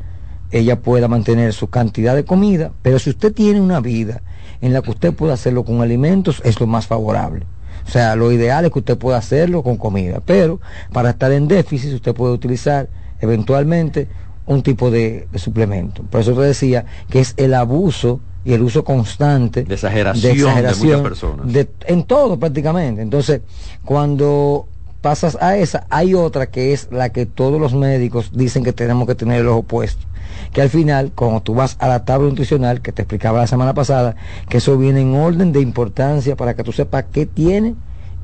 ella 0.52 0.80
pueda 0.80 1.08
mantener 1.08 1.54
su 1.54 1.70
cantidad 1.70 2.16
de 2.16 2.26
comida, 2.26 2.72
pero 2.82 3.00
si 3.00 3.10
usted 3.10 3.34
tiene 3.34 3.60
una 3.60 3.80
vida 3.80 4.22
en 4.62 4.74
la 4.74 4.82
que 4.82 4.92
usted 4.92 5.14
pueda 5.14 5.34
hacerlo 5.34 5.64
con 5.64 5.82
alimentos, 5.82 6.42
es 6.46 6.60
lo 6.60 6.68
más 6.68 6.88
favorable. 6.88 7.46
O 7.88 7.92
sea, 7.92 8.16
lo 8.16 8.32
ideal 8.32 8.66
es 8.66 8.72
que 8.72 8.80
usted 8.80 8.98
pueda 8.98 9.18
hacerlo 9.18 9.64
con 9.64 9.78
comida, 9.78 10.22
pero 10.26 10.60
para 10.92 11.12
estar 11.12 11.32
en 11.32 11.48
déficit 11.48 11.94
usted 11.94 12.14
puede 12.14 12.34
utilizar 12.34 12.90
eventualmente 13.20 14.08
un 14.46 14.64
tipo 14.64 14.92
de, 14.92 15.28
suplemento. 15.36 16.04
Por 16.04 16.22
eso 16.22 16.34
te 16.34 16.42
decía 16.42 16.86
que 17.10 17.20
es 17.20 17.34
el 17.38 17.54
abuso 17.54 18.20
y 18.44 18.54
el 18.54 18.62
uso 18.62 18.84
constante 18.84 19.64
de 19.64 19.74
exageración 19.74 20.38
de, 20.38 20.72
muchas 20.72 21.02
personas. 21.02 21.68
en 21.88 22.04
todo 22.04 22.40
prácticamente. 22.40 23.02
Entonces, 23.02 23.42
cuando 23.84 24.68
pasas 25.02 25.38
a 25.42 25.58
esa, 25.58 25.86
hay 25.90 26.14
otra 26.14 26.48
que 26.48 26.74
es 26.74 26.90
la 26.92 27.10
que 27.10 27.26
todos 27.26 27.60
los 27.60 27.74
médicos 27.74 28.32
dicen 28.34 28.64
que 28.64 28.74
tenemos 28.74 29.08
que 29.08 29.16
tener 29.16 29.42
el 29.42 29.48
ojo 29.48 29.64
puesto 29.64 30.06
que 30.54 30.62
al 30.62 30.70
final, 30.70 31.12
cuando 31.14 31.42
tú 31.42 31.54
vas 31.54 31.76
a 31.80 31.88
la 31.88 32.06
tabla 32.06 32.30
nutricional, 32.30 32.82
que 32.82 32.92
te 32.92 33.02
explicaba 33.02 33.40
la 33.40 33.48
semana 33.48 33.74
pasada, 33.74 34.16
que 34.50 34.58
eso 34.58 34.78
viene 34.78 35.02
en 35.02 35.16
orden 35.16 35.52
de 35.52 35.62
importancia 35.62 36.36
para 36.36 36.56
que 36.56 36.64
tú 36.64 36.72
sepas 36.72 37.06
qué 37.12 37.26
tiene 37.26 37.76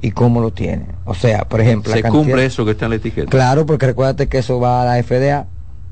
y 0.02 0.12
cómo 0.12 0.42
lo 0.42 0.52
tiene. 0.52 0.86
O 1.06 1.14
sea, 1.14 1.46
por 1.46 1.62
ejemplo... 1.62 1.94
¿Se 1.94 2.04
cumple 2.04 2.46
eso 2.46 2.66
que 2.66 2.72
está 2.72 2.86
en 2.86 2.92
la 2.92 2.96
etiqueta? 2.98 3.30
Claro, 3.30 3.66
porque 3.66 3.86
recuérdate 3.86 4.28
que 4.28 4.40
eso 4.40 4.60
va 4.60 4.82
a 4.82 4.86
la 4.86 5.04
FDA, 5.04 5.46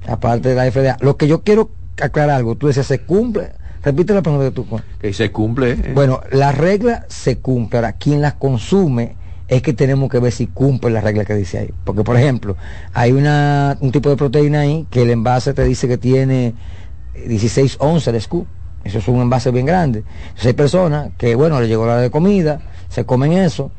aparte 0.07 0.49
de 0.49 0.55
la 0.55 0.71
FDA. 0.71 0.97
Lo 1.01 1.17
que 1.17 1.27
yo 1.27 1.43
quiero 1.43 1.71
aclarar 2.01 2.37
algo, 2.37 2.55
tú 2.55 2.67
decías, 2.67 2.87
se 2.87 2.99
cumple... 2.99 3.51
Repite 3.81 4.13
la 4.13 4.21
pregunta 4.21 4.45
que 4.45 4.51
tú... 4.51 4.65
Que 4.99 5.13
se 5.13 5.31
cumple. 5.31 5.71
Eh. 5.71 5.91
Bueno, 5.93 6.19
la 6.31 6.51
regla 6.51 7.05
se 7.07 7.37
cumple. 7.37 7.77
Ahora, 7.77 7.93
quien 7.93 8.21
las 8.21 8.33
consume 8.33 9.15
es 9.49 9.63
que 9.63 9.73
tenemos 9.73 10.09
que 10.09 10.19
ver 10.19 10.31
si 10.31 10.47
cumple 10.47 10.91
la 10.91 11.01
regla 11.01 11.25
que 11.25 11.33
dice 11.33 11.57
ahí. 11.57 11.73
Porque, 11.83 12.03
por 12.03 12.15
ejemplo, 12.15 12.55
hay 12.93 13.11
una, 13.11 13.77
un 13.81 13.91
tipo 13.91 14.09
de 14.09 14.15
proteína 14.15 14.61
ahí 14.61 14.85
que 14.91 15.01
el 15.01 15.09
envase 15.09 15.53
te 15.53 15.63
dice 15.63 15.87
que 15.87 15.97
tiene 15.97 16.53
16 17.27 17.77
onzas 17.79 18.13
de 18.13 18.21
scoop. 18.21 18.47
Eso 18.83 18.99
es 18.99 19.07
un 19.07 19.19
envase 19.19 19.51
bien 19.51 19.65
grande. 19.65 20.03
Entonces 20.21 20.45
hay 20.45 20.53
personas 20.53 21.09
que, 21.17 21.35
bueno, 21.35 21.59
le 21.59 21.67
llegó 21.67 21.85
la 21.85 21.93
hora 21.93 22.01
de 22.01 22.11
comida, 22.11 22.61
se 22.89 23.05
comen 23.05 23.33
eso. 23.33 23.71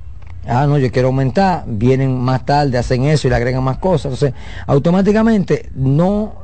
Ah, 0.47 0.67
no, 0.67 0.77
yo 0.79 0.91
quiero 0.91 1.09
aumentar, 1.09 1.65
vienen 1.67 2.19
más 2.19 2.45
tarde, 2.45 2.77
hacen 2.77 3.05
eso 3.05 3.29
y 3.29 3.31
le 3.31 3.37
agregan 3.37 3.63
más 3.63 3.79
cosas. 3.79 4.07
Entonces, 4.07 4.35
automáticamente 4.67 5.71
no 5.75 6.40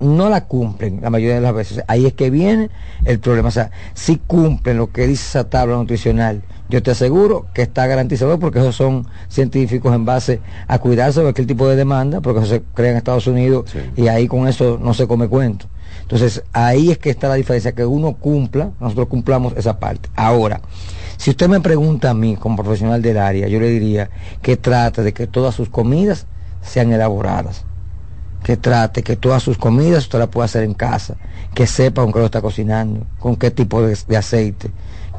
no 0.00 0.28
la 0.28 0.44
cumplen 0.44 1.00
la 1.00 1.10
mayoría 1.10 1.36
de 1.36 1.40
las 1.40 1.54
veces. 1.54 1.82
Ahí 1.88 2.06
es 2.06 2.12
que 2.12 2.30
viene 2.30 2.70
el 3.04 3.18
problema. 3.18 3.48
O 3.48 3.52
sea, 3.52 3.70
si 3.94 4.16
cumplen 4.16 4.76
lo 4.76 4.92
que 4.92 5.06
dice 5.06 5.24
esa 5.24 5.48
tabla 5.48 5.76
nutricional, 5.76 6.42
yo 6.68 6.82
te 6.82 6.90
aseguro 6.90 7.46
que 7.54 7.62
está 7.62 7.86
garantizado 7.86 8.38
porque 8.38 8.58
esos 8.58 8.74
son 8.74 9.06
científicos 9.28 9.94
en 9.94 10.04
base 10.04 10.40
a 10.66 10.78
cuidarse 10.78 11.22
de 11.22 11.28
aquel 11.28 11.46
tipo 11.46 11.68
de 11.68 11.76
demanda, 11.76 12.20
porque 12.20 12.40
eso 12.40 12.48
se 12.48 12.62
crea 12.74 12.90
en 12.90 12.96
Estados 12.96 13.26
Unidos 13.26 13.72
y 13.96 14.08
ahí 14.08 14.26
con 14.26 14.48
eso 14.48 14.78
no 14.80 14.92
se 14.92 15.06
come 15.06 15.28
cuento. 15.28 15.66
Entonces, 16.02 16.42
ahí 16.52 16.90
es 16.90 16.98
que 16.98 17.10
está 17.10 17.28
la 17.28 17.34
diferencia, 17.34 17.72
que 17.72 17.84
uno 17.84 18.14
cumpla, 18.14 18.70
nosotros 18.80 19.08
cumplamos 19.08 19.54
esa 19.56 19.78
parte. 19.78 20.08
Ahora, 20.14 20.60
si 21.16 21.30
usted 21.30 21.48
me 21.48 21.60
pregunta 21.60 22.10
a 22.10 22.14
mí 22.14 22.36
como 22.36 22.56
profesional 22.56 23.00
del 23.02 23.18
área, 23.18 23.48
yo 23.48 23.58
le 23.58 23.68
diría 23.68 24.10
que 24.42 24.56
trate 24.56 25.02
de 25.02 25.12
que 25.12 25.26
todas 25.26 25.54
sus 25.54 25.68
comidas 25.68 26.26
sean 26.62 26.92
elaboradas 26.92 27.65
que 28.42 28.56
trate 28.56 29.02
que 29.02 29.16
todas 29.16 29.42
sus 29.42 29.58
comidas 29.58 30.04
usted 30.04 30.18
las 30.18 30.28
pueda 30.28 30.44
hacer 30.44 30.62
en 30.62 30.74
casa, 30.74 31.16
que 31.54 31.66
sepa 31.66 32.02
con 32.02 32.12
qué 32.12 32.18
lo 32.20 32.24
está 32.26 32.40
cocinando, 32.40 33.06
con 33.18 33.36
qué 33.36 33.50
tipo 33.50 33.82
de, 33.82 34.16
aceite, 34.16 34.70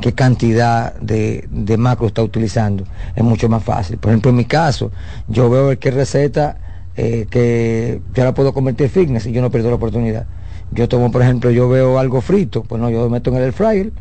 qué 0.01 0.13
cantidad 0.13 0.95
de, 0.95 1.75
macro 1.77 2.07
está 2.07 2.23
utilizando. 2.23 2.85
Es 3.15 3.23
mucho 3.23 3.49
más 3.49 3.63
fácil. 3.63 3.97
Por 3.97 4.11
ejemplo, 4.11 4.31
en 4.31 4.37
mi 4.37 4.45
caso, 4.45 4.91
yo 5.27 5.49
veo 5.49 5.77
qué 5.77 5.91
receta 5.91 6.57
eh, 6.95 7.27
que 7.29 8.01
yo 8.13 8.23
la 8.23 8.33
puedo 8.33 8.53
convertir 8.53 8.85
en 8.85 8.91
fitness 8.91 9.25
y 9.25 9.31
yo 9.31 9.41
no 9.41 9.51
pierdo 9.51 9.69
la 9.69 9.75
oportunidad. 9.75 10.25
Yo 10.71 10.87
tomo, 10.87 11.11
por 11.11 11.21
ejemplo, 11.21 11.49
yo 11.51 11.69
veo 11.69 11.99
algo 11.99 12.21
frito, 12.21 12.63
pues 12.63 12.81
no, 12.81 12.89
yo 12.89 13.03
lo 13.03 13.09
meto 13.09 13.29
en 13.29 13.37
el 13.37 13.53
fryer 13.53 13.91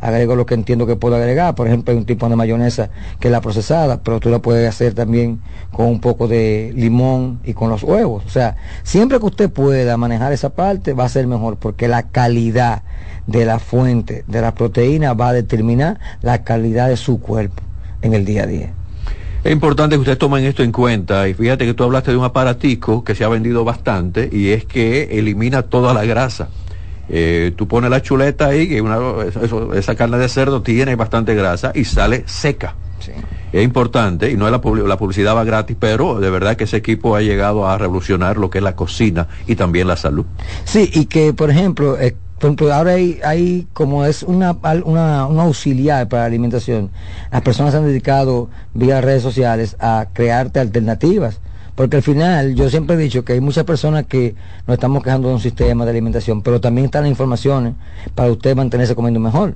agrego 0.00 0.34
lo 0.36 0.46
que 0.46 0.54
entiendo 0.54 0.86
que 0.86 0.96
puedo 0.96 1.16
agregar. 1.16 1.54
Por 1.54 1.66
ejemplo, 1.66 1.92
hay 1.92 1.98
un 1.98 2.06
tipo 2.06 2.28
de 2.28 2.36
mayonesa 2.36 2.90
que 3.18 3.28
es 3.28 3.32
la 3.32 3.40
procesada, 3.40 4.02
pero 4.02 4.20
tú 4.20 4.30
la 4.30 4.40
puedes 4.40 4.68
hacer 4.68 4.94
también 4.94 5.40
con 5.70 5.86
un 5.86 6.00
poco 6.00 6.26
de 6.28 6.72
limón 6.74 7.40
y 7.44 7.54
con 7.54 7.70
los 7.70 7.82
huevos. 7.82 8.24
O 8.26 8.30
sea, 8.30 8.56
siempre 8.82 9.18
que 9.18 9.26
usted 9.26 9.50
pueda 9.50 9.96
manejar 9.96 10.32
esa 10.32 10.50
parte 10.50 10.92
va 10.92 11.04
a 11.04 11.08
ser 11.08 11.26
mejor 11.26 11.56
porque 11.56 11.88
la 11.88 12.04
calidad 12.04 12.82
de 13.26 13.44
la 13.44 13.58
fuente 13.58 14.24
de 14.26 14.40
la 14.40 14.54
proteína 14.54 15.14
va 15.14 15.28
a 15.28 15.32
determinar 15.32 15.98
la 16.22 16.42
calidad 16.42 16.88
de 16.88 16.96
su 16.96 17.20
cuerpo 17.20 17.62
en 18.02 18.14
el 18.14 18.24
día 18.24 18.44
a 18.44 18.46
día. 18.46 18.72
Es 19.42 19.52
importante 19.52 19.96
que 19.96 20.00
ustedes 20.00 20.18
tomen 20.18 20.44
esto 20.44 20.62
en 20.62 20.70
cuenta 20.70 21.26
y 21.26 21.32
fíjate 21.32 21.64
que 21.64 21.72
tú 21.72 21.84
hablaste 21.84 22.10
de 22.10 22.18
un 22.18 22.24
aparatico 22.24 23.04
que 23.04 23.14
se 23.14 23.24
ha 23.24 23.28
vendido 23.28 23.64
bastante 23.64 24.28
y 24.30 24.50
es 24.50 24.66
que 24.66 25.18
elimina 25.18 25.62
toda 25.62 25.94
la 25.94 26.04
grasa. 26.04 26.48
Eh, 27.12 27.52
tú 27.56 27.66
pones 27.66 27.90
la 27.90 28.00
chuleta 28.00 28.46
ahí, 28.46 28.68
que 28.68 28.80
una, 28.80 28.98
esa 29.74 29.94
carne 29.96 30.16
de 30.18 30.28
cerdo 30.28 30.62
tiene 30.62 30.94
bastante 30.94 31.34
grasa 31.34 31.72
y 31.74 31.84
sale 31.84 32.22
seca. 32.26 32.74
Es 33.52 33.64
importante, 33.64 34.30
y 34.30 34.36
no 34.36 34.46
es 34.46 34.52
la, 34.52 34.60
la, 34.86 34.96
publicidad 34.96 35.34
va 35.34 35.42
gratis, 35.42 35.76
pero 35.78 36.20
de 36.20 36.30
verdad 36.30 36.56
que 36.56 36.64
ese 36.64 36.76
equipo 36.76 37.16
ha 37.16 37.22
llegado 37.22 37.66
a 37.66 37.76
revolucionar 37.78 38.36
lo 38.36 38.50
que 38.50 38.58
es 38.58 38.64
la 38.64 38.76
cocina 38.76 39.26
y 39.48 39.56
también 39.56 39.88
la 39.88 39.96
salud. 39.96 40.24
Sí, 40.64 40.88
y 40.92 41.06
que, 41.06 41.32
por 41.32 41.50
ejemplo, 41.50 41.98
eh, 41.98 42.14
ahora 42.72 42.92
hay, 42.92 43.18
hay, 43.24 43.66
como 43.72 44.04
es 44.04 44.22
una, 44.22 44.56
una, 44.84 45.26
un 45.26 45.40
auxiliar 45.40 46.08
para 46.08 46.22
la 46.22 46.26
alimentación, 46.26 46.90
las 47.32 47.42
personas 47.42 47.74
han 47.74 47.86
dedicado 47.86 48.50
vía 48.74 49.00
redes 49.00 49.22
sociales 49.22 49.76
a 49.80 50.06
crearte 50.12 50.60
alternativas 50.60 51.40
porque 51.80 51.96
al 51.96 52.02
final, 52.02 52.54
yo 52.56 52.68
siempre 52.68 52.94
he 52.94 52.98
dicho 52.98 53.24
que 53.24 53.32
hay 53.32 53.40
muchas 53.40 53.64
personas 53.64 54.04
que 54.04 54.34
nos 54.66 54.74
estamos 54.74 55.02
quejando 55.02 55.28
de 55.28 55.34
un 55.36 55.40
sistema 55.40 55.86
de 55.86 55.92
alimentación, 55.92 56.42
pero 56.42 56.60
también 56.60 56.84
están 56.84 57.04
las 57.04 57.10
informaciones 57.10 57.72
para 58.14 58.30
usted 58.30 58.54
mantenerse 58.54 58.94
comiendo 58.94 59.18
mejor. 59.18 59.54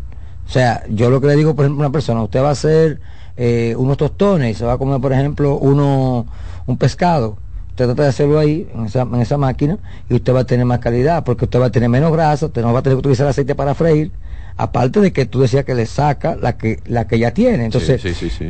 O 0.49 0.51
sea, 0.51 0.85
yo 0.89 1.11
lo 1.11 1.21
que 1.21 1.27
le 1.27 1.37
digo, 1.37 1.55
por 1.55 1.67
ejemplo, 1.67 1.85
a 1.85 1.89
una 1.89 1.93
persona, 1.93 2.23
usted 2.23 2.41
va 2.41 2.49
a 2.49 2.53
hacer 2.53 2.99
eh, 3.37 3.75
unos 3.77 3.99
tostones 3.99 4.53
y 4.53 4.59
se 4.59 4.65
va 4.65 4.73
a 4.73 4.79
comer, 4.79 5.03
por 5.03 5.13
ejemplo, 5.13 5.59
uno, 5.59 6.25
un 6.65 6.79
pescado. 6.79 7.37
Usted 7.69 7.85
trata 7.85 8.05
de 8.05 8.09
hacerlo 8.09 8.39
ahí, 8.39 8.71
en 8.75 8.87
esa, 8.87 9.03
en 9.03 9.21
esa 9.21 9.37
máquina, 9.37 9.77
y 10.09 10.15
usted 10.15 10.35
va 10.35 10.41
a 10.41 10.47
tener 10.47 10.65
más 10.65 10.79
calidad, 10.79 11.25
porque 11.25 11.45
usted 11.45 11.61
va 11.61 11.67
a 11.67 11.71
tener 11.71 11.91
menos 11.91 12.11
grasa, 12.11 12.47
usted 12.47 12.63
no 12.63 12.73
va 12.73 12.79
a 12.79 12.83
tener 12.83 12.97
que 12.97 13.01
utilizar 13.01 13.27
aceite 13.27 13.55
para 13.55 13.75
freír, 13.75 14.13
aparte 14.57 14.99
de 15.01 15.13
que 15.13 15.27
tú 15.27 15.43
decías 15.43 15.67
que 15.67 15.75
le 15.75 15.85
saca 15.85 16.37
la 16.37 16.57
que, 16.57 16.81
la 16.87 17.07
que 17.07 17.19
ya 17.19 17.33
tiene. 17.33 17.67
Entonces, 17.67 18.03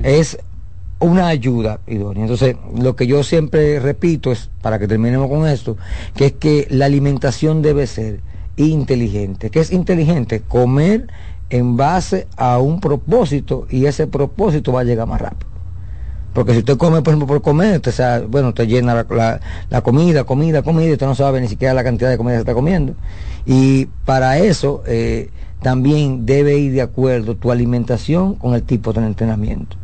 es 0.04 0.38
una 0.98 1.28
ayuda 1.28 1.80
idónea. 1.86 2.22
Entonces, 2.22 2.56
lo 2.76 2.96
que 2.96 3.06
yo 3.06 3.22
siempre 3.22 3.78
repito 3.80 4.32
es, 4.32 4.50
para 4.62 4.78
que 4.78 4.88
terminemos 4.88 5.28
con 5.28 5.46
esto, 5.46 5.76
que 6.14 6.26
es 6.26 6.32
que 6.32 6.66
la 6.70 6.86
alimentación 6.86 7.62
debe 7.62 7.86
ser 7.86 8.20
inteligente. 8.56 9.50
¿Qué 9.50 9.60
es 9.60 9.72
inteligente? 9.72 10.40
Comer 10.40 11.08
en 11.50 11.76
base 11.76 12.26
a 12.36 12.58
un 12.58 12.80
propósito 12.80 13.66
y 13.70 13.86
ese 13.86 14.06
propósito 14.06 14.72
va 14.72 14.80
a 14.80 14.84
llegar 14.84 15.06
más 15.06 15.20
rápido. 15.20 15.54
Porque 16.32 16.52
si 16.52 16.58
usted 16.58 16.76
come, 16.76 17.00
por 17.00 17.12
ejemplo, 17.12 17.28
por 17.28 17.42
comer, 17.42 17.76
usted 17.76 18.26
bueno, 18.26 18.48
usted 18.48 18.66
llena 18.66 18.94
la, 18.94 19.80
comida, 19.82 20.24
comida, 20.24 20.62
comida, 20.62 20.92
usted 20.92 21.06
no 21.06 21.14
sabe 21.14 21.40
ni 21.40 21.46
siquiera 21.46 21.74
la 21.74 21.84
cantidad 21.84 22.10
de 22.10 22.16
comida 22.16 22.34
que 22.34 22.40
está 22.40 22.54
comiendo. 22.54 22.94
Y 23.46 23.86
para 24.04 24.38
eso 24.38 24.82
eh, 24.86 25.30
también 25.62 26.26
debe 26.26 26.58
ir 26.58 26.72
de 26.72 26.82
acuerdo 26.82 27.36
tu 27.36 27.52
alimentación 27.52 28.34
con 28.34 28.54
el 28.54 28.64
tipo 28.64 28.92
de 28.92 29.06
entrenamiento. 29.06 29.76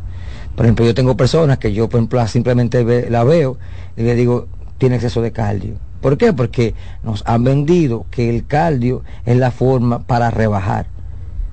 Por 0.57 0.67
ejemplo, 0.67 0.85
yo 0.85 0.95
tengo 0.95 1.17
personas 1.17 1.59
que 1.59 1.73
yo, 1.73 1.89
por 1.89 1.99
ejemplo, 1.99 2.27
simplemente 2.27 3.11
la 3.11 3.25
veo 3.25 3.59
y 3.97 4.03
le 4.03 4.15
digo, 4.15 4.49
tiene 4.79 4.97
exceso 4.97 5.23
de 5.23 5.33
cardio. 5.33 5.75
¿Por 6.01 6.17
qué? 6.17 6.33
Porque 6.33 6.75
nos 7.03 7.23
han 7.27 7.45
vendido 7.45 8.07
que 8.11 8.31
el 8.31 8.47
cardio 8.47 9.03
es 9.27 9.37
la 9.37 9.51
forma 9.51 10.01
para 10.01 10.31
rebajar. 10.31 10.87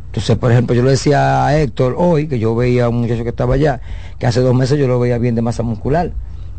Entonces, 0.07 0.37
por 0.37 0.51
ejemplo, 0.51 0.73
yo 0.73 0.83
le 0.83 0.91
decía 0.91 1.45
a 1.45 1.59
Héctor 1.59 1.95
hoy, 1.97 2.27
que 2.27 2.39
yo 2.39 2.55
veía 2.55 2.85
a 2.85 2.89
un 2.89 3.01
muchacho 3.01 3.23
que 3.23 3.29
estaba 3.29 3.55
allá, 3.55 3.81
que 4.17 4.25
hace 4.25 4.39
dos 4.39 4.55
meses 4.55 4.79
yo 4.79 4.87
lo 4.87 4.99
veía 4.99 5.17
bien 5.17 5.35
de 5.35 5.41
masa 5.41 5.63
muscular. 5.63 6.11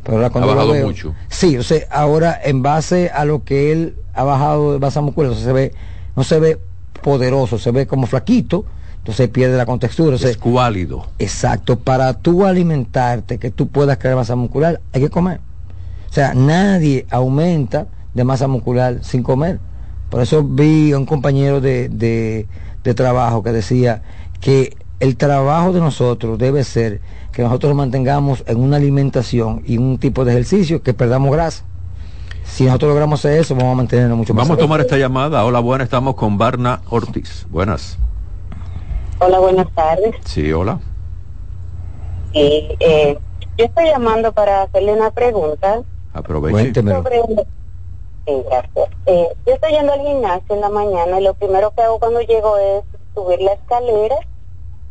Pero 0.05 0.19
ahora 0.19 0.31
cuando 0.31 0.53
ha 0.53 0.55
bajado 0.55 0.87
mucho. 0.87 1.15
Sí, 1.29 1.57
o 1.57 1.63
sea, 1.63 1.81
ahora 1.91 2.39
en 2.43 2.63
base 2.63 3.11
a 3.13 3.25
lo 3.25 3.45
que 3.45 3.73
él 3.73 3.97
ha 4.15 4.23
bajado 4.23 4.75
de 4.75 4.79
masa 4.79 5.01
muscular, 5.01 5.35
se 5.35 5.53
ve, 5.53 5.75
no 6.15 6.25
se 6.25 6.39
ve 6.39 6.59
poderoso, 7.03 7.59
se 7.59 7.71
ve 7.71 7.87
como 7.87 8.07
flaquito, 8.07 8.65
entonces 9.09 9.31
pierde 9.31 9.57
la 9.57 9.65
contextura. 9.65 10.17
es 10.17 10.37
cuálido. 10.37 11.07
Exacto, 11.19 11.79
para 11.79 12.13
tú 12.13 12.45
alimentarte, 12.45 13.39
que 13.39 13.51
tú 13.51 13.69
puedas 13.69 13.97
crear 13.97 14.17
masa 14.17 14.37
muscular, 14.37 14.83
hay 14.93 15.01
que 15.01 15.09
comer. 15.09 15.41
O 16.11 16.13
sea, 16.13 16.35
nadie 16.35 17.07
aumenta 17.09 17.87
de 18.13 18.25
masa 18.25 18.49
muscular 18.49 18.99
sin 19.01 19.23
comer. 19.23 19.61
Por 20.11 20.21
eso 20.21 20.45
vi 20.45 20.93
a 20.93 20.99
un 20.99 21.07
compañero 21.07 21.63
de, 21.63 21.89
de, 21.89 22.95
trabajo 22.95 23.43
que 23.43 23.53
decía 23.53 24.03
que 24.43 24.77
el 25.01 25.17
trabajo 25.17 25.73
de 25.73 25.81
nosotros 25.81 26.39
debe 26.39 26.63
ser 26.63 27.01
que 27.33 27.43
nosotros 27.43 27.75
mantengamos 27.75 28.45
en 28.47 28.59
una 28.59 28.77
alimentación 28.77 29.63
y 29.67 29.79
un 29.79 29.97
tipo 29.97 30.27
de 30.27 30.33
ejercicio 30.33 30.83
que 30.83 30.93
perdamos 30.93 31.33
grasa. 31.33 31.65
Si 32.45 32.65
nosotros 32.65 32.91
logramos 32.91 33.21
hacer 33.21 33.41
eso, 33.41 33.55
vamos 33.55 33.73
a 33.73 33.77
mantenernos 33.77 34.19
mucho 34.19 34.35
más. 34.35 34.47
Vamos 34.47 34.59
a 34.59 34.61
tomar 34.61 34.81
esta 34.81 34.99
llamada. 34.99 35.47
Hola, 35.47 35.61
buenas, 35.61 35.87
estamos 35.87 36.15
con 36.15 36.37
Barna 36.37 36.83
Ortiz. 36.91 37.47
Buenas. 37.51 37.99
Hola, 39.21 39.41
buenas 39.41 39.69
tardes. 39.75 40.15
Sí, 40.25 40.53
hola. 40.53 40.79
eh, 42.35 43.19
yo 43.57 43.65
estoy 43.65 43.87
llamando 43.87 44.31
para 44.33 44.63
hacerle 44.63 44.93
una 44.93 45.11
pregunta. 45.11 45.83
Aproveche. 46.13 46.73
Sobre... 46.73 47.23
Sí, 48.27 48.43
gracias. 48.49 48.89
Eh, 49.07 49.29
yo 49.45 49.55
estoy 49.55 49.73
yendo 49.73 49.93
al 49.93 50.03
gimnasio 50.03 50.55
en 50.55 50.61
la 50.61 50.69
mañana 50.69 51.19
y 51.19 51.25
lo 51.25 51.35
primero 51.35 51.73
que 51.73 51.83
hago 51.83 51.99
cuando 51.99 52.21
llego 52.21 52.59
es 52.59 52.85
subir 53.13 53.41
la 53.41 53.55
escalera, 53.55 54.19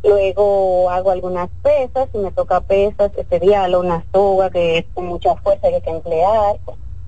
luego 0.02 0.90
hago 0.90 1.10
algunas 1.10 1.48
pesas, 1.62 2.10
si 2.12 2.18
me 2.18 2.30
toca 2.30 2.60
pesas, 2.60 3.10
ese 3.16 3.40
día 3.40 3.66
una 3.78 4.04
soga 4.12 4.50
que 4.50 4.78
es 4.78 4.86
con 4.92 5.06
mucha 5.06 5.36
fuerza 5.36 5.68
que 5.70 5.76
hay 5.76 5.80
que 5.80 5.90
emplear, 5.90 6.58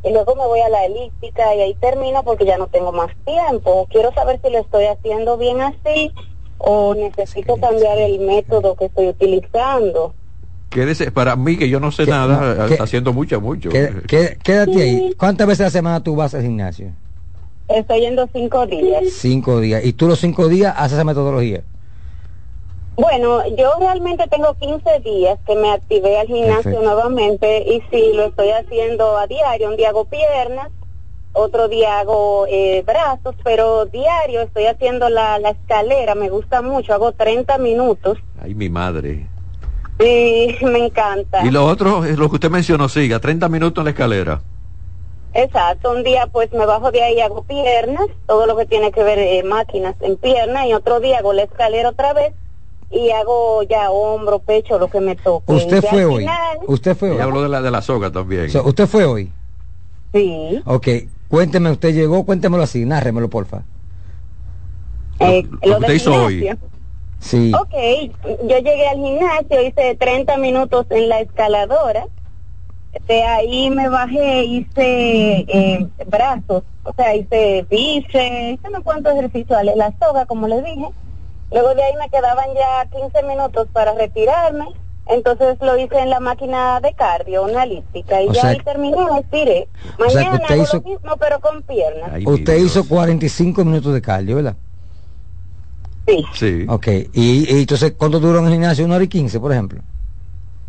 y 0.03 0.11
luego 0.11 0.35
me 0.37 0.47
voy 0.47 0.61
a 0.61 0.71
la 0.71 0.87
elíptica 0.87 1.55
y 1.55 1.61
ahí 1.61 1.75
termino 1.75 2.23
porque 2.23 2.47
ya 2.47 2.57
no 2.57 2.69
tengo 2.69 2.93
más 2.93 3.11
tiempo. 3.27 3.87
Quiero 3.91 4.15
saber 4.15 4.41
si 4.43 4.51
lo 4.51 4.61
estoy 4.61 4.87
haciendo 4.87 5.37
bien 5.37 5.61
así 5.61 6.11
o 6.61 6.95
necesito 6.95 7.57
cambiar 7.57 7.99
el 7.99 8.21
método 8.21 8.75
que 8.77 8.87
estoy 8.87 9.09
utilizando. 9.09 10.15
Quédese, 10.69 11.11
para 11.11 11.35
mí 11.35 11.57
que 11.57 11.69
yo 11.69 11.81
no 11.81 11.91
sé 11.91 12.07
nada, 12.07 12.67
está 12.69 12.85
haciendo 12.85 13.13
mucho, 13.13 13.41
mucho. 13.41 13.71
quédate 13.71 14.83
ahí. 14.83 15.15
¿Cuántas 15.17 15.47
veces 15.47 15.61
a 15.63 15.65
la 15.65 15.71
semana 15.71 16.03
tú 16.03 16.15
vas 16.15 16.35
al 16.35 16.43
gimnasio? 16.43 16.93
Estoy 17.69 18.01
yendo 18.01 18.29
cinco 18.33 18.67
días. 18.67 19.05
Cinco 19.11 19.61
días. 19.61 19.85
¿Y 19.85 19.93
tú 19.93 20.07
los 20.07 20.21
cinco 20.21 20.49
días 20.49 20.75
haces 20.77 20.95
esa 20.95 21.05
metodología? 21.05 21.63
Bueno, 22.97 23.43
yo 23.57 23.73
realmente 23.79 24.27
tengo 24.29 24.55
15 24.55 25.01
días 25.01 25.39
que 25.47 25.55
me 25.57 25.71
activé 25.71 26.19
al 26.19 26.27
gimnasio 26.27 26.83
nuevamente 26.83 27.63
y 27.63 27.81
sí, 27.91 28.13
lo 28.13 28.27
estoy 28.27 28.51
haciendo 28.51 29.17
a 29.17 29.27
diario. 29.27 29.71
Un 29.71 29.77
día 29.77 29.89
hago 29.89 30.05
piernas, 30.05 30.69
otro 31.33 31.69
día 31.69 32.01
hago 32.01 32.47
eh, 32.49 32.83
brazos, 32.87 33.35
pero 33.45 33.87
diario 33.87 34.41
estoy 34.43 34.67
haciendo 34.67 35.09
la, 35.09 35.39
la 35.39 35.51
escalera, 35.51 36.15
me 36.15 36.29
gusta 36.29 36.63
mucho, 36.63 36.93
hago 36.93 37.13
30 37.13 37.59
minutos. 37.59 38.19
Ay, 38.43 38.55
mi 38.55 38.69
madre. 38.69 39.27
Sí, 39.99 40.57
me 40.63 40.87
encanta. 40.87 41.45
Y 41.47 41.51
lo 41.51 41.65
otro 41.67 42.05
es 42.05 42.19
lo 42.19 42.29
que 42.29 42.37
usted 42.37 42.51
mencionó, 42.51 42.89
siga, 42.89 43.19
30 43.21 43.49
minutos 43.49 43.81
en 43.83 43.85
la 43.85 43.91
escalera. 43.91 44.41
Exacto, 45.33 45.93
un 45.93 46.03
día 46.03 46.27
pues 46.27 46.53
me 46.53 46.67
bajo 46.67 46.91
de 46.91 47.03
ahí 47.03 47.15
y 47.19 47.21
hago 47.21 47.45
piernas, 47.45 48.07
todo 48.27 48.47
lo 48.47 48.57
que 48.57 48.67
tiene 48.67 48.91
que 48.91 49.05
ver 49.05 49.19
eh, 49.21 49.43
máquinas 49.45 49.95
en 50.01 50.17
piernas, 50.17 50.67
y 50.67 50.73
otro 50.75 50.99
día 50.99 51.19
hago 51.19 51.33
la 51.33 51.43
escalera 51.43 51.91
otra 51.91 52.13
vez 52.13 52.35
y 52.91 53.11
hago 53.11 53.63
ya 53.63 53.91
hombro, 53.93 54.41
pecho, 54.41 54.77
lo 54.81 54.91
que 54.91 54.99
me 54.99 55.15
toque. 55.15 55.53
¿Usted 55.53 55.79
Y 55.85 55.87
fue 55.87 56.05
hoy? 56.05 56.19
final- 56.25 56.59
¿Usted 56.67 56.97
fue 56.97 57.11
hoy? 57.13 57.19
Y 57.19 57.21
hablo 57.21 57.43
de 57.43 57.49
la, 57.49 57.63
de 57.63 57.71
la 57.71 57.81
soga 57.83 58.11
también. 58.11 58.47
O 58.47 58.49
sea, 58.49 58.63
¿Usted 58.63 58.89
fue 58.89 59.05
hoy? 59.05 59.31
Sí. 60.13 60.61
Ok, 60.67 60.89
cuénteme, 61.31 61.71
usted 61.71 61.95
llegó, 61.95 62.25
cuéntemelo 62.25 62.63
así, 62.63 62.85
nárremelo, 62.85 63.31
porfa. 63.31 63.63
Eh, 65.21 65.43
Lo 65.45 65.51
lo 65.51 65.59
que 65.61 65.69
del 65.69 65.79
usted 65.81 65.95
hizo 65.95 66.15
hoy. 66.15 66.39
gimnasio. 66.41 66.69
Sí. 67.21 67.53
Ok, 67.55 67.75
yo 68.49 68.59
llegué 68.59 68.89
al 68.89 68.97
gimnasio, 68.97 69.63
hice 69.63 69.95
30 69.97 70.37
minutos 70.39 70.87
en 70.91 71.09
la 71.09 71.21
escaladora. 71.21 72.07
De 73.07 73.23
ahí 73.23 73.71
me 73.71 73.89
bajé, 73.89 74.45
hice 74.45 75.45
eh, 75.49 75.87
brazos, 76.07 76.65
o 76.83 76.93
sea, 76.97 77.15
hice 77.15 77.65
bíceps, 77.71 78.15
hice 78.55 78.69
unos 78.69 78.83
cuantos 78.83 79.13
ejercicios, 79.15 79.57
ale- 79.59 79.77
la 79.77 79.93
soga, 80.01 80.27
como 80.27 80.49
les 80.49 80.65
dije. 80.65 80.89
Luego 81.53 81.75
de 81.75 81.83
ahí 81.85 81.93
me 82.01 82.09
quedaban 82.09 82.47
ya 82.55 82.89
15 82.91 83.23
minutos 83.25 83.69
para 83.73 83.93
retirarme. 83.95 84.69
Entonces 85.07 85.57
lo 85.61 85.77
hice 85.77 85.99
en 85.99 86.11
la 86.11 86.21
máquina 86.21 86.79
de 86.81 86.93
cardio, 86.95 87.45
una 87.45 87.65
elíptica, 87.65 88.23
y 88.23 88.29
O 88.29 88.33
ya 88.33 88.41
sea 88.43 88.51
ahí 88.51 88.59
terminé, 88.61 88.97
me 89.13 89.19
estiré. 89.21 89.69
o 89.99 90.09
sea 90.11 90.23
que 90.23 90.29
Mañana 90.29 90.35
usted 90.43 90.55
hago 90.55 90.63
hizo- 90.63 90.77
lo 90.77 90.83
mismo, 90.83 91.17
pero 91.19 91.41
con 91.41 91.63
piernas. 91.63 92.11
usted 92.27 92.57
hizo 92.59 92.87
45 92.87 93.65
minutos 93.65 93.93
de 93.93 94.03
cardio, 94.03 94.37
¿verdad? 94.37 94.57
Sí. 96.07 96.25
Sí. 96.35 96.67
Ok, 96.69 96.87
y, 97.13 97.55
y 97.57 97.61
entonces, 97.61 97.95
¿cuánto 97.97 98.21
duró 98.21 98.39
en 98.41 98.47
el 98.47 98.53
gimnasio? 98.53 98.85
¿Una 98.85 98.97
hora 98.97 99.05
y 99.05 99.09
15, 99.09 99.39
por 99.41 99.53
ejemplo? 99.53 99.81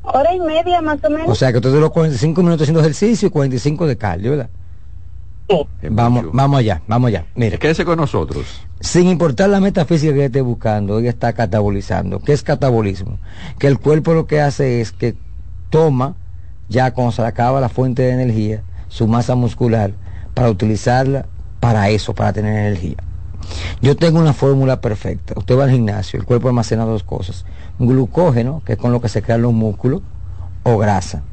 Hora 0.03 0.34
y 0.34 0.39
media 0.39 0.82
más 0.82 1.03
o 1.03 1.09
menos. 1.09 1.29
O 1.29 1.36
sea 1.36 1.51
que 1.51 1.57
usted 1.59 1.71
duró 1.71 1.91
45 1.91 2.41
minutos 2.41 2.63
haciendo 2.63 2.79
ejercicio 2.79 3.27
y 3.27 3.32
45 3.32 3.86
de 3.88 3.97
cardio, 3.97 4.32
¿verdad? 4.32 4.49
Vamos, 5.89 6.26
vamos 6.32 6.60
allá, 6.60 6.82
vamos 6.88 7.10
allá. 7.10 7.26
Mire. 7.36 7.60
Quédese 7.60 7.86
con 7.86 7.97
nosotros. 7.97 8.62
Sin 8.80 9.08
importar 9.08 9.49
la 9.49 9.60
metafísica 9.60 10.14
que 10.14 10.26
esté 10.26 10.41
buscando, 10.41 10.99
ella 10.99 11.10
está 11.10 11.34
catabolizando. 11.34 12.20
¿Qué 12.20 12.34
es 12.34 12.43
catabolismo? 12.43 13.20
Que 13.60 13.68
el 13.68 13.80
cuerpo 13.80 14.14
lo 14.14 14.28
que 14.28 14.41
hace 14.41 14.82
es 14.82 14.91
que 14.91 15.16
toma, 15.70 16.16
ya 16.70 16.91
cuando 16.93 17.12
se 17.12 17.22
acaba 17.24 17.62
la 17.62 17.70
fuente 17.70 18.04
de 18.04 18.12
energía, 18.12 18.64
su 18.88 19.08
masa 19.08 19.36
muscular, 19.36 19.93
para 20.34 20.49
utilizarla 20.49 21.26
para 21.60 21.89
eso, 21.89 22.14
para 22.14 22.34
tener 22.34 22.58
energía. 22.58 22.97
Yo 23.82 23.95
tengo 23.95 24.20
una 24.20 24.34
fórmula 24.34 24.82
perfecta. 24.82 25.34
Usted 25.38 25.58
va 25.58 25.66
al 25.66 25.72
gimnasio, 25.72 26.20
el 26.20 26.26
cuerpo 26.26 26.47
almacena 26.47 26.86
dos 26.86 27.04
cosas. 27.04 27.45
Glucógeno, 27.80 28.62
que 28.66 28.74
es 28.74 28.80
con 28.80 28.91
lo 28.91 29.02
que 29.02 29.10
se 29.10 29.22
crean 29.22 29.41
los 29.41 29.54
músculos, 29.54 30.02
o 30.64 30.78
grasa. 30.78 31.24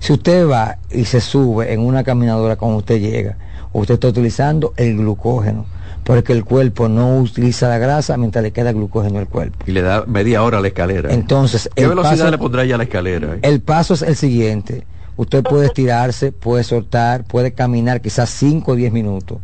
Si 0.00 0.12
usted 0.12 0.48
va 0.48 0.78
y 0.90 1.04
se 1.04 1.20
sube 1.20 1.72
en 1.72 1.80
una 1.80 2.02
caminadora 2.02 2.56
cuando 2.56 2.78
usted 2.78 2.98
llega, 3.00 3.36
usted 3.72 3.94
está 3.94 4.08
utilizando 4.08 4.72
el 4.76 4.96
glucógeno, 4.96 5.66
porque 6.04 6.32
el 6.32 6.44
cuerpo 6.44 6.88
no 6.88 7.18
utiliza 7.18 7.68
la 7.68 7.78
grasa 7.78 8.16
mientras 8.16 8.42
le 8.42 8.50
queda 8.50 8.72
glucógeno 8.72 9.18
al 9.18 9.28
cuerpo. 9.28 9.58
Y 9.66 9.72
le 9.72 9.82
da 9.82 10.04
media 10.06 10.42
hora 10.42 10.58
a 10.58 10.60
la 10.60 10.68
escalera. 10.68 11.12
Entonces, 11.12 11.68
¿Qué 11.74 11.82
el 11.82 11.90
velocidad 11.90 12.16
paso- 12.16 12.30
le 12.30 12.38
pondrá 12.38 12.64
ya 12.64 12.74
a 12.74 12.78
la 12.78 12.84
escalera? 12.84 13.34
eh? 13.34 13.38
El 13.42 13.60
paso 13.60 13.94
es 13.94 14.02
el 14.02 14.16
siguiente. 14.16 14.84
Usted 15.16 15.42
puede 15.42 15.66
estirarse, 15.66 16.32
puede 16.32 16.64
soltar, 16.64 17.24
puede 17.24 17.52
caminar 17.52 18.00
quizás 18.00 18.30
5 18.30 18.72
o 18.72 18.74
10 18.76 18.90
minutos. 18.92 19.38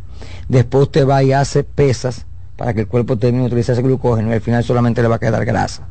Después 0.49 0.83
usted 0.83 1.07
va 1.07 1.21
y 1.21 1.33
hace 1.33 1.63
pesas 1.63 2.25
para 2.55 2.73
que 2.73 2.81
el 2.81 2.87
cuerpo 2.87 3.17
termine 3.17 3.43
de 3.43 3.47
utilizar 3.47 3.73
ese 3.73 3.83
glucógeno 3.83 4.31
y 4.31 4.33
al 4.33 4.41
final 4.41 4.63
solamente 4.63 5.03
le 5.03 5.07
va 5.07 5.17
a 5.17 5.19
quedar 5.19 5.45
grasa. 5.45 5.87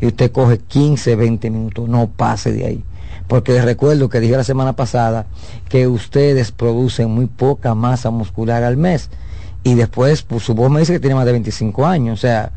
Y 0.00 0.06
usted 0.06 0.32
coge 0.32 0.58
15, 0.58 1.14
20 1.14 1.50
minutos, 1.50 1.88
no 1.88 2.08
pase 2.08 2.50
de 2.52 2.66
ahí. 2.66 2.84
Porque 3.28 3.52
les 3.52 3.64
recuerdo 3.64 4.08
que 4.08 4.20
dije 4.20 4.36
la 4.36 4.44
semana 4.44 4.72
pasada 4.74 5.26
que 5.68 5.86
ustedes 5.86 6.50
producen 6.50 7.10
muy 7.10 7.26
poca 7.26 7.74
masa 7.74 8.10
muscular 8.10 8.64
al 8.64 8.76
mes. 8.76 9.10
Y 9.62 9.74
después, 9.74 10.22
pues, 10.22 10.42
su 10.42 10.54
voz 10.54 10.70
me 10.70 10.80
dice 10.80 10.94
que 10.94 11.00
tiene 11.00 11.14
más 11.14 11.26
de 11.26 11.32
25 11.32 11.86
años, 11.86 12.18
o 12.18 12.20
sea, 12.20 12.52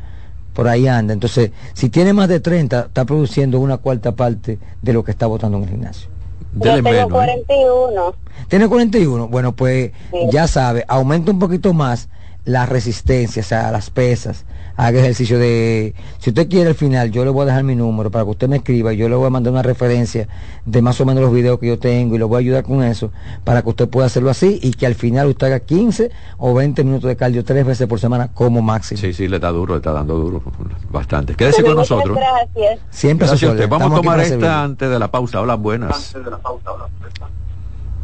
por 0.53 0.67
ahí 0.67 0.88
anda. 0.88 1.13
Entonces, 1.13 1.51
si 1.74 1.89
tiene 1.89 2.13
más 2.13 2.30
de 2.30 2.39
30, 2.39 2.86
está 2.88 3.05
produciendo 3.05 3.59
una 3.59 3.78
cuarta 3.78 4.13
parte 4.13 4.59
de 4.82 4.93
lo 4.93 5.03
que 5.03 5.11
está 5.11 5.26
votando 5.28 5.57
en 5.57 5.63
el 5.63 5.69
gimnasio. 5.69 6.09
Yo 6.53 6.82
tengo 6.84 7.09
41. 7.09 8.15
Tiene 8.47 8.67
41, 8.67 9.28
bueno, 9.28 9.53
pues 9.53 9.91
Sí. 10.11 10.17
ya 10.32 10.47
sabe, 10.47 10.84
aumenta 10.88 11.32
un 11.32 11.39
poquito 11.39 11.74
más 11.74 12.09
la 12.43 12.65
resistencia, 12.65 13.41
o 13.41 13.45
sea, 13.45 13.71
las 13.71 13.91
pesas, 13.91 14.45
haga 14.75 14.99
ejercicio 14.99 15.37
de... 15.37 15.93
Si 16.17 16.31
usted 16.31 16.49
quiere 16.49 16.69
al 16.69 16.75
final, 16.75 17.11
yo 17.11 17.23
le 17.23 17.29
voy 17.29 17.43
a 17.43 17.45
dejar 17.45 17.63
mi 17.63 17.75
número 17.75 18.09
para 18.09 18.23
que 18.23 18.31
usted 18.31 18.47
me 18.49 18.55
escriba 18.57 18.93
yo 18.93 19.07
le 19.09 19.15
voy 19.15 19.27
a 19.27 19.29
mandar 19.29 19.53
una 19.53 19.61
referencia 19.61 20.27
de 20.65 20.81
más 20.81 20.99
o 21.01 21.05
menos 21.05 21.21
los 21.21 21.31
videos 21.31 21.59
que 21.59 21.67
yo 21.67 21.77
tengo 21.77 22.15
y 22.15 22.17
lo 22.17 22.27
voy 22.27 22.37
a 22.37 22.39
ayudar 22.39 22.63
con 22.63 22.83
eso 22.83 23.11
para 23.43 23.61
que 23.61 23.69
usted 23.69 23.89
pueda 23.89 24.07
hacerlo 24.07 24.31
así 24.31 24.59
y 24.63 24.71
que 24.71 24.87
al 24.87 24.95
final 24.95 25.27
usted 25.27 25.47
haga 25.47 25.59
15 25.59 26.09
o 26.39 26.53
20 26.55 26.83
minutos 26.83 27.07
de 27.09 27.15
cardio 27.15 27.43
tres 27.43 27.63
veces 27.63 27.87
por 27.87 27.99
semana 27.99 28.29
como 28.33 28.61
máximo. 28.63 28.99
Sí, 28.99 29.13
sí, 29.13 29.27
le 29.27 29.35
está 29.35 29.49
duro, 29.49 29.75
le 29.75 29.77
está 29.77 29.91
dando 29.91 30.15
duro. 30.17 30.41
Bastante. 30.89 31.35
Quédese 31.35 31.61
con 31.63 31.75
Muchas 31.75 31.91
nosotros. 31.91 32.17
Gracias. 32.17 32.79
Siempre 32.89 33.27
a 33.27 33.29
Gracias 33.29 33.49
a 33.49 33.53
usted. 33.53 33.69
Vamos 33.69 33.83
a 33.83 33.85
Estamos 33.97 34.01
tomar 34.01 34.19
esta 34.19 34.63
antes 34.63 34.89
de 34.89 34.97
la 34.99 35.11
pausa. 35.11 35.37
Hablan 35.37 35.61
buenas. 35.61 36.15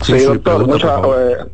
Sí, 0.04 0.14
doctor, 0.20 0.58
pregunta, 0.58 0.74
mucha- 0.74 0.96
por 1.02 1.02
favor. 1.02 1.52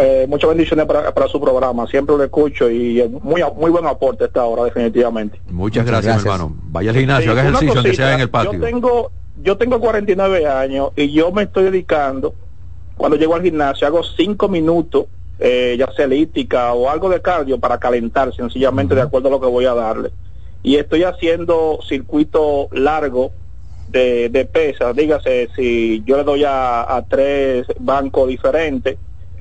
Eh, 0.00 0.26
muchas 0.28 0.50
bendiciones 0.50 0.86
para, 0.86 1.12
para 1.12 1.28
su 1.28 1.40
programa. 1.40 1.86
Siempre 1.86 2.16
lo 2.16 2.24
escucho 2.24 2.70
y 2.70 3.00
es 3.00 3.10
muy, 3.10 3.42
muy 3.56 3.70
buen 3.70 3.86
aporte 3.86 4.24
esta 4.24 4.44
hora, 4.44 4.64
definitivamente. 4.64 5.40
Muchas 5.50 5.86
gracias, 5.86 6.18
hermano. 6.18 6.54
Vaya 6.64 6.90
al 6.90 6.96
gimnasio, 6.96 7.32
Sí, 7.32 7.38
haga 7.38 7.48
ejercicio, 7.48 7.74
aunque 7.74 7.94
sea 7.94 8.14
en 8.14 8.20
el 8.20 8.30
patio. 8.30 8.52
Yo 8.52 8.60
tengo, 8.60 9.10
yo 9.42 9.56
tengo 9.56 9.80
49 9.80 10.46
años 10.46 10.90
y 10.96 11.10
yo 11.12 11.32
me 11.32 11.44
estoy 11.44 11.64
dedicando, 11.64 12.34
cuando 12.96 13.16
llego 13.16 13.34
al 13.34 13.42
gimnasio, 13.42 13.86
hago 13.86 14.02
5 14.02 14.48
minutos, 14.48 15.06
eh, 15.38 15.76
ya 15.78 15.90
sea 15.92 16.04
elíptica 16.04 16.72
o 16.72 16.88
algo 16.88 17.08
de 17.08 17.20
cardio 17.20 17.58
para 17.58 17.78
calentar, 17.78 18.34
sencillamente 18.34 18.94
de 18.94 19.02
acuerdo 19.02 19.28
a 19.28 19.32
lo 19.32 19.40
que 19.40 19.46
voy 19.46 19.64
a 19.64 19.74
darle. 19.74 20.10
Y 20.62 20.76
estoy 20.76 21.02
haciendo 21.02 21.80
circuito 21.88 22.68
largo 22.70 23.32
de, 23.88 24.28
de 24.28 24.44
pesas, 24.44 24.94
dígase, 24.94 25.48
si 25.56 26.02
yo 26.06 26.16
le 26.16 26.24
doy 26.24 26.44
a, 26.44 26.94
a 26.94 27.02
tres 27.02 27.66
bancos 27.80 28.28
diferentes, 28.28 28.96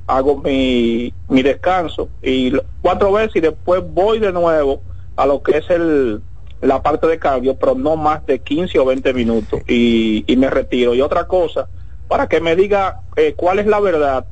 hago 0.08 0.38
mi, 0.38 1.14
mi 1.30 1.43
descanso 1.43 2.10
y 2.22 2.54
cuatro 2.82 3.12
veces 3.12 3.36
y 3.38 3.39
después 3.41 3.84
voy 3.93 4.20
de 4.20 4.32
nuevo 4.32 4.82
a 5.16 5.26
lo 5.26 5.41
que 5.41 5.58
es 5.58 5.70
el 5.70 6.22
la 6.62 6.84
parte 6.84 7.08
de 7.08 7.18
cardio, 7.18 7.56
pero 7.56 7.76
no 7.76 7.95
más 7.95 8.26
de 8.28 8.39
15 8.39 8.78
o 8.80 8.86
20 8.86 9.14
minutos 9.14 9.62
y, 9.68 10.24
y 10.32 10.38
me 10.38 10.49
retiro. 10.49 10.93
Y 10.93 11.02
otra 11.02 11.26
cosa, 11.26 11.68
para 12.08 12.28
que 12.28 12.39
me 12.39 12.56
diga 12.56 13.02
eh, 13.16 13.34
cuál 13.36 13.60
es 13.60 13.66
la 13.66 13.80
verdad 13.80 14.26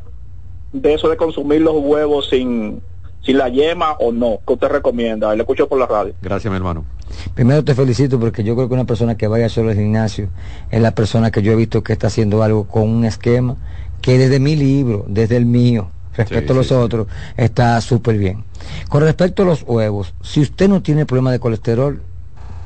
de 0.71 0.93
eso 0.93 1.09
de 1.09 1.17
consumir 1.17 1.61
los 1.61 1.75
huevos 1.77 2.29
sin, 2.29 2.81
sin 3.21 3.37
la 3.37 3.49
yema 3.49 3.93
o 3.93 4.11
no, 4.11 4.39
que 4.45 4.53
usted 4.53 4.67
recomienda. 4.67 5.33
Le 5.33 5.41
escucho 5.41 5.67
por 5.67 5.79
la 5.79 5.87
radio. 5.87 6.13
Gracias, 6.21 6.51
mi 6.51 6.57
hermano. 6.57 6.85
Primero 7.33 7.63
te 7.63 7.73
felicito 7.73 8.19
porque 8.19 8.43
yo 8.43 8.55
creo 8.55 8.67
que 8.67 8.75
una 8.75 8.85
persona 8.85 9.17
que 9.17 9.27
vaya 9.27 9.49
solo 9.49 9.71
al 9.71 9.75
gimnasio 9.75 10.29
es 10.69 10.81
la 10.81 10.91
persona 10.91 11.31
que 11.31 11.41
yo 11.41 11.51
he 11.51 11.55
visto 11.55 11.83
que 11.83 11.93
está 11.93 12.07
haciendo 12.07 12.43
algo 12.43 12.67
con 12.67 12.83
un 12.83 13.05
esquema 13.05 13.57
que 14.01 14.17
desde 14.17 14.39
mi 14.39 14.55
libro, 14.55 15.05
desde 15.07 15.37
el 15.37 15.45
mío, 15.45 15.89
respecto 16.15 16.53
Sí, 16.53 16.57
a 16.57 16.57
los 16.57 16.67
sí, 16.67 16.73
sí. 16.73 16.79
otros, 16.79 17.07
está 17.37 17.79
súper 17.81 18.17
bien. 18.17 18.43
Con 18.89 19.03
respecto 19.03 19.43
a 19.43 19.45
los 19.45 19.63
huevos, 19.63 20.13
si 20.21 20.41
usted 20.41 20.67
no 20.69 20.81
tiene 20.81 21.05
problema 21.05 21.31
de 21.31 21.39
colesterol, 21.39 22.01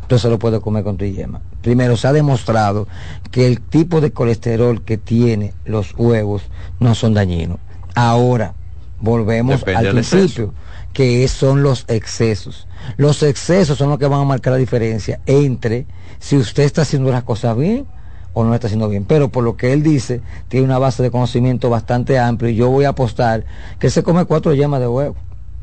entonces 0.01 0.29
lo 0.29 0.39
puede 0.39 0.59
comer 0.59 0.83
con 0.83 0.97
tu 0.97 1.05
yema. 1.05 1.41
Primero, 1.61 1.95
se 1.97 2.07
ha 2.07 2.13
demostrado 2.13 2.87
que 3.31 3.47
el 3.47 3.61
tipo 3.61 4.01
de 4.01 4.11
colesterol 4.11 4.83
que 4.83 4.97
tiene 4.97 5.53
los 5.65 5.93
huevos 5.97 6.43
no 6.79 6.93
son 6.93 7.13
dañinos. 7.13 7.57
Ahora, 7.95 8.53
volvemos 8.99 9.59
Depende 9.59 9.87
al 9.89 9.93
principio 9.93 10.53
que 10.93 11.27
son 11.27 11.63
los 11.63 11.85
excesos. 11.87 12.67
Los 12.97 13.23
excesos 13.23 13.77
son 13.77 13.89
los 13.89 13.97
que 13.97 14.05
van 14.07 14.21
a 14.21 14.25
marcar 14.25 14.53
la 14.53 14.59
diferencia 14.59 15.19
entre 15.25 15.87
si 16.19 16.37
usted 16.37 16.63
está 16.63 16.83
haciendo 16.83 17.11
las 17.11 17.23
cosas 17.23 17.57
bien 17.57 17.85
o 18.33 18.43
no 18.43 18.49
lo 18.49 18.55
está 18.55 18.67
haciendo 18.67 18.89
bien. 18.89 19.05
Pero 19.05 19.29
por 19.29 19.43
lo 19.43 19.55
que 19.55 19.73
él 19.73 19.83
dice, 19.83 20.21
tiene 20.47 20.65
una 20.65 20.79
base 20.79 21.03
de 21.03 21.11
conocimiento 21.11 21.69
bastante 21.69 22.19
amplia 22.19 22.51
y 22.51 22.55
yo 22.55 22.69
voy 22.69 22.85
a 22.85 22.89
apostar 22.89 23.45
que 23.79 23.89
se 23.89 24.03
come 24.03 24.25
cuatro 24.25 24.53
yemas 24.53 24.79
de 24.79 24.87
huevo, 24.87 25.15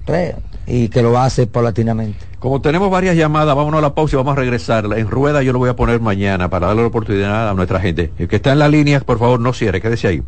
tres, 0.05 0.35
y 0.67 0.89
que 0.89 1.03
lo 1.03 1.13
va 1.13 1.25
a 1.25 1.27
hacer 1.27 1.49
paulatinamente. 1.49 2.19
Como 2.39 2.61
tenemos 2.61 2.91
varias 2.91 3.17
llamadas, 3.17 3.55
vámonos 3.55 3.79
a 3.79 3.83
la 3.83 3.95
pausa 3.95 4.17
y 4.17 4.19
vamos 4.19 4.33
a 4.33 4.37
regresar. 4.37 4.87
En 4.97 5.09
rueda 5.09 5.43
yo 5.43 5.53
lo 5.53 5.59
voy 5.59 5.69
a 5.69 5.77
poner 5.77 6.01
mañana 6.01 6.49
para 6.49 6.69
darle 6.69 6.83
la 6.83 6.89
oportunidad 6.89 7.51
a 7.51 7.55
nuestra 7.55 7.81
gente. 7.81 8.13
El 8.19 8.29
que 8.29 8.37
está 8.37 8.53
en 8.53 8.61
la 8.61 8.69
línea, 8.69 9.01
por 9.01 9.19
favor, 9.19 9.41
no 9.41 9.53
cierre, 9.53 9.81
quédese 9.81 10.09
ahí. 10.09 10.23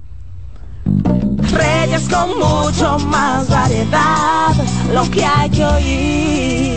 Reyes 1.52 2.08
con 2.08 2.38
mucho 2.38 2.98
más 3.06 3.48
variedad, 3.48 4.52
lo 4.92 5.10
que 5.10 5.24
hay 5.24 5.50
que 5.50 5.64
oír. 5.64 6.71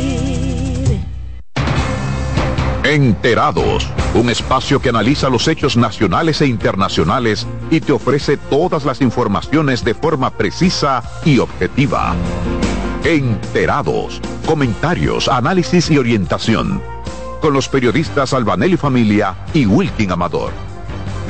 Enterados, 2.85 3.87
un 4.13 4.29
espacio 4.29 4.79
que 4.79 4.89
analiza 4.89 5.27
los 5.27 5.47
hechos 5.47 5.75
nacionales 5.75 6.39
e 6.41 6.45
internacionales 6.45 7.47
y 7.71 7.81
te 7.81 7.91
ofrece 7.91 8.37
todas 8.37 8.85
las 8.85 9.01
informaciones 9.01 9.83
de 9.83 9.95
forma 9.95 10.29
precisa 10.29 11.01
y 11.25 11.39
objetiva. 11.39 12.13
Enterados, 13.03 14.21
comentarios, 14.45 15.27
análisis 15.27 15.89
y 15.89 15.97
orientación. 15.97 16.79
con 17.41 17.53
los 17.53 17.69
periodistas 17.69 18.33
Albanelli 18.33 18.77
Familia 18.77 19.35
y 19.53 19.65
Wilkin 19.65 20.11
Amador. 20.11 20.51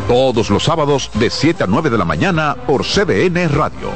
Todos 0.08 0.49
los 0.49 0.64
sábados 0.64 1.10
de 1.16 1.30
7 1.30 1.64
a 1.64 1.68
9 1.68 1.89
de 1.89 1.97
la 1.97 2.06
mañana 2.06 2.56
por 2.68 2.86
CBN 2.86 3.47
Radio. 3.49 3.91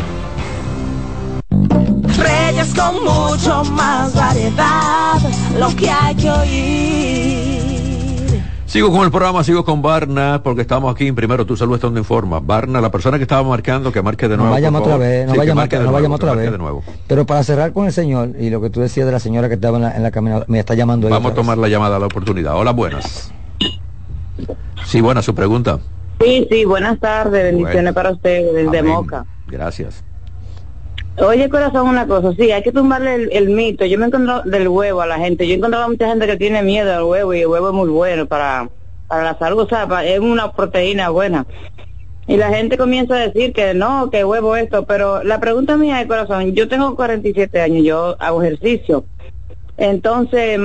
Reyes 2.18 2.74
con 2.74 3.04
mucho 3.04 3.64
más 3.72 4.14
variedad, 4.14 5.20
lo 5.58 5.74
que 5.76 5.90
hay 5.90 6.16
que 6.16 6.30
oír. 6.30 7.39
Sigo 8.70 8.92
con 8.92 9.02
el 9.04 9.10
programa, 9.10 9.44
sigo 9.44 9.66
con 9.66 9.82
Barna, 9.82 10.42
porque 10.44 10.62
estamos 10.62 10.94
aquí 10.94 11.08
en 11.08 11.16
Primero 11.16 11.44
Tu 11.44 11.58
Salud 11.58 11.74
está 11.74 11.88
donde 11.88 12.02
informa. 12.02 12.40
Barna, 12.40 12.80
la 12.80 12.92
persona 12.92 13.18
que 13.18 13.24
estaba 13.24 13.42
marcando, 13.42 13.92
que 13.92 14.00
marque 14.04 14.28
de 14.28 14.38
nuevo. 14.38 14.50
No 14.50 14.54
vayamos 14.54 14.82
otra 14.84 14.98
vez, 14.98 15.26
no 15.26 15.32
Sí, 15.34 15.38
marque 15.56 15.80
no 15.80 16.14
otra 16.14 16.36
vez. 16.36 16.52
de 16.52 16.58
nuevo. 16.60 16.84
Pero 17.08 17.26
para 17.26 17.44
cerrar 17.44 17.74
con 17.74 17.88
el 17.88 17.92
señor 17.94 18.30
y 18.40 18.52
lo 18.52 18.62
que 18.62 18.70
tú 18.70 18.80
decías 18.80 19.08
de 19.08 19.12
la 19.12 19.20
señora 19.20 19.48
que 19.48 19.56
estaba 19.56 19.78
en 19.78 19.84
la, 19.84 19.96
en 19.98 20.04
la 20.04 20.12
caminadora, 20.12 20.46
me 20.48 20.60
está 20.60 20.76
llamando 20.76 21.08
ahí 21.08 21.12
Vamos 21.14 21.32
a 21.32 21.34
vez. 21.34 21.36
tomar 21.36 21.58
la 21.58 21.68
llamada, 21.68 21.98
la 21.98 22.06
oportunidad. 22.06 22.56
Hola, 22.58 22.70
buenas. 22.72 23.34
Sí, 24.86 25.02
buena 25.02 25.24
su 25.24 25.34
pregunta. 25.34 25.80
Sí, 26.22 26.48
sí, 26.52 26.64
buenas 26.66 27.00
tardes, 27.00 27.44
bendiciones 27.46 27.76
Bueno. 27.76 27.94
para 27.96 28.12
usted, 28.12 28.54
desde 28.54 28.80
Amén. 28.80 28.94
Moca. 28.94 29.26
Gracias. 29.48 30.04
Oye, 31.22 31.50
corazón, 31.50 31.88
una 31.90 32.08
cosa, 32.08 32.34
sí, 32.34 32.52
hay 32.52 32.64
que 32.64 32.72
tumbarle 32.72 33.16
el, 33.16 33.30
el 33.34 33.50
mito. 33.50 33.86
Yo 33.86 34.00
me 34.00 34.08
he 34.08 34.50
del 34.50 34.68
huevo 34.70 35.02
a 35.02 35.08
la 35.08 35.18
gente. 35.18 35.46
Yo 35.48 35.54
he 35.54 35.58
encontrado 35.58 35.90
mucha 35.90 36.08
gente 36.08 36.26
que 36.28 36.38
tiene 36.38 36.64
miedo 36.64 36.94
al 36.96 37.04
huevo 37.04 37.34
y 37.34 37.42
el 37.42 37.48
huevo 37.48 37.70
es 37.70 37.74
muy 37.76 37.90
bueno 37.90 38.26
para, 38.26 38.70
para 39.08 39.24
la 39.24 39.38
salud, 39.38 39.60
o 39.64 39.68
sea, 39.68 39.88
pa- 39.88 40.06
es 40.06 40.20
una 40.20 40.52
proteína 40.54 41.10
buena. 41.10 41.46
Y 42.28 42.38
la 42.38 42.50
gente 42.50 42.78
comienza 42.78 43.16
a 43.16 43.28
decir 43.28 43.54
que 43.54 43.74
no, 43.74 44.10
que 44.12 44.24
huevo 44.24 44.56
esto, 44.56 44.86
pero 44.86 45.24
la 45.24 45.40
pregunta 45.40 45.78
mía 45.78 46.02
es, 46.02 46.08
corazón, 46.08 46.54
yo 46.54 46.70
tengo 46.70 46.96
47 46.96 47.62
años, 47.62 47.84
yo 47.84 48.16
hago 48.20 48.44
ejercicio. 48.44 49.06
Entonces, 49.78 50.60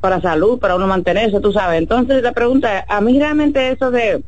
para 0.00 0.20
salud, 0.20 0.58
para 0.60 0.76
uno 0.76 0.86
mantenerse, 0.86 1.40
tú 1.40 1.52
sabes. 1.52 1.78
Entonces, 1.78 2.22
la 2.22 2.32
pregunta 2.32 2.84
a 2.88 3.00
mí 3.00 3.18
realmente 3.18 3.70
eso 3.72 3.90
de, 3.90 4.22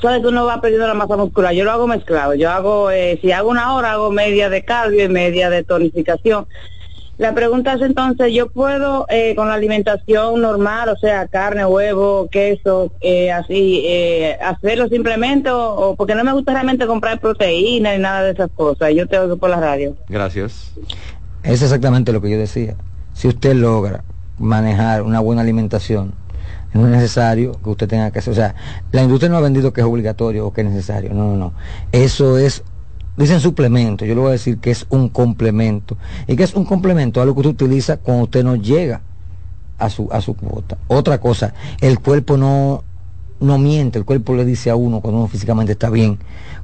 sabes 0.00 0.20
que 0.20 0.28
uno 0.28 0.44
va 0.44 0.60
perdiendo 0.60 0.86
la 0.86 0.94
masa 0.94 1.16
muscular, 1.16 1.52
yo 1.54 1.64
lo 1.64 1.72
hago 1.72 1.86
mezclado, 1.86 2.34
yo 2.34 2.50
hago, 2.50 2.90
eh, 2.90 3.18
si 3.20 3.32
hago 3.32 3.50
una 3.50 3.74
hora, 3.74 3.92
hago 3.92 4.10
media 4.10 4.48
de 4.48 4.64
cardio 4.64 5.04
y 5.04 5.08
media 5.08 5.50
de 5.50 5.64
tonificación. 5.64 6.46
La 7.18 7.34
pregunta 7.34 7.74
es 7.74 7.82
entonces, 7.82 8.32
¿yo 8.32 8.48
puedo 8.48 9.06
eh, 9.08 9.34
con 9.36 9.46
la 9.46 9.54
alimentación 9.54 10.40
normal, 10.40 10.88
o 10.88 10.96
sea, 10.96 11.28
carne, 11.28 11.64
huevo, 11.64 12.28
queso, 12.30 12.90
eh, 13.00 13.30
así, 13.30 13.84
eh, 13.86 14.38
hacerlo 14.42 14.88
simplemente 14.88 15.50
o, 15.50 15.74
o 15.74 15.94
porque 15.94 16.14
no 16.14 16.24
me 16.24 16.32
gusta 16.32 16.52
realmente 16.52 16.86
comprar 16.86 17.20
proteína 17.20 17.92
ni 17.92 17.98
nada 17.98 18.22
de 18.22 18.32
esas 18.32 18.50
cosas? 18.50 18.94
Yo 18.94 19.06
tengo 19.06 19.28
que 19.28 19.36
por 19.36 19.50
la 19.50 19.60
radio. 19.60 19.94
Gracias. 20.08 20.72
Es 21.42 21.62
exactamente 21.62 22.12
lo 22.12 22.20
que 22.20 22.30
yo 22.30 22.38
decía. 22.38 22.76
Si 23.12 23.28
usted 23.28 23.54
logra 23.54 24.02
manejar 24.38 25.02
una 25.02 25.20
buena 25.20 25.42
alimentación, 25.42 26.14
no 26.74 26.86
es 26.86 26.92
necesario 26.92 27.52
que 27.62 27.70
usted 27.70 27.88
tenga 27.88 28.10
que 28.10 28.18
hacer. 28.18 28.32
O 28.32 28.36
sea, 28.36 28.54
la 28.92 29.02
industria 29.02 29.30
no 29.30 29.36
ha 29.36 29.40
vendido 29.40 29.72
que 29.72 29.80
es 29.80 29.86
obligatorio 29.86 30.46
o 30.46 30.52
que 30.52 30.62
es 30.62 30.66
necesario. 30.68 31.12
No, 31.12 31.28
no, 31.28 31.36
no. 31.36 31.52
Eso 31.92 32.38
es, 32.38 32.62
dicen 33.16 33.40
suplemento. 33.40 34.04
Yo 34.04 34.14
le 34.14 34.20
voy 34.20 34.28
a 34.30 34.32
decir 34.32 34.58
que 34.58 34.70
es 34.70 34.86
un 34.88 35.08
complemento. 35.08 35.96
¿Y 36.26 36.36
que 36.36 36.44
es 36.44 36.54
un 36.54 36.64
complemento? 36.64 37.20
Algo 37.20 37.34
que 37.34 37.40
usted 37.40 37.64
utiliza 37.64 37.98
cuando 37.98 38.24
usted 38.24 38.44
no 38.44 38.56
llega 38.56 39.02
a 39.78 39.90
su, 39.90 40.08
a 40.12 40.20
su 40.20 40.34
cuota. 40.34 40.78
Otra 40.88 41.18
cosa, 41.18 41.54
el 41.80 41.98
cuerpo 41.98 42.36
no, 42.36 42.84
no 43.42 43.58
miente, 43.58 43.98
el 43.98 44.04
cuerpo 44.04 44.34
le 44.34 44.44
dice 44.44 44.70
a 44.70 44.76
uno 44.76 45.00
cuando 45.00 45.18
uno 45.18 45.28
físicamente 45.28 45.72
está 45.72 45.90
bien, 45.90 46.18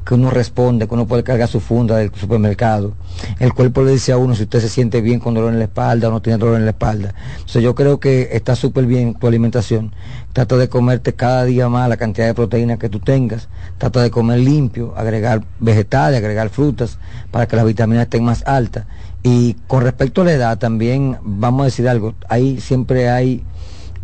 que 0.07 0.15
uno 0.15 0.31
responde, 0.31 0.87
que 0.87 0.95
uno 0.95 1.07
puede 1.07 1.23
cargar 1.23 1.49
su 1.49 1.61
funda 1.61 1.97
del 1.97 2.11
supermercado. 2.15 2.95
El 3.39 3.53
cuerpo 3.53 3.83
le 3.83 3.93
dice 3.93 4.13
a 4.13 4.17
uno 4.17 4.35
si 4.35 4.45
usted 4.45 4.61
se 4.61 4.69
siente 4.69 5.01
bien 5.01 5.21
con 5.21 5.35
dolor 5.35 5.53
en 5.53 5.59
la 5.59 5.67
espalda 5.67 6.09
o 6.09 6.11
no 6.11 6.23
tiene 6.23 6.39
dolor 6.39 6.57
en 6.57 6.65
la 6.65 6.71
espalda. 6.71 7.15
Entonces 7.33 7.63
yo 7.63 7.75
creo 7.75 8.01
que 8.01 8.31
está 8.33 8.57
súper 8.57 8.87
bien 8.87 9.15
tu 9.15 9.27
alimentación. 9.27 9.93
Trata 10.33 10.57
de 10.57 10.69
comerte 10.69 11.15
cada 11.15 11.45
día 11.45 11.69
más 11.69 11.89
la 11.89 11.97
cantidad 11.97 12.27
de 12.27 12.35
proteínas 12.35 12.79
que 12.79 12.89
tú 12.89 13.01
tengas. 13.01 13.49
Trata 13.77 14.01
de 14.01 14.11
comer 14.11 14.39
limpio, 14.39 14.95
agregar 14.97 15.45
vegetales, 15.61 16.19
agregar 16.19 16.49
frutas 16.49 16.99
para 17.31 17.47
que 17.47 17.57
las 17.57 17.67
vitaminas 17.67 18.05
estén 18.05 18.25
más 18.25 18.47
altas. 18.47 18.87
Y 19.23 19.55
con 19.67 19.83
respecto 19.83 20.23
a 20.23 20.25
la 20.25 20.33
edad 20.33 20.59
también 20.59 21.19
vamos 21.23 21.63
a 21.63 21.65
decir 21.67 21.89
algo, 21.89 22.15
ahí 22.29 22.61
siempre 22.61 23.11
hay 23.11 23.45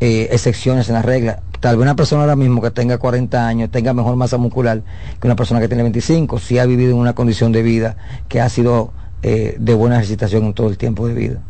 eh, 0.01 0.29
excepciones 0.33 0.89
en 0.89 0.95
las 0.95 1.05
reglas. 1.05 1.39
Tal 1.61 1.77
vez 1.77 1.83
una 1.83 1.97
persona 1.97 2.23
ahora 2.23 2.37
mismo 2.37 2.61
que 2.61 2.71
tenga 2.71 2.99
40 2.99 3.47
años 3.47 3.71
tenga 3.71 3.95
mejor 3.95 4.17
masa 4.17 4.37
muscular 4.37 4.83
que 5.21 5.27
una 5.27 5.37
persona 5.37 5.61
que 5.61 5.69
tiene 5.69 5.83
25, 5.83 6.39
si 6.39 6.59
ha 6.59 6.67
vivido 6.67 6.91
en 6.93 6.99
una 6.99 7.15
condición 7.15 7.53
de 7.53 7.63
vida 7.63 7.97
que 8.29 8.41
ha 8.41 8.49
sido 8.49 8.93
eh, 9.23 9.57
de 9.59 9.75
buena 9.75 9.97
ejercitación 9.97 10.45
en 10.45 10.53
todo 10.55 10.69
el 10.69 10.77
tiempo 10.77 11.09
de 11.09 11.15
vida. 11.15 11.41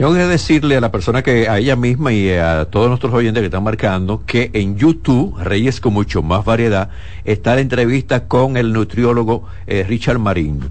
Tengo 0.00 0.14
que 0.14 0.20
decirle 0.20 0.78
a 0.78 0.80
la 0.80 0.90
persona 0.90 1.22
que, 1.22 1.46
a 1.46 1.58
ella 1.58 1.76
misma 1.76 2.10
y 2.10 2.30
a 2.30 2.64
todos 2.70 2.88
nuestros 2.88 3.12
oyentes 3.12 3.42
que 3.42 3.48
están 3.48 3.62
marcando, 3.62 4.22
que 4.24 4.50
en 4.54 4.78
YouTube, 4.78 5.36
Reyes 5.38 5.78
con 5.78 5.92
mucho 5.92 6.22
más 6.22 6.42
variedad, 6.42 6.88
está 7.26 7.54
la 7.54 7.60
entrevista 7.60 8.26
con 8.26 8.56
el 8.56 8.72
nutriólogo 8.72 9.44
eh, 9.66 9.84
Richard 9.86 10.18
Marín. 10.18 10.70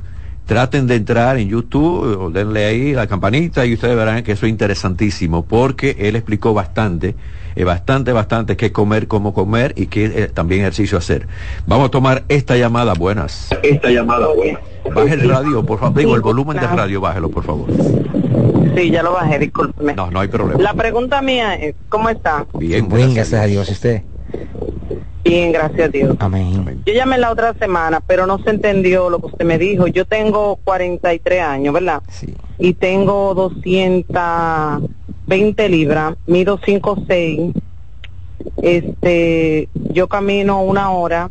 Traten 0.50 0.88
de 0.88 0.96
entrar 0.96 1.38
en 1.38 1.48
YouTube, 1.48 2.18
o 2.20 2.32
denle 2.32 2.66
ahí 2.66 2.94
la 2.94 3.06
campanita 3.06 3.68
y 3.68 3.76
ustedes 3.76 3.96
verán 3.96 4.24
que 4.24 4.32
eso 4.32 4.48
es 4.48 4.50
interesantísimo, 4.50 5.46
porque 5.46 5.96
él 6.00 6.16
explicó 6.16 6.56
bastante, 6.56 7.14
eh, 7.56 7.64
bastante, 7.64 8.14
bastante 8.14 8.58
qué 8.58 8.72
comer, 8.72 9.08
cómo 9.08 9.32
comer 9.32 9.76
y 9.78 9.86
qué 9.86 10.06
eh, 10.06 10.28
también 10.28 10.62
ejercicio 10.62 10.98
hacer. 10.98 11.28
Vamos 11.68 11.90
a 11.90 11.92
tomar 11.92 12.24
esta 12.30 12.58
llamada, 12.58 12.96
buenas. 12.96 13.50
Esta 13.62 13.92
llamada, 13.92 14.26
buena. 14.34 14.60
Baje 14.92 15.14
el 15.14 15.30
radio, 15.30 15.64
por 15.64 15.78
favor. 15.78 15.96
Digo, 15.96 16.16
el 16.16 16.22
volumen 16.22 16.58
del 16.58 16.70
radio, 16.72 17.00
bájelo, 17.00 17.30
por 17.30 17.44
favor. 17.44 17.68
Sí, 18.76 18.90
ya 18.90 19.04
lo 19.04 19.14
bajé, 19.14 19.38
discúlpeme. 19.38 19.94
No, 19.94 20.10
no 20.10 20.20
hay 20.20 20.30
problema. 20.30 20.60
La 20.60 20.74
pregunta 20.74 21.22
mía 21.22 21.54
es, 21.54 21.76
¿cómo 21.90 22.10
está? 22.10 22.48
Bien, 22.58 22.90
Bien, 22.90 23.14
gracias 23.14 23.40
a 23.40 23.46
Dios. 23.46 23.70
¿Y 23.70 23.74
usted? 23.74 24.02
Bien, 25.24 25.52
gracias 25.52 25.88
a 25.88 25.90
Dios. 25.90 26.16
Amén. 26.20 26.84
Yo 26.86 26.94
llamé 26.94 27.18
la 27.18 27.32
otra 27.32 27.56
semana, 27.56 28.00
pero 28.00 28.26
no 28.26 28.40
se 28.40 28.52
entendió 28.52 29.10
lo 29.10 29.20
que 29.20 29.26
usted 29.28 29.44
me 29.46 29.58
dijo. 29.58 29.88
Yo 29.88 30.06
tengo 30.06 30.58
43 30.64 31.42
años, 31.42 31.74
¿verdad? 31.74 32.02
Sí. 32.10 32.34
Y 32.58 32.72
tengo 32.74 33.34
220 33.34 35.70
libras, 35.70 36.16
mido 36.26 36.58
5'6". 36.60 37.54
Este, 38.62 39.68
yo 39.74 40.08
camino 40.08 40.62
una 40.62 40.92
hora 40.92 41.30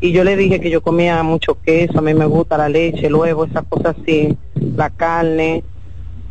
y 0.00 0.12
yo 0.12 0.24
le 0.24 0.36
dije 0.36 0.60
que 0.60 0.68
yo 0.70 0.82
comía 0.82 1.22
mucho 1.22 1.56
queso, 1.62 1.98
a 1.98 2.02
mí 2.02 2.12
me 2.12 2.26
gusta 2.26 2.58
la 2.58 2.68
leche, 2.68 3.06
el 3.06 3.14
huevo, 3.14 3.46
esas 3.46 3.64
cosas 3.66 3.96
así, 4.00 4.36
la 4.76 4.90
carne. 4.90 5.64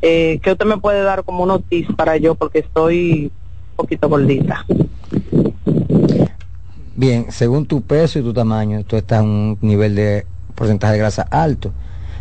Eh, 0.02 0.40
¿Qué 0.44 0.52
usted 0.52 0.66
me 0.66 0.78
puede 0.78 1.02
dar 1.02 1.24
como 1.24 1.44
unos 1.44 1.64
tips 1.64 1.96
para 1.96 2.18
yo? 2.18 2.36
Porque 2.36 2.60
estoy 2.60 3.32
un 3.72 3.76
poquito 3.76 4.08
gordita. 4.10 4.66
Bien, 6.96 7.32
según 7.32 7.66
tu 7.66 7.82
peso 7.82 8.20
y 8.20 8.22
tu 8.22 8.34
tamaño, 8.34 8.84
tú 8.84 8.96
estás 8.98 9.24
en 9.24 9.28
un 9.28 9.58
nivel 9.62 9.96
de 9.96 10.28
porcentaje 10.54 10.94
de 10.94 11.00
grasa 11.00 11.24
alto. 11.24 11.72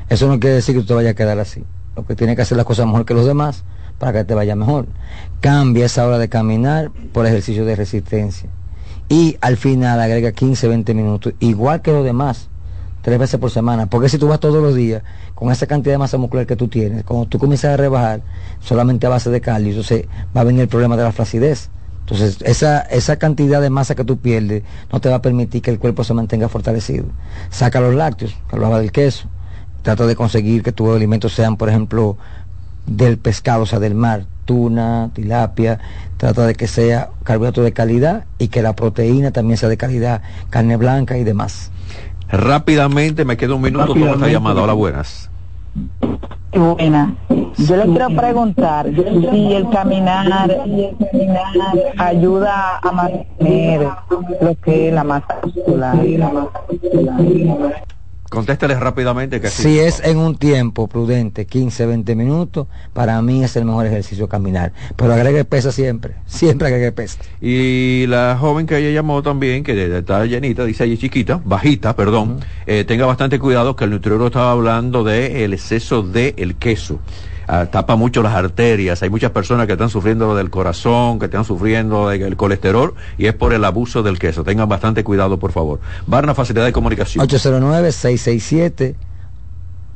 Eso 0.08 0.28
no 0.28 0.40
quiere 0.40 0.56
decir 0.56 0.74
que 0.74 0.80
tú 0.80 0.86
te 0.86 0.94
vayas 0.94 1.12
a 1.12 1.14
quedar 1.14 1.38
así. 1.38 1.62
Lo 1.94 2.06
que 2.06 2.16
tienes 2.16 2.36
que 2.36 2.42
hacer 2.42 2.56
las 2.56 2.64
cosas 2.64 2.86
mejor 2.86 3.04
que 3.04 3.12
los 3.12 3.26
demás 3.26 3.64
para 3.98 4.12
que 4.14 4.24
te 4.24 4.34
vaya 4.34 4.56
mejor. 4.56 4.86
Cambia 5.40 5.84
esa 5.84 6.06
hora 6.06 6.16
de 6.16 6.30
caminar 6.30 6.90
por 7.12 7.26
ejercicio 7.26 7.66
de 7.66 7.76
resistencia. 7.76 8.48
Y 9.10 9.36
al 9.42 9.58
final 9.58 10.00
agrega 10.00 10.32
15, 10.32 10.68
20 10.68 10.94
minutos, 10.94 11.34
igual 11.38 11.82
que 11.82 11.92
los 11.92 12.02
demás, 12.02 12.48
tres 13.02 13.18
veces 13.18 13.38
por 13.38 13.50
semana. 13.50 13.90
Porque 13.90 14.08
si 14.08 14.16
tú 14.16 14.26
vas 14.26 14.40
todos 14.40 14.62
los 14.62 14.74
días 14.74 15.02
con 15.34 15.52
esa 15.52 15.66
cantidad 15.66 15.94
de 15.94 15.98
masa 15.98 16.16
muscular 16.16 16.46
que 16.46 16.56
tú 16.56 16.68
tienes, 16.68 17.04
cuando 17.04 17.26
tú 17.26 17.38
comienzas 17.38 17.74
a 17.74 17.76
rebajar 17.76 18.22
solamente 18.60 19.06
a 19.06 19.10
base 19.10 19.28
de 19.28 19.42
cardio, 19.42 19.68
entonces 19.68 20.06
va 20.34 20.40
a 20.40 20.44
venir 20.44 20.62
el 20.62 20.68
problema 20.68 20.96
de 20.96 21.02
la 21.02 21.12
flacidez. 21.12 21.68
Entonces, 22.02 22.38
esa, 22.42 22.80
esa 22.80 23.16
cantidad 23.16 23.60
de 23.62 23.70
masa 23.70 23.94
que 23.94 24.04
tú 24.04 24.18
pierdes 24.18 24.64
no 24.92 25.00
te 25.00 25.08
va 25.08 25.16
a 25.16 25.22
permitir 25.22 25.62
que 25.62 25.70
el 25.70 25.78
cuerpo 25.78 26.04
se 26.04 26.14
mantenga 26.14 26.48
fortalecido. 26.48 27.06
Saca 27.50 27.80
los 27.80 27.94
lácteos, 27.94 28.36
que 28.48 28.56
hablaba 28.56 28.80
del 28.80 28.92
queso. 28.92 29.28
Trata 29.82 30.06
de 30.06 30.16
conseguir 30.16 30.62
que 30.62 30.72
tus 30.72 30.94
alimentos 30.94 31.32
sean, 31.32 31.56
por 31.56 31.68
ejemplo, 31.68 32.16
del 32.86 33.18
pescado, 33.18 33.62
o 33.62 33.66
sea, 33.66 33.78
del 33.78 33.94
mar, 33.94 34.26
tuna, 34.44 35.10
tilapia. 35.14 35.78
Trata 36.16 36.46
de 36.46 36.54
que 36.54 36.66
sea 36.66 37.10
carbohidrato 37.24 37.62
de 37.62 37.72
calidad 37.72 38.24
y 38.38 38.48
que 38.48 38.62
la 38.62 38.74
proteína 38.74 39.30
también 39.30 39.56
sea 39.56 39.68
de 39.68 39.76
calidad, 39.76 40.22
carne 40.50 40.76
blanca 40.76 41.18
y 41.18 41.24
demás. 41.24 41.70
Rápidamente, 42.28 43.24
me 43.24 43.36
queda 43.36 43.54
un 43.54 43.62
minuto, 43.62 43.86
toma 43.86 44.12
esta 44.12 44.28
llamada. 44.28 44.62
Hola, 44.62 44.72
buenas. 44.72 45.31
Buena. 46.52 47.14
Yo 47.56 47.76
le 47.76 47.84
quiero 47.84 48.08
preguntar 48.10 48.86
si 48.86 49.52
el 49.54 49.68
caminar 49.70 50.60
ayuda 51.96 52.78
a 52.78 52.92
mantener 52.92 53.88
lo 54.40 54.54
que 54.60 54.88
es 54.88 54.94
la 54.94 55.04
masa 55.04 55.38
muscular. 55.42 55.96
Contéstales 58.32 58.80
rápidamente 58.80 59.42
que. 59.42 59.48
Si 59.48 59.78
es 59.78 60.00
en 60.02 60.16
un 60.16 60.36
tiempo 60.36 60.88
prudente, 60.88 61.44
15, 61.44 61.84
20 61.84 62.16
minutos, 62.16 62.66
para 62.94 63.20
mí 63.20 63.44
es 63.44 63.56
el 63.56 63.66
mejor 63.66 63.84
ejercicio 63.84 64.26
caminar. 64.26 64.72
Pero 64.96 65.12
agregue 65.12 65.44
pesa 65.44 65.70
siempre, 65.70 66.14
siempre 66.26 66.68
agregue 66.68 66.92
pesa. 66.92 67.18
Y 67.42 68.06
la 68.06 68.38
joven 68.40 68.66
que 68.66 68.78
ella 68.78 68.90
llamó 68.90 69.22
también, 69.22 69.62
que 69.62 69.98
está 69.98 70.24
llenita, 70.24 70.64
dice 70.64 70.84
allí 70.84 70.96
chiquita, 70.96 71.42
bajita, 71.44 71.94
perdón, 71.94 72.40
eh, 72.66 72.84
tenga 72.84 73.04
bastante 73.04 73.38
cuidado 73.38 73.76
que 73.76 73.84
el 73.84 73.90
nutriólogo 73.90 74.28
estaba 74.28 74.52
hablando 74.52 75.04
del 75.04 75.52
exceso 75.52 76.02
de 76.02 76.32
el 76.38 76.54
queso. 76.54 77.00
Ah, 77.52 77.66
tapa 77.66 77.96
mucho 77.96 78.22
las 78.22 78.34
arterias. 78.34 79.02
Hay 79.02 79.10
muchas 79.10 79.30
personas 79.30 79.66
que 79.66 79.72
están 79.72 79.90
sufriendo 79.90 80.34
del 80.34 80.50
corazón, 80.50 81.18
que 81.18 81.26
están 81.26 81.44
sufriendo 81.44 82.08
del 82.08 82.36
colesterol 82.36 82.94
y 83.18 83.26
es 83.26 83.34
por 83.34 83.52
el 83.52 83.64
abuso 83.64 84.02
del 84.02 84.18
queso. 84.18 84.44
Tengan 84.44 84.68
bastante 84.68 85.04
cuidado, 85.04 85.38
por 85.38 85.52
favor. 85.52 85.80
Barna 86.06 86.34
Facilidad 86.34 86.64
de 86.64 86.72
Comunicación. 86.72 87.22
809 87.22 87.92
667 87.92 88.96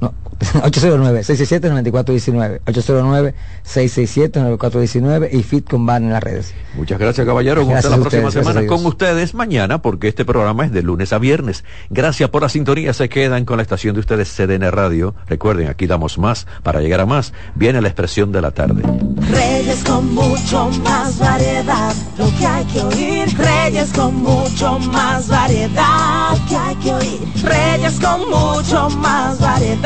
no, 0.01 0.15
809-667-9419. 0.39 3.33
809-667-9419 3.65 5.29
y 5.33 5.43
Fit 5.43 5.69
con 5.69 5.85
Ban 5.87 6.05
en 6.05 6.13
las 6.13 6.23
redes. 6.23 6.55
Muchas 6.75 6.99
gracias, 6.99 7.27
caballero. 7.27 7.67
Hasta 7.75 7.89
la 7.89 7.97
próxima 7.97 8.31
semana 8.31 8.67
con 8.67 8.85
ustedes 8.85 9.33
mañana, 9.35 9.81
porque 9.81 10.09
este 10.09 10.27
programa 10.27 10.67
es 10.67 10.73
de 10.73 10.83
lunes 10.83 11.15
a 11.15 11.19
viernes. 11.19 11.65
Gracias 11.89 12.29
por 12.29 12.43
la 12.43 12.51
sintonía. 12.51 12.93
Se 12.93 13.09
quedan 13.09 13.47
con 13.47 13.57
la 13.57 13.63
estación 13.63 13.95
de 13.95 14.01
ustedes, 14.01 14.29
CDN 14.29 14.71
Radio. 14.71 15.15
Recuerden, 15.27 15.69
aquí 15.69 15.87
damos 15.87 16.19
más 16.19 16.47
para 16.63 16.83
llegar 16.83 17.01
a 17.01 17.07
más. 17.07 17.33
Viene 17.55 17.81
la 17.81 17.89
expresión 17.89 18.31
de 18.33 18.43
la 18.43 18.51
tarde. 18.51 18.83
Reyes 19.31 19.83
con 19.85 20.15
mucho 20.15 20.69
más 20.85 21.19
variedad, 21.19 21.95
lo 22.19 22.27
que 22.37 22.47
hay 22.47 22.67
que 22.67 22.83
oír. 22.83 23.27
Reyes 23.39 23.91
con 23.95 24.15
mucho 24.17 24.79
más 24.79 25.29
variedad, 25.29 26.37
que 26.49 26.57
hay 26.57 26.75
que 26.77 26.93
oír. 26.93 27.21
Reyes 27.43 27.99
con 28.01 28.29
mucho 28.29 28.91
más 28.91 29.41
variedad 29.41 29.86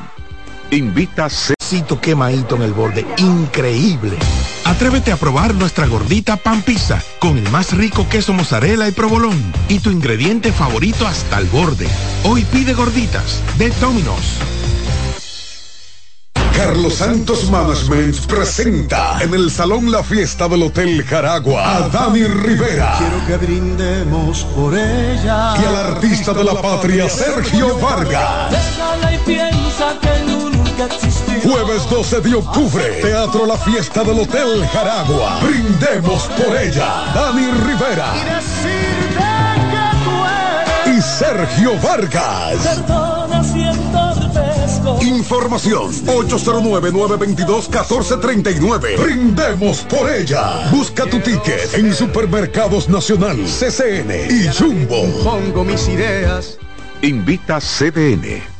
Invita 0.71 1.29
Cito 1.29 2.01
quemadito 2.01 2.57
en 2.57 2.63
el 2.63 2.73
borde, 2.73 3.07
increíble. 3.19 4.17
Atrévete 4.65 5.13
a 5.13 5.17
probar 5.17 5.55
nuestra 5.55 5.87
gordita 5.87 6.37
pan 6.37 6.63
pizza 6.63 7.03
con 7.19 7.37
el 7.39 7.49
más 7.51 7.73
rico 7.73 8.09
queso 8.09 8.33
mozzarella 8.33 8.89
y 8.89 8.93
provolón 8.93 9.53
y 9.69 9.81
tu 9.81 9.91
ingrediente 9.91 10.53
favorito 10.53 11.07
hasta 11.07 11.39
el 11.39 11.47
borde. 11.47 11.89
Hoy 12.25 12.45
pide 12.45 12.73
gorditas 12.75 13.43
de 13.59 13.71
Domino's. 13.81 14.39
Carlos 16.55 16.95
Santos 16.97 17.51
Management 17.51 18.17
presenta 18.27 19.19
en 19.23 19.33
el 19.35 19.51
Salón 19.51 19.91
La 19.91 20.03
Fiesta 20.03 20.47
del 20.47 20.65
Hotel 20.65 21.03
Jaragua 21.05 21.77
a 21.77 21.89
Dani 21.89 22.25
Rivera 22.25 22.97
Quiero 22.99 23.27
que 23.27 23.47
brindemos 23.47 24.45
por 24.55 24.75
ella. 24.77 25.55
y 25.61 25.65
al 25.65 25.77
artista 25.77 26.33
de 26.35 26.45
la 26.45 26.61
patria 26.61 27.09
Sergio 27.09 27.79
Vargas. 27.79 28.53
Y 29.15 29.19
piensa 29.27 29.97
que. 30.03 30.30
Jueves 31.43 31.91
12 31.91 32.21
de 32.23 32.37
octubre, 32.37 32.83
Teatro 33.03 33.45
La 33.45 33.59
Fiesta 33.59 34.03
del 34.03 34.21
Hotel 34.21 34.67
Jaragua. 34.73 35.39
Brindemos 35.43 36.23
por 36.23 36.57
ella. 36.57 37.13
Dani 37.15 37.51
Rivera 37.67 38.15
y 40.87 41.03
Sergio 41.03 41.79
Vargas. 41.81 42.81
Información 45.03 45.93
809-922-1439. 46.07 49.03
Brindemos 49.03 49.83
por 49.83 50.11
ella. 50.11 50.67
Busca 50.71 51.05
tu 51.05 51.21
ticket 51.21 51.75
en 51.75 51.93
Supermercados 51.95 52.89
Nacional, 52.89 53.37
CCN 53.45 54.31
y 54.31 54.49
Jumbo. 54.49 55.05
Pongo 55.23 55.63
mis 55.65 55.87
ideas. 55.89 56.57
Invita 57.03 57.61
CDN. 57.61 58.60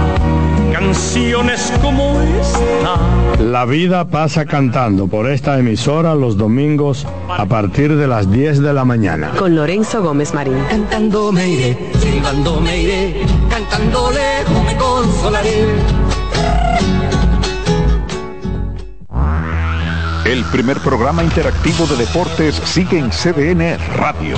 canciones 0.81 1.71
como 1.81 2.19
esta. 2.21 2.97
La 3.39 3.65
vida 3.65 4.05
pasa 4.05 4.45
cantando 4.45 5.07
por 5.07 5.29
esta 5.29 5.59
emisora 5.59 6.15
los 6.15 6.37
domingos 6.37 7.05
a 7.29 7.45
partir 7.45 7.95
de 7.95 8.07
las 8.07 8.31
10 8.31 8.61
de 8.61 8.73
la 8.73 8.83
mañana. 8.83 9.31
Con 9.37 9.55
Lorenzo 9.55 10.01
Gómez 10.01 10.33
Marín. 10.33 10.57
Cantando 10.69 11.31
me 11.31 11.47
iré, 11.49 11.77
silbando 11.99 12.59
me 12.61 12.81
iré, 12.81 13.21
cantando 13.49 14.11
lejos 14.11 14.65
me 14.65 14.75
consolaré. 14.77 15.65
El 20.25 20.43
primer 20.45 20.77
programa 20.79 21.23
interactivo 21.23 21.85
de 21.85 21.97
deportes 21.97 22.55
sigue 22.65 22.97
en 22.97 23.09
CDN 23.09 23.77
Radio. 23.97 24.37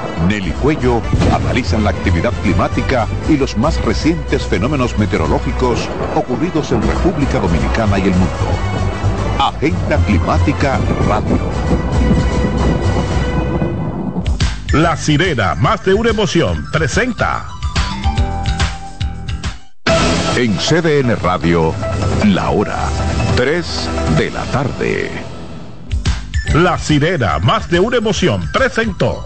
Nelly 0.27 0.51
Cuello, 0.61 1.01
analizan 1.33 1.83
la 1.83 1.89
actividad 1.91 2.31
climática 2.43 3.07
y 3.29 3.37
los 3.37 3.57
más 3.57 3.83
recientes 3.83 4.43
fenómenos 4.43 4.97
meteorológicos 4.97 5.87
ocurridos 6.15 6.71
en 6.71 6.81
República 6.81 7.39
Dominicana 7.39 7.99
y 7.99 8.03
el 8.03 8.11
mundo. 8.11 8.27
Agenda 9.39 9.97
Climática 10.05 10.79
Radio. 11.07 11.39
La 14.73 14.95
sirena, 14.95 15.55
más 15.55 15.83
de 15.83 15.93
una 15.93 16.11
emoción, 16.11 16.65
presenta. 16.71 17.47
En 20.37 20.55
CDN 20.57 21.17
Radio, 21.21 21.73
la 22.25 22.51
hora 22.51 22.77
3 23.35 23.89
de 24.17 24.31
la 24.31 24.43
tarde. 24.45 25.11
La 26.53 26.77
sirena, 26.77 27.39
más 27.39 27.69
de 27.69 27.79
una 27.79 27.97
emoción, 27.97 28.49
presentó. 28.53 29.25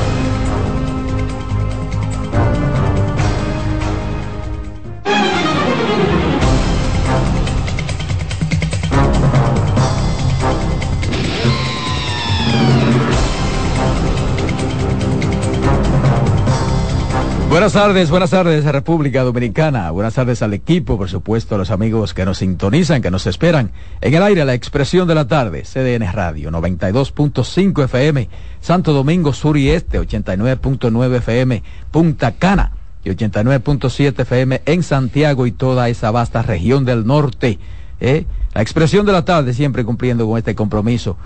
Buenas 17.51 17.73
tardes, 17.73 18.09
buenas 18.09 18.29
tardes 18.29 18.65
a 18.65 18.71
República 18.71 19.23
Dominicana, 19.23 19.91
buenas 19.91 20.13
tardes 20.13 20.41
al 20.41 20.53
equipo, 20.53 20.97
por 20.97 21.09
supuesto 21.09 21.55
a 21.55 21.57
los 21.57 21.69
amigos 21.69 22.13
que 22.13 22.23
nos 22.23 22.37
sintonizan, 22.37 23.01
que 23.01 23.11
nos 23.11 23.27
esperan. 23.27 23.71
En 23.99 24.13
el 24.13 24.23
aire, 24.23 24.45
la 24.45 24.53
expresión 24.53 25.05
de 25.05 25.15
la 25.15 25.27
tarde, 25.27 25.63
CDN 25.63 26.13
Radio, 26.13 26.49
92.5 26.49 27.83
FM, 27.83 28.29
Santo 28.61 28.93
Domingo 28.93 29.33
Sur 29.33 29.57
y 29.57 29.69
Este, 29.69 29.99
89.9 29.99 31.17
FM, 31.17 31.61
Punta 31.91 32.31
Cana 32.31 32.71
y 33.03 33.09
89.7 33.09 34.21
FM 34.21 34.61
en 34.65 34.81
Santiago 34.81 35.45
y 35.45 35.51
toda 35.51 35.89
esa 35.89 36.09
vasta 36.09 36.43
región 36.43 36.85
del 36.85 37.05
norte. 37.05 37.59
¿eh? 37.99 38.27
La 38.53 38.61
expresión 38.61 39.05
de 39.05 39.11
la 39.11 39.25
tarde, 39.25 39.53
siempre 39.53 39.83
cumpliendo 39.83 40.25
con 40.25 40.37
este 40.37 40.55
compromiso. 40.55 41.17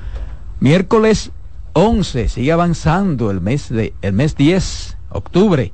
Miércoles 0.59 1.29
11, 1.73 2.29
sigue 2.29 2.51
avanzando 2.51 3.29
el 3.29 3.41
mes, 3.41 3.69
de, 3.69 3.93
el 4.01 4.13
mes 4.13 4.35
10, 4.35 4.97
octubre 5.09 5.71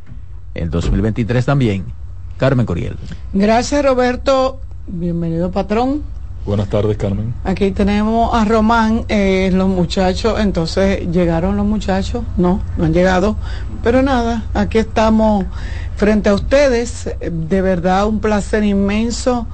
el 0.53 0.69
2023 0.69 1.45
también. 1.45 1.85
Carmen 2.37 2.65
Coriel. 2.65 2.97
Gracias 3.33 3.83
Roberto, 3.85 4.59
bienvenido 4.87 5.51
patrón. 5.51 6.01
Buenas 6.45 6.69
tardes 6.69 6.97
Carmen. 6.97 7.35
Aquí 7.43 7.69
tenemos 7.69 8.33
a 8.33 8.45
Román, 8.45 9.05
eh, 9.09 9.51
los 9.53 9.67
muchachos, 9.67 10.39
entonces 10.39 11.07
llegaron 11.11 11.55
los 11.55 11.67
muchachos, 11.67 12.23
no, 12.35 12.61
no 12.77 12.85
han 12.85 12.93
llegado, 12.93 13.37
pero 13.83 14.01
nada, 14.01 14.45
aquí 14.55 14.79
estamos 14.79 15.45
frente 15.95 16.29
a 16.29 16.33
ustedes, 16.33 17.11
de 17.19 17.61
verdad 17.61 18.07
un 18.07 18.19
placer 18.19 18.63
inmenso 18.63 19.45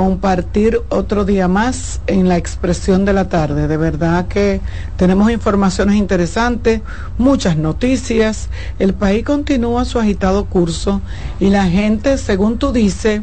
compartir 0.00 0.80
otro 0.88 1.26
día 1.26 1.46
más 1.46 2.00
en 2.06 2.26
la 2.26 2.38
expresión 2.38 3.04
de 3.04 3.12
la 3.12 3.28
tarde. 3.28 3.68
De 3.68 3.76
verdad 3.76 4.28
que 4.28 4.62
tenemos 4.96 5.30
informaciones 5.30 5.96
interesantes, 5.96 6.80
muchas 7.18 7.58
noticias. 7.58 8.48
El 8.78 8.94
país 8.94 9.26
continúa 9.26 9.84
su 9.84 9.98
agitado 9.98 10.46
curso 10.46 11.02
y 11.38 11.50
la 11.50 11.64
gente, 11.64 12.16
según 12.16 12.56
tú 12.56 12.72
dices, 12.72 13.20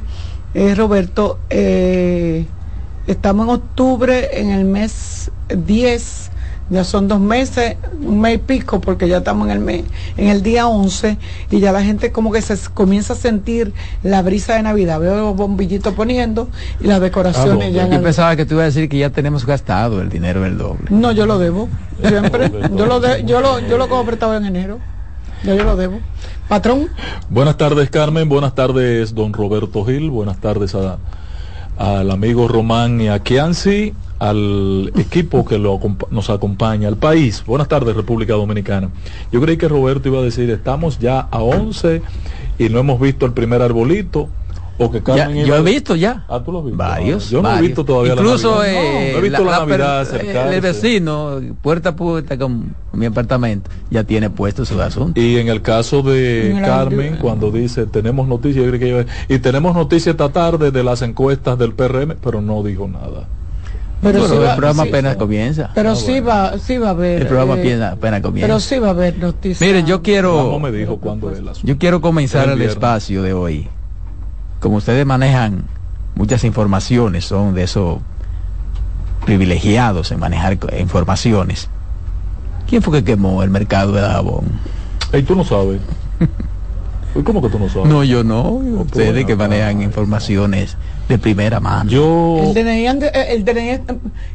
eh, 0.54 0.76
Roberto, 0.76 1.40
eh, 1.50 2.46
estamos 3.08 3.48
en 3.48 3.54
octubre, 3.56 4.40
en 4.40 4.52
el 4.52 4.66
mes 4.66 5.32
10 5.50 6.30
ya 6.70 6.84
son 6.84 7.08
dos 7.08 7.20
meses, 7.20 7.78
un 8.02 8.20
mes 8.20 8.36
y 8.36 8.38
pico, 8.40 8.82
porque 8.82 9.08
ya 9.08 9.18
estamos 9.18 9.48
en 9.48 9.54
el 9.54 9.60
mes, 9.60 9.86
en 10.18 10.28
el 10.28 10.44
día 10.44 10.68
11, 10.68 11.18
y 11.50 11.60
ya 11.60 11.72
la 11.72 11.82
gente 11.82 12.12
como 12.12 12.32
que 12.32 12.42
se 12.42 12.58
comienza 12.74 13.14
a 13.14 13.16
sentir 13.16 13.74
la 14.04 14.22
brisa 14.22 14.56
de 14.56 14.64
Navidad. 14.64 15.00
Veo 15.00 15.16
los 15.16 15.36
bombillitos 15.36 15.94
poniendo 15.94 16.50
y 16.82 16.88
las 16.88 17.00
decoraciones 17.00 17.70
ah, 17.70 17.88
ya. 17.88 17.90
Yo 17.90 18.02
pensaba 18.02 18.36
que 18.36 18.46
tú 18.46 18.56
ibas 18.56 18.64
a 18.64 18.66
decir 18.68 18.90
que 18.90 18.98
ya 18.98 19.10
tenemos 19.10 19.46
gastado 19.46 20.02
el 20.02 20.10
dinero 20.10 20.42
del 20.42 20.58
doble. 20.58 20.88
No, 20.90 21.12
yo 21.12 21.26
lo 21.26 21.40
debo. 21.40 21.70
Siempre. 22.06 22.52
yo 22.76 22.86
lo 22.86 23.00
de, 23.00 23.24
yo 23.24 23.40
lo, 23.40 23.60
yo 23.60 23.78
lo 23.78 23.88
como 23.88 24.06
prestado 24.06 24.36
en 24.36 24.46
enero. 24.46 24.80
Ya 25.44 25.56
yo 25.56 25.64
lo 25.64 25.76
debo. 25.76 26.00
Patrón. 26.50 26.90
Buenas 27.30 27.58
tardes, 27.58 27.90
Carmen. 27.90 28.28
Buenas 28.28 28.56
tardes, 28.56 29.14
don 29.14 29.34
Roberto 29.34 29.86
Gil. 29.86 30.10
Buenas 30.10 30.38
tardes 30.38 30.76
a, 30.76 30.98
al 31.78 32.12
amigo 32.12 32.48
Román 32.48 33.00
y 33.00 33.08
a 33.08 33.20
Kianci 33.20 33.94
al 34.20 34.92
equipo 34.96 35.46
que 35.46 35.58
lo, 35.58 35.80
nos 36.10 36.30
acompaña, 36.30 36.88
al 36.88 36.98
país. 36.98 37.44
Buenas 37.46 37.68
tardes, 37.68 37.96
República 37.96 38.34
Dominicana. 38.34 38.90
Yo 39.32 39.42
creí 39.42 39.58
que 39.58 39.68
Roberto 39.68 40.10
iba 40.10 40.20
a 40.20 40.24
decir, 40.24 40.50
estamos 40.50 41.00
ya 41.00 41.20
a 41.20 41.42
11 41.42 42.02
y 42.58 42.70
no 42.70 42.80
hemos 42.80 43.00
visto 43.00 43.26
el 43.26 43.34
primer 43.34 43.62
arbolito. 43.62 44.30
O 44.80 44.92
que 44.92 45.02
Carmen 45.02 45.44
yo 45.44 45.56
he 45.56 45.62
visto 45.64 45.96
ya. 45.96 46.24
Ah, 46.30 46.40
tú 46.44 46.52
lo 46.52 46.60
has 46.60 46.66
visto. 46.66 46.78
Varios. 46.78 47.30
yo 47.32 47.42
no 47.42 47.58
he 47.58 47.62
visto 47.62 47.84
todavía 47.84 48.14
Incluso, 48.14 48.62
la 48.62 48.68
Navidad. 48.68 48.84
Eh, 48.84 49.12
no, 49.12 49.18
he 49.18 49.22
visto 49.22 49.44
la, 49.44 49.60
Navidad 49.66 50.54
El 50.54 50.62
vecino, 50.62 51.42
puerta 51.64 51.90
a 51.90 51.96
puerta 51.96 52.38
con 52.38 52.76
mi 52.94 53.08
apartamento, 53.08 53.72
ya 53.90 54.04
tiene 54.04 54.30
puesto 54.30 54.66
su 54.66 54.80
asunto. 54.80 55.20
Y 55.20 55.38
en 55.38 55.48
el 55.48 55.64
caso 55.64 56.04
de 56.04 56.56
Carmen, 56.64 57.18
cuando 57.18 57.50
dice 57.50 57.88
tenemos 57.88 58.28
noticias, 58.28 58.64
yo 58.66 58.72
creo 58.72 59.06
que 59.28 59.34
y 59.34 59.40
tenemos 59.40 59.76
noticias 59.76 60.14
esta 60.14 60.30
tarde 60.30 60.70
de 60.70 60.84
las 60.84 61.02
encuestas 61.02 61.58
del 61.58 61.74
PRM, 61.74 62.16
pero 62.22 62.42
no 62.42 62.62
dijo 62.62 62.88
nada. 62.88 63.28
Pero, 64.02 64.20
pero 64.20 64.28
sí 64.28 64.36
el 64.36 64.56
programa 64.56 64.84
sí, 64.84 64.90
apenas 64.90 65.14
sí. 65.14 65.20
comienza. 65.20 65.72
Pero 65.74 65.92
ah, 65.92 65.96
sí 65.96 66.20
bueno. 66.20 66.28
va, 66.28 66.60
sí 66.60 66.78
va 66.78 66.88
a 66.88 66.92
haber. 66.92 67.22
El 67.22 67.28
programa 67.28 67.58
eh, 67.58 67.84
apenas 67.84 68.22
comienza. 68.22 68.48
Pero 68.48 68.60
sí 68.60 68.80
va 68.80 68.88
a 68.88 68.92
haber 68.92 69.18
noticias. 69.18 69.62
Miren, 69.62 69.86
yo 69.86 70.02
quiero. 70.02 70.52
No 70.52 70.60
me 70.60 70.72
dijo 70.72 70.98
cuándo 70.98 71.32
es 71.32 71.42
Yo 71.64 71.78
quiero 71.78 72.00
comenzar 72.00 72.50
el, 72.50 72.62
el 72.62 72.70
espacio 72.70 73.24
de 73.24 73.34
hoy. 73.34 73.68
Como 74.60 74.78
ustedes 74.78 75.06
manejan 75.06 75.66
muchas 76.16 76.44
informaciones, 76.44 77.26
son 77.26 77.54
de 77.56 77.64
esos 77.64 78.00
privilegiados 79.26 80.12
en 80.12 80.20
manejar 80.20 80.58
informaciones. 80.80 81.70
¿Quién 82.68 82.82
fue 82.82 83.00
que 83.00 83.04
quemó 83.04 83.44
el 83.44 83.50
mercado 83.50 83.94
de 83.94 84.02
Dajabón? 84.02 84.46
Ey, 85.12 85.24
tú 85.24 85.36
no 85.36 85.44
sabes. 85.44 85.82
¿Cómo 87.24 87.42
que 87.42 87.50
tú 87.50 87.60
no 87.60 87.70
sabes? 87.70 87.88
No, 87.88 88.04
yo 88.04 88.24
no. 88.24 88.44
Ustedes 88.50 89.26
que 89.26 89.36
manejan 89.36 89.82
informaciones 89.82 90.78
de 91.08 91.18
primera 91.18 91.60
mano. 91.60 91.90
Yo... 91.90 92.40
El 92.44 92.54
DNI, 92.54 92.86
el 92.86 93.46
DNI, 93.46 93.80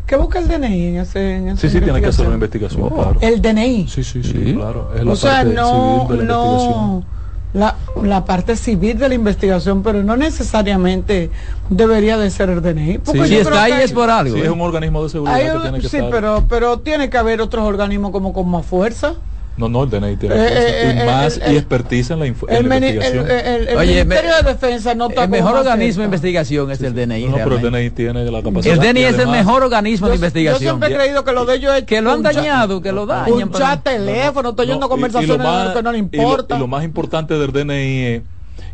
¿qué 0.06 0.16
busca 0.16 0.38
el 0.38 0.48
DNI 0.48 0.86
en 0.86 0.96
ese, 0.96 1.36
en 1.36 1.56
Sí, 1.56 1.68
sí, 1.68 1.80
tiene 1.80 2.00
que 2.00 2.06
hacer 2.06 2.26
una 2.26 2.34
investigación, 2.34 2.82
oh. 2.84 2.90
claro. 2.90 3.16
El 3.20 3.42
DNI. 3.42 3.88
Sí, 3.88 4.02
sí, 4.02 4.22
sí, 4.22 4.32
sí. 4.32 4.54
claro. 4.54 4.90
Es 4.96 5.04
la 5.04 5.12
o 5.12 5.16
sea, 5.16 5.30
parte 5.42 5.54
no, 5.54 6.06
civil 6.06 6.18
de 6.18 6.24
la 6.24 6.32
no, 6.32 7.04
la, 7.52 7.76
la, 8.02 8.24
parte 8.24 8.56
civil 8.56 8.98
de 8.98 9.08
la 9.10 9.14
investigación, 9.14 9.82
pero 9.82 10.02
no 10.02 10.16
necesariamente 10.16 11.30
debería 11.68 12.16
de 12.16 12.30
ser 12.30 12.48
el 12.48 12.62
DNI. 12.62 12.98
Porque 12.98 13.26
si 13.26 13.36
está 13.36 13.64
ahí 13.64 13.74
es 13.82 13.92
por 13.92 14.08
algo. 14.08 14.34
Sí, 14.34 14.42
es 14.42 14.48
un 14.48 14.60
organismo 14.62 15.02
de 15.02 15.10
seguridad 15.10 15.36
hay, 15.36 15.46
que 15.46 15.58
tiene 15.58 15.80
que 15.80 15.88
Sí, 15.88 15.96
estar... 15.98 16.10
pero, 16.10 16.44
pero 16.48 16.78
tiene 16.78 17.10
que 17.10 17.18
haber 17.18 17.42
otros 17.42 17.64
organismos 17.66 18.10
como 18.12 18.32
con 18.32 18.48
más 18.48 18.64
fuerza. 18.64 19.14
No, 19.54 19.68
no, 19.68 19.84
el 19.84 19.90
DNI 19.90 20.16
tiene 20.16 20.34
Eh, 20.34 20.48
eh, 20.50 20.94
y 20.96 21.00
eh, 21.00 21.04
más 21.04 21.36
el- 21.36 21.52
y 21.52 21.56
expertiza 21.58 22.14
en 22.14 22.20
la, 22.20 22.26
en 22.26 22.34
El, 22.48 22.68
la 22.68 22.76
el, 22.78 22.84
investigación. 22.84 23.30
el- 23.30 23.68
el 23.68 23.76
Oye, 23.76 23.92
Ministerio 23.96 24.30
me- 24.30 24.36
de 24.44 24.52
Defensa 24.54 24.94
no 24.94 25.08
está 25.10 25.24
El 25.24 25.28
mejor 25.30 25.56
organismo 25.58 26.00
de 26.00 26.04
investigación 26.06 26.70
es 26.70 26.80
el 26.80 26.94
DNI. 26.94 27.26
no, 27.26 27.36
pero 27.36 27.56
el. 27.58 27.62
DNI 27.62 27.90
tiene 27.90 28.24
la 28.30 28.42
capacidad. 28.42 28.74
El 28.74 28.80
DNI 28.80 29.02
es 29.02 29.08
el 29.10 29.14
además- 29.16 29.36
mejor 29.36 29.62
organismo 29.64 30.06
de 30.06 30.12
Yo- 30.12 30.16
investigación. 30.16 30.62
Yo 30.62 30.68
siempre 30.70 30.88
he 30.94 30.96
creído 30.96 31.22
que 31.24 31.32
lo 31.32 31.44
de 31.44 31.56
ellos 31.56 31.74
es 31.76 31.84
que 31.84 32.00
lo 32.00 32.12
han 32.12 32.22
dañado, 32.22 32.80
que 32.80 32.92
lo 32.92 33.04
dañan. 33.04 33.50
punchar 33.50 33.82
teléfono, 33.82 34.50
estoy 34.50 34.66
No, 34.68 34.72
yendo 34.72 34.86
y- 34.86 34.88
y 34.88 34.90
conversaciones 34.90 35.38
lo 35.38 35.44
más- 35.44 35.74
que 35.76 35.82
no 35.82 35.92
le 35.92 35.98
y 35.98 36.00
lo- 36.00 36.06
importa. 36.06 36.56
Y 36.56 36.58
lo, 36.58 36.66
más 36.66 36.84
importante 36.84 37.34
del 37.34 37.52
DNI 37.52 38.04
es 38.06 38.22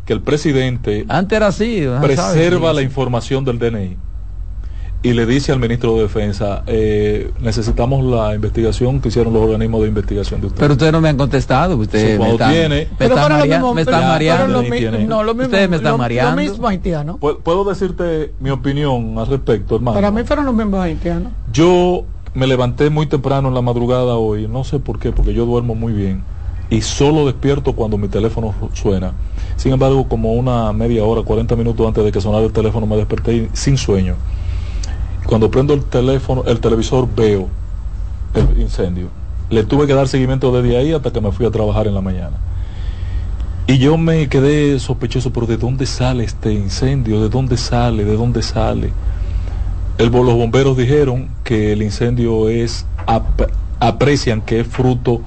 que 0.07 0.13
el 0.13 0.23
presidente 0.23 1.05
Antes 1.09 1.37
era 1.37 1.49
así. 1.49 1.85
preserva 2.01 2.61
¿Sabes? 2.69 2.75
la 2.77 2.83
información 2.83 3.45
del 3.45 3.59
DNI 3.59 3.97
y 5.01 5.13
le 5.13 5.27
dice 5.27 5.53
al 5.53 5.61
ministro 5.61 5.95
de 5.95 6.03
Defensa, 6.03 6.65
eh, 6.67 7.31
necesitamos 7.41 8.05
la 8.05 8.35
investigación 8.35 9.01
que 9.01 9.09
hicieron 9.09 9.33
los 9.33 9.43
organismos 9.43 9.83
de 9.83 9.89
investigación 9.89 10.41
de 10.41 10.49
ustedes. 10.49 10.61
Pero 10.61 10.73
ustedes 10.75 10.93
no 10.93 11.01
me 11.01 11.09
han 11.09 11.17
contestado. 11.17 11.77
Ustedes 11.77 12.17
Sí, 12.17 12.23
me 12.23 12.33
están, 12.33 12.51
tiene- 12.53 12.69
me 12.99 13.07
están, 13.07 13.49
mismo- 13.49 13.75
me 13.75 13.85
pero- 13.85 13.97
mareando. 13.99 14.47
pero 14.47 14.63
lo 14.63 14.63
mi- 14.69 14.79
tiene. 14.79 15.05
no, 15.05 15.23
lo 15.23 15.35
mismo, 15.35 15.45
Ustedes 15.47 15.71
me 15.71 15.77
están 15.77 15.93
lo- 15.93 15.99
mareando. 15.99 16.43
Lo 16.43 16.51
mismo 16.51 16.67
haitiano. 16.67 17.17
¿Puedo- 17.19 17.39
¿Puedo 17.39 17.63
decirte 17.65 18.33
mi 18.41 18.51
opinión 18.51 19.17
al 19.19 19.29
respecto, 19.29 19.77
hermano? 19.77 19.95
Para 19.95 20.11
mí 20.11 20.23
fueron 20.25 20.47
los 20.47 20.55
mismos 20.55 20.81
haitianos. 20.81 21.33
Yo 21.53 22.03
me 22.35 22.49
levanté 22.49 22.91
muy 22.91 23.07
temprano 23.07 23.49
en 23.49 23.55
la 23.55 23.63
madrugada 23.63 24.17
hoy, 24.17 24.49
no 24.49 24.65
sé 24.65 24.81
por 24.81 24.99
qué, 24.99 25.13
porque 25.13 25.33
yo 25.33 25.47
duermo 25.47 25.77
muy 25.77 25.93
bien 25.93 26.23
y 26.71 26.81
solo 26.83 27.25
despierto 27.25 27.73
cuando 27.75 27.99
mi 27.99 28.09
teléfono 28.09 28.53
suena. 28.75 29.13
Sin 29.57 29.73
embargo, 29.73 30.09
como 30.09 30.35
una 30.35 30.73
media 30.73 31.05
hora, 31.05 31.23
40 31.23 31.55
minutos 31.55 31.87
antes 31.87 32.05
de 32.05 32.11
que 32.11 32.21
sonara 32.21 32.45
el 32.45 32.53
teléfono 32.53 32.85
me 32.87 32.97
desperté 32.97 33.49
sin 33.53 33.77
sueño. 33.79 34.17
Cuando 35.29 35.51
prendo 35.51 35.75
el 35.75 35.85
teléfono, 35.85 36.43
el 36.47 36.59
televisor 36.59 37.07
veo 37.15 37.49
el 38.33 38.59
incendio. 38.63 39.09
Le 39.51 39.63
tuve 39.63 39.87
que 39.87 39.93
dar 39.93 40.09
seguimiento 40.09 40.51
desde 40.51 40.79
ahí 40.79 40.95
hasta 40.95 41.13
que 41.13 41.21
me 41.21 41.31
fui 41.33 41.45
a 41.45 41.51
trabajar 41.51 41.87
en 41.87 41.95
la 41.95 42.01
mañana. 42.01 42.39
Y 43.67 43.77
yo 43.77 43.99
me 43.99 44.31
quedé 44.31 44.81
sospechoso, 44.81 45.31
pero 45.31 45.47
¿de 45.47 45.59
dónde 45.59 45.85
sale 45.85 46.25
este 46.25 46.55
incendio? 46.55 47.21
¿De 47.21 47.29
dónde 47.29 47.59
sale? 47.59 48.07
¿De 48.07 48.17
dónde 48.17 48.41
sale? 48.41 48.91
El, 49.99 50.11
los 50.11 50.35
bomberos 50.35 50.79
dijeron 50.79 51.29
que 51.45 51.75
el 51.75 51.83
incendio 51.83 52.49
es, 52.49 52.87
ap- 53.07 53.51
aprecian 53.81 54.41
que 54.41 54.61
es 54.61 54.67
fruto 54.67 55.21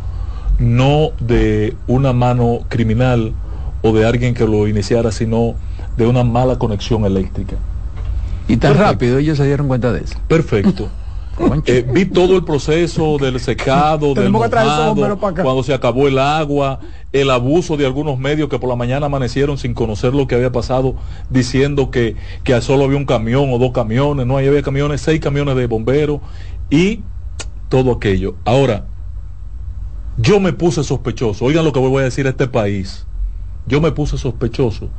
no 0.57 1.11
de 1.19 1.75
una 1.85 2.11
mano 2.11 2.61
criminal 2.69 3.33
o 3.83 3.93
de 3.93 4.03
alguien 4.03 4.33
que 4.33 4.47
lo 4.47 4.67
iniciara, 4.67 5.11
sino 5.11 5.53
de 5.95 6.07
una 6.07 6.23
mala 6.23 6.57
conexión 6.57 7.05
eléctrica. 7.05 7.57
Y 8.47 8.57
tan 8.57 8.71
Perfecto. 8.73 8.91
rápido 8.91 9.17
ellos 9.17 9.37
se 9.37 9.45
dieron 9.45 9.67
cuenta 9.67 9.91
de 9.91 10.01
eso. 10.01 10.17
Perfecto. 10.27 10.89
Eh, 11.65 11.85
vi 11.91 12.05
todo 12.05 12.35
el 12.35 12.43
proceso 12.43 13.17
del 13.17 13.39
secado, 13.39 14.13
del 14.13 14.29
mojado, 14.29 14.93
bomberos 14.93 15.19
para 15.19 15.31
acá. 15.31 15.43
cuando 15.43 15.63
se 15.63 15.73
acabó 15.73 16.07
el 16.07 16.19
agua, 16.19 16.79
el 17.13 17.31
abuso 17.31 17.77
de 17.77 17.85
algunos 17.85 18.19
medios 18.19 18.49
que 18.49 18.59
por 18.59 18.69
la 18.69 18.75
mañana 18.75 19.07
amanecieron 19.07 19.57
sin 19.57 19.73
conocer 19.73 20.13
lo 20.13 20.27
que 20.27 20.35
había 20.35 20.51
pasado, 20.51 20.95
diciendo 21.29 21.89
que, 21.89 22.15
que 22.43 22.59
solo 22.61 22.83
había 22.85 22.97
un 22.97 23.05
camión 23.05 23.51
o 23.51 23.57
dos 23.57 23.71
camiones, 23.71 24.27
no, 24.27 24.37
ahí 24.37 24.47
había 24.47 24.61
camiones, 24.61 25.01
seis 25.01 25.19
camiones 25.19 25.55
de 25.55 25.65
bomberos 25.67 26.19
y 26.69 27.01
todo 27.69 27.93
aquello. 27.93 28.35
Ahora, 28.45 28.85
yo 30.17 30.39
me 30.39 30.53
puse 30.53 30.83
sospechoso, 30.83 31.45
oigan 31.45 31.65
lo 31.65 31.73
que 31.73 31.79
voy 31.79 32.01
a 32.01 32.05
decir 32.05 32.27
a 32.27 32.31
este 32.31 32.47
país, 32.47 33.05
yo 33.67 33.81
me 33.81 33.91
puse 33.91 34.17
sospechoso 34.17 34.89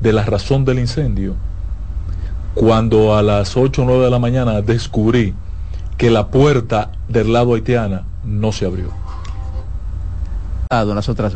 de 0.00 0.12
la 0.12 0.24
razón 0.24 0.64
del 0.64 0.78
incendio 0.78 1.34
cuando 2.54 3.16
a 3.16 3.22
las 3.22 3.56
8 3.56 3.82
o 3.82 3.84
9 3.84 4.04
de 4.04 4.10
la 4.10 4.18
mañana 4.18 4.60
descubrí 4.62 5.34
que 5.96 6.10
la 6.10 6.28
puerta 6.28 6.90
del 7.08 7.32
lado 7.32 7.54
haitiana 7.54 8.04
no 8.24 8.52
se 8.52 8.66
abrió. 8.66 8.88
Las 10.70 11.08
otras 11.08 11.30